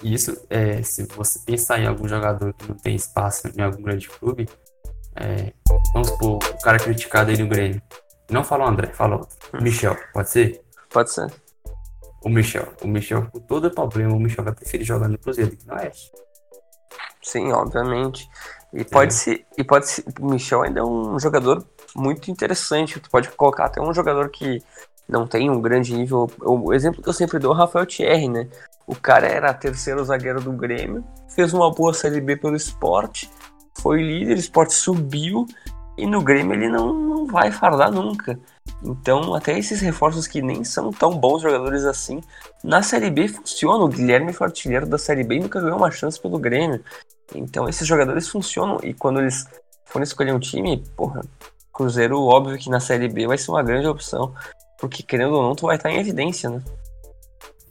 [0.03, 4.09] Isso, é, se você pensar em algum jogador que não tem espaço em algum grande
[4.09, 4.49] clube,
[5.17, 5.53] é,
[5.93, 7.83] vamos supor, o cara criticado aí no Grêmio.
[8.31, 9.63] Não falou André, falou hum.
[9.63, 10.65] Michel, pode ser?
[10.91, 11.33] Pode ser.
[12.25, 12.73] O Michel.
[12.83, 15.75] O Michel, com todo o problema, o Michel vai preferir jogar no Cruzeiro que no
[15.75, 16.13] Oeste.
[17.23, 18.29] Sim, obviamente.
[18.73, 19.45] E pode ser.
[19.57, 20.05] E pode ser.
[20.21, 21.65] O Michel ainda é um jogador
[21.95, 23.01] muito interessante.
[23.01, 24.63] Tu pode colocar até um jogador que
[25.09, 26.31] não tem um grande nível.
[26.41, 28.49] O exemplo que eu sempre dou é o Rafael Thierry, né?
[28.87, 33.31] O cara era terceiro zagueiro do Grêmio, fez uma boa Série B pelo esporte,
[33.79, 35.47] foi líder, o esporte subiu
[35.97, 38.39] e no Grêmio ele não, não vai fardar nunca.
[38.83, 42.21] Então, até esses reforços que nem são tão bons jogadores assim,
[42.63, 43.85] na Série B funcionam.
[43.85, 46.83] O Guilherme foi artilheiro da Série B e nunca ganhou uma chance pelo Grêmio.
[47.35, 49.47] Então, esses jogadores funcionam e quando eles
[49.85, 51.23] forem escolher um time, porra,
[51.73, 54.35] Cruzeiro, óbvio que na Série B vai ser uma grande opção,
[54.79, 56.63] porque querendo ou não, tu vai estar em evidência, né?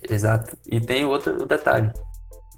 [0.09, 0.57] Exato.
[0.65, 1.91] E tem outro detalhe.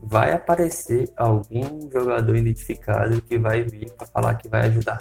[0.05, 4.99] Vai aparecer algum jogador identificado que vai vir para falar que vai ajudar.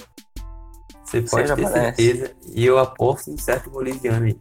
[1.04, 2.02] Você pode ter aparece.
[2.02, 2.32] certeza.
[2.54, 4.40] E eu aposto em certo boliviano aí.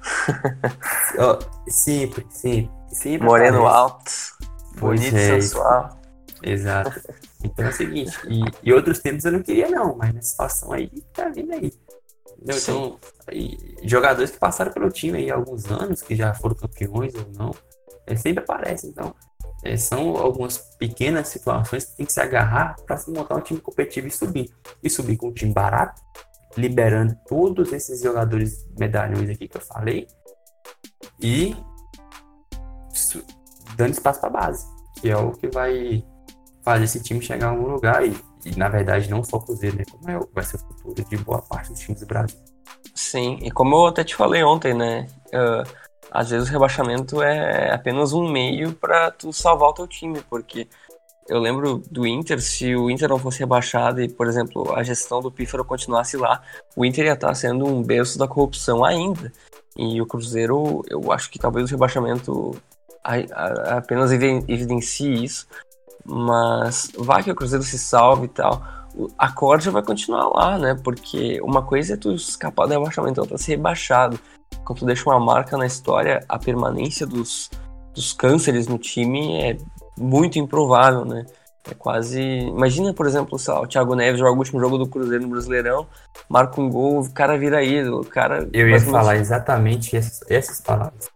[1.18, 3.26] oh, sempre, sempre, sempre.
[3.26, 3.76] Moreno aparece.
[3.76, 4.12] alto,
[4.80, 6.00] bonito, é, sensual.
[6.42, 7.00] Exato.
[7.42, 10.72] Então é o seguinte, e, e, outros tempos eu não queria não, mas nessa situação
[10.72, 11.72] aí tá vindo aí.
[12.38, 12.56] Entendeu?
[12.56, 12.98] Então,
[13.32, 17.26] e, jogadores que passaram pelo time aí há alguns anos, que já foram campeões ou
[17.36, 17.54] não,
[18.06, 18.90] é, sempre aparecem.
[18.90, 19.14] Então,
[19.62, 23.60] é, são algumas pequenas situações que tem que se agarrar para se montar um time
[23.60, 24.50] competitivo e subir.
[24.82, 26.02] E subir com um time barato,
[26.56, 30.06] liberando todos esses jogadores medalhões aqui que eu falei,
[31.20, 31.56] e
[33.76, 34.66] dando espaço para base,
[35.00, 36.04] que é o que vai
[36.62, 39.76] fazer esse time chegar a algum lugar e, e na verdade não só o Cruzeiro,
[39.76, 39.84] né?
[39.88, 42.38] Como é, vai ser o futuro de boa parte dos times do Brasil.
[42.94, 45.06] Sim, e como eu até te falei ontem, né?
[45.28, 50.20] Uh, às vezes o rebaixamento é apenas um meio para tu salvar o teu time,
[50.28, 50.68] porque
[51.28, 55.20] eu lembro do Inter, se o Inter não fosse rebaixado e, por exemplo, a gestão
[55.20, 56.40] do Pífaro continuasse lá,
[56.76, 59.32] o Inter ia estar sendo um berço da corrupção ainda.
[59.76, 62.56] E o Cruzeiro, eu acho que talvez o rebaixamento
[63.02, 65.46] apenas evidencie isso,
[66.04, 68.62] mas vai que o Cruzeiro se salve e tal.
[69.18, 70.74] A corda vai continuar lá, né?
[70.82, 74.18] Porque uma coisa é tu escapar do rebaixamento, outra é ser rebaixado.
[74.66, 77.48] Quando tu deixa uma marca na história, a permanência dos,
[77.94, 79.56] dos cânceres no time é
[79.96, 81.24] muito improvável, né?
[81.70, 82.20] É quase.
[82.20, 85.86] Imagina, por exemplo, lá, o Thiago Neves joga o último jogo do Cruzeiro no Brasileirão,
[86.28, 88.00] marca um gol, o cara vira ídolo.
[88.00, 88.48] O cara.
[88.52, 91.08] Eu ia falar exatamente essas, essas palavras.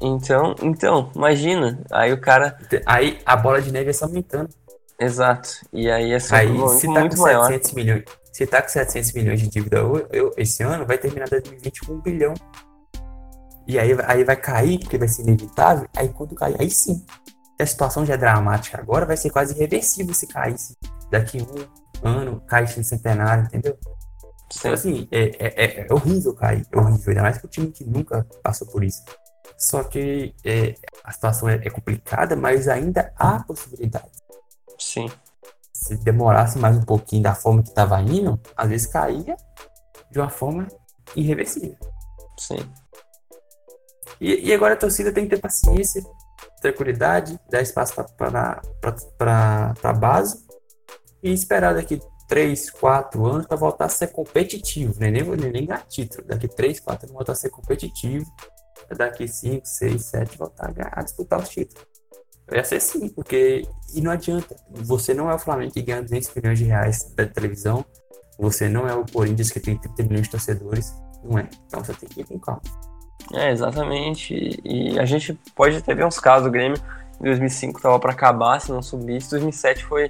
[0.00, 1.80] Então, então, imagina.
[1.90, 2.58] Aí o cara.
[2.84, 4.50] Aí a bola de neve é só aumentando.
[4.98, 5.48] Exato.
[5.72, 7.46] E aí é só aí, muito, se tá muito com maior.
[7.46, 9.78] 700 milhões, se tá com 700 milhões de dívida
[10.10, 12.34] eu, esse ano, vai terminar 2020 com um bilhão.
[13.68, 15.86] E aí, aí vai cair, porque vai ser inevitável.
[15.94, 17.04] Aí quando cair, aí sim.
[17.60, 20.74] A situação já é dramática agora, vai ser quase irreversível se caísse.
[21.10, 23.78] Daqui um ano, caísse no centenário, entendeu?
[24.56, 27.08] Então, assim, é, é, é, é horrível cair, é horrível.
[27.08, 29.02] Ainda mais para o time que nunca passou por isso.
[29.58, 30.74] Só que é,
[31.04, 34.10] a situação é, é, complicada, mas ainda há possibilidade.
[34.78, 35.10] Sim.
[35.72, 39.36] Se demorasse mais um pouquinho da forma que estava indo, às vezes caía
[40.10, 40.66] de uma forma
[41.14, 41.76] irreversível.
[42.38, 42.60] Sim.
[44.20, 46.02] E, e agora a torcida tem que ter paciência,
[46.60, 48.60] tranquilidade, dar espaço para
[49.82, 50.44] a base
[51.22, 55.10] e esperar daqui 3, 4 anos para voltar a ser competitivo, né?
[55.10, 56.26] nem, nem, nem ganhar título.
[56.26, 58.26] Daqui 3, 4 anos voltar a ser competitivo
[58.96, 61.86] daqui 5, 6, 7 voltar a disputar os títulos.
[62.46, 63.68] Vai ser sim, porque.
[63.94, 64.56] E não adianta.
[64.70, 67.84] Você não é o Flamengo que ganha 200 milhões de reais da televisão.
[68.38, 70.94] Você não é o Corinthians que tem 30 milhões de torcedores.
[71.22, 71.48] Não é.
[71.66, 72.62] Então você tem que ir com calma.
[73.32, 74.60] É, exatamente.
[74.64, 76.48] E a gente pode até ver uns casos.
[76.48, 76.78] O Grêmio
[77.20, 79.30] em 2005 estava para acabar se não subisse.
[79.30, 80.06] 2007 foi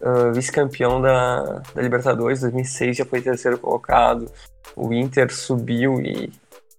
[0.00, 2.40] uh, vice-campeão da, da Libertadores.
[2.40, 4.30] 2006 já foi terceiro colocado.
[4.76, 6.32] O Inter subiu e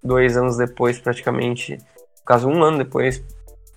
[0.03, 3.23] dois anos depois, praticamente, no caso, um ano depois,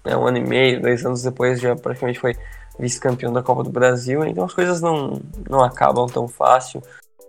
[0.05, 2.37] né, um ano e meio, dois anos depois, já praticamente foi
[2.79, 4.25] vice-campeão da Copa do Brasil.
[4.25, 6.83] Então as coisas não, não acabam tão fácil.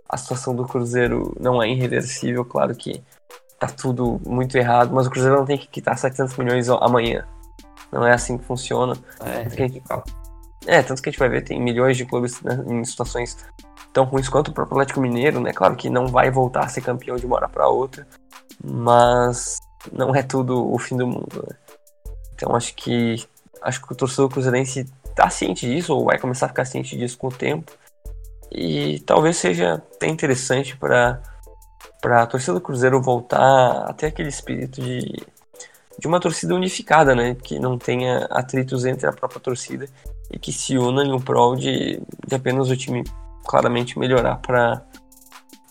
[0.08, 3.02] A situação do Cruzeiro não é irreversível, claro que
[3.60, 7.26] tá tudo muito errado, mas o Cruzeiro não tem que quitar 700 milhões amanhã.
[7.92, 8.94] Não é assim que funciona.
[9.20, 9.82] É, tanto que a gente,
[10.66, 13.36] é, tanto que a gente vai ver, tem milhões de clubes né, em situações
[13.92, 15.52] tão ruins quanto o próprio Atlético Mineiro, né?
[15.52, 18.06] Claro que não vai voltar a ser campeão de uma hora para outra,
[18.64, 19.58] mas
[19.92, 21.56] não é tudo o fim do mundo, né?
[22.34, 23.22] Então acho que
[23.60, 27.18] acho que o torcedor cruzeirense tá ciente disso, ou vai começar a ficar ciente disso
[27.18, 27.72] com o tempo.
[28.50, 31.20] E talvez seja até interessante para
[32.00, 35.26] para a torcida do Cruzeiro voltar a ter aquele espírito de,
[35.98, 37.34] de uma torcida unificada, né?
[37.34, 39.86] Que não tenha atritos entre a própria torcida
[40.30, 43.04] e que se una em um prol de, de apenas o time
[43.46, 44.82] claramente melhorar para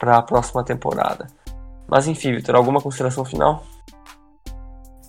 [0.01, 1.27] a próxima temporada.
[1.87, 3.63] Mas enfim, Vitor, alguma consideração final?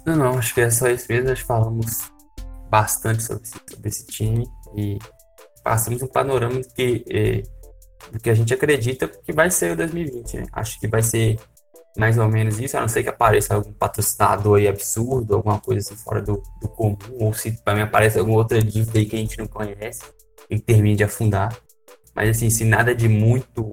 [0.07, 1.29] Não, não, acho que é só isso mesmo.
[1.29, 2.11] Nós falamos
[2.71, 4.99] bastante sobre sobre esse time e
[5.63, 7.43] passamos um panorama que, eh,
[8.13, 10.37] do que a gente acredita que vai ser o 2020.
[10.37, 10.47] Né?
[10.53, 11.39] Acho que vai ser
[11.97, 15.81] mais ou menos isso, a não ser que apareça algum patrocinador aí absurdo, alguma coisa
[15.81, 19.17] assim fora do, do comum, ou se para mim aparece alguma outra dívida aí que
[19.17, 20.03] a gente não conhece
[20.49, 21.57] e termine de afundar.
[22.15, 23.73] Mas assim, se nada de muito,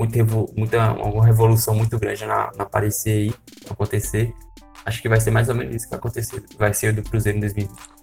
[0.00, 0.18] muito
[0.56, 3.34] muita, uma revolução muito grande na, na aparecer aí,
[3.68, 4.32] acontecer,
[4.84, 7.02] acho que vai ser mais ou menos isso que vai acontecer, vai ser o do
[7.02, 7.97] Cruzeiro em 2020.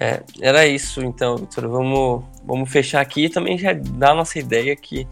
[0.00, 1.68] É, era isso então, Vitor.
[1.68, 5.06] Vamos, vamos fechar aqui e também já dar a nossa ideia que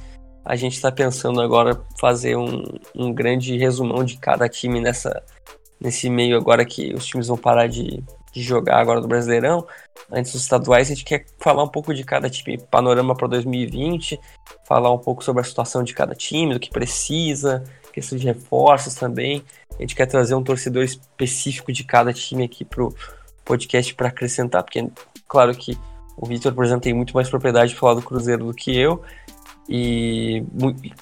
[0.44, 2.62] a gente está pensando agora fazer um,
[2.94, 5.24] um grande resumão de cada time nessa,
[5.80, 8.00] nesse meio agora que os times vão parar de,
[8.32, 9.66] de jogar agora do Brasileirão.
[10.08, 14.20] Antes dos estaduais, a gente quer falar um pouco de cada time, panorama para 2020,
[14.68, 18.94] falar um pouco sobre a situação de cada time, do que precisa, questão de reforços
[18.94, 19.42] também.
[19.76, 22.94] A gente quer trazer um torcedor específico de cada time aqui pro
[23.46, 24.86] podcast para acrescentar, porque
[25.26, 25.78] claro que
[26.16, 29.02] o Vitor, por exemplo, tem muito mais propriedade para falar do Cruzeiro do que eu.
[29.68, 30.44] E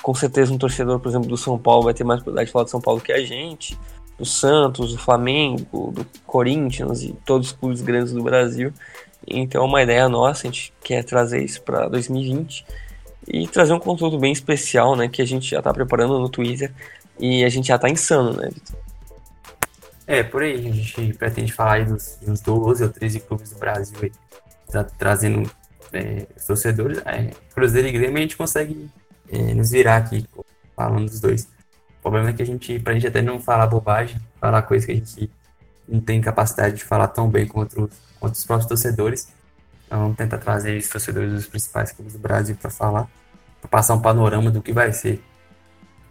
[0.02, 2.64] com certeza um torcedor, por exemplo, do São Paulo vai ter mais propriedade de falar
[2.64, 3.78] do São Paulo que a gente,
[4.18, 8.72] do Santos, do Flamengo, do Corinthians e todos os clubes grandes do Brasil.
[9.26, 12.64] Então é uma ideia nossa, a gente quer trazer isso para 2020
[13.28, 16.72] e trazer um conteúdo bem especial, né, que a gente já está preparando no Twitter
[17.18, 18.83] e a gente já está insano, né, Vitor?
[20.06, 23.58] É, por aí, a gente pretende falar aí dos, dos 12 ou 13 clubes do
[23.58, 24.12] Brasil aí,
[24.70, 25.50] tá trazendo
[25.92, 28.90] é, os torcedores, é, Cruzeiro e Grêmio, a gente consegue
[29.30, 30.26] é, nos virar aqui
[30.76, 31.44] falando dos dois.
[31.98, 34.92] O problema é que a gente, pra gente até não falar bobagem, falar coisas que
[34.92, 35.30] a gente
[35.88, 37.90] não tem capacidade de falar tão bem quanto,
[38.20, 39.28] quanto os próprios torcedores.
[39.86, 43.08] Então vamos tentar trazer os torcedores dos principais clubes do Brasil para falar,
[43.60, 45.22] para passar um panorama do que vai ser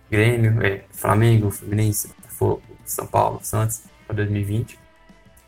[0.10, 2.62] Grêmio, é, Flamengo, Fluminense, Botafogo,
[2.94, 4.80] São Paulo, Santos para 2020.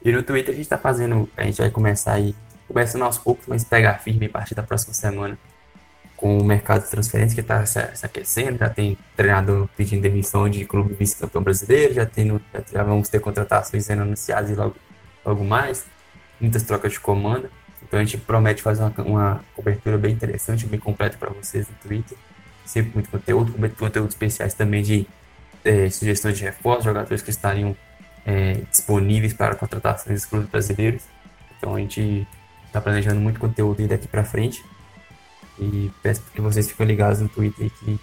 [0.04, 2.36] E no Twitter a gente está fazendo, a gente vai começar aí
[2.68, 5.38] começando aos poucos, mas pegar firme a partir da próxima semana
[6.16, 10.66] com o mercado de transferência que está se, aquecendo, já tem treinador pedindo demissão de
[10.66, 12.40] clube vice-campeão brasileiro, já, tem,
[12.72, 14.76] já vamos ter contratações sendo anunciadas e logo,
[15.26, 15.86] logo mais,
[16.40, 17.50] muitas trocas de comando.
[17.84, 21.76] Então a gente promete fazer uma, uma cobertura bem interessante, bem completa para vocês no
[21.76, 22.18] Twitter.
[22.66, 25.06] Sempre muito conteúdo, muito conteúdos especiais também de
[25.66, 27.76] é, sugestões de reforço, jogadores que estariam
[28.26, 31.04] é, disponíveis para contratações dos clubes brasileiros.
[31.58, 32.26] Então a gente
[32.72, 34.64] tá planejando muito conteúdo aí daqui para frente.
[35.60, 38.00] E peço que vocês fiquem ligados no Twitter que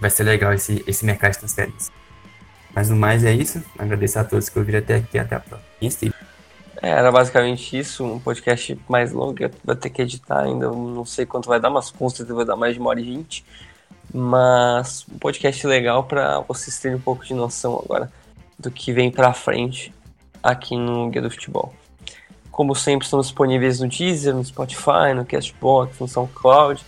[0.00, 1.92] vai ser legal esse, esse mercado de transferência.
[2.74, 3.62] Mas no mais é isso.
[3.78, 5.18] Agradeço a todos que ouviram até aqui.
[5.18, 6.14] Até a próxima.
[6.82, 8.04] É, era basicamente isso.
[8.04, 9.36] Um podcast mais longo.
[9.62, 10.68] Vai ter que editar ainda.
[10.70, 13.04] Não sei quanto vai dar, mas com certeza vai dar mais de uma hora e
[13.04, 13.44] vinte.
[14.16, 18.12] Mas um podcast legal para vocês terem um pouco de noção agora
[18.56, 19.92] do que vem para frente
[20.40, 21.74] aqui no Guia do Futebol.
[22.48, 26.80] Como sempre, estamos disponíveis no Deezer, no Spotify, no Castbox, no SoundCloud.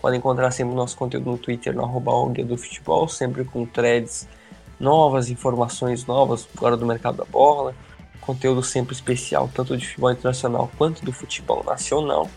[0.00, 3.66] Podem encontrar sempre o nosso conteúdo no Twitter, no arroba Guia do Futebol, sempre com
[3.66, 4.28] threads
[4.78, 7.74] novas, informações novas agora do mercado da bola.
[8.20, 12.30] Conteúdo sempre especial, tanto de futebol internacional quanto do futebol nacional.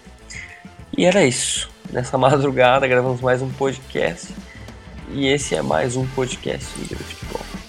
[0.98, 1.71] E era isso.
[1.90, 4.34] Nessa madrugada gravamos mais um podcast.
[5.10, 7.61] E esse é mais um podcast do Futebol.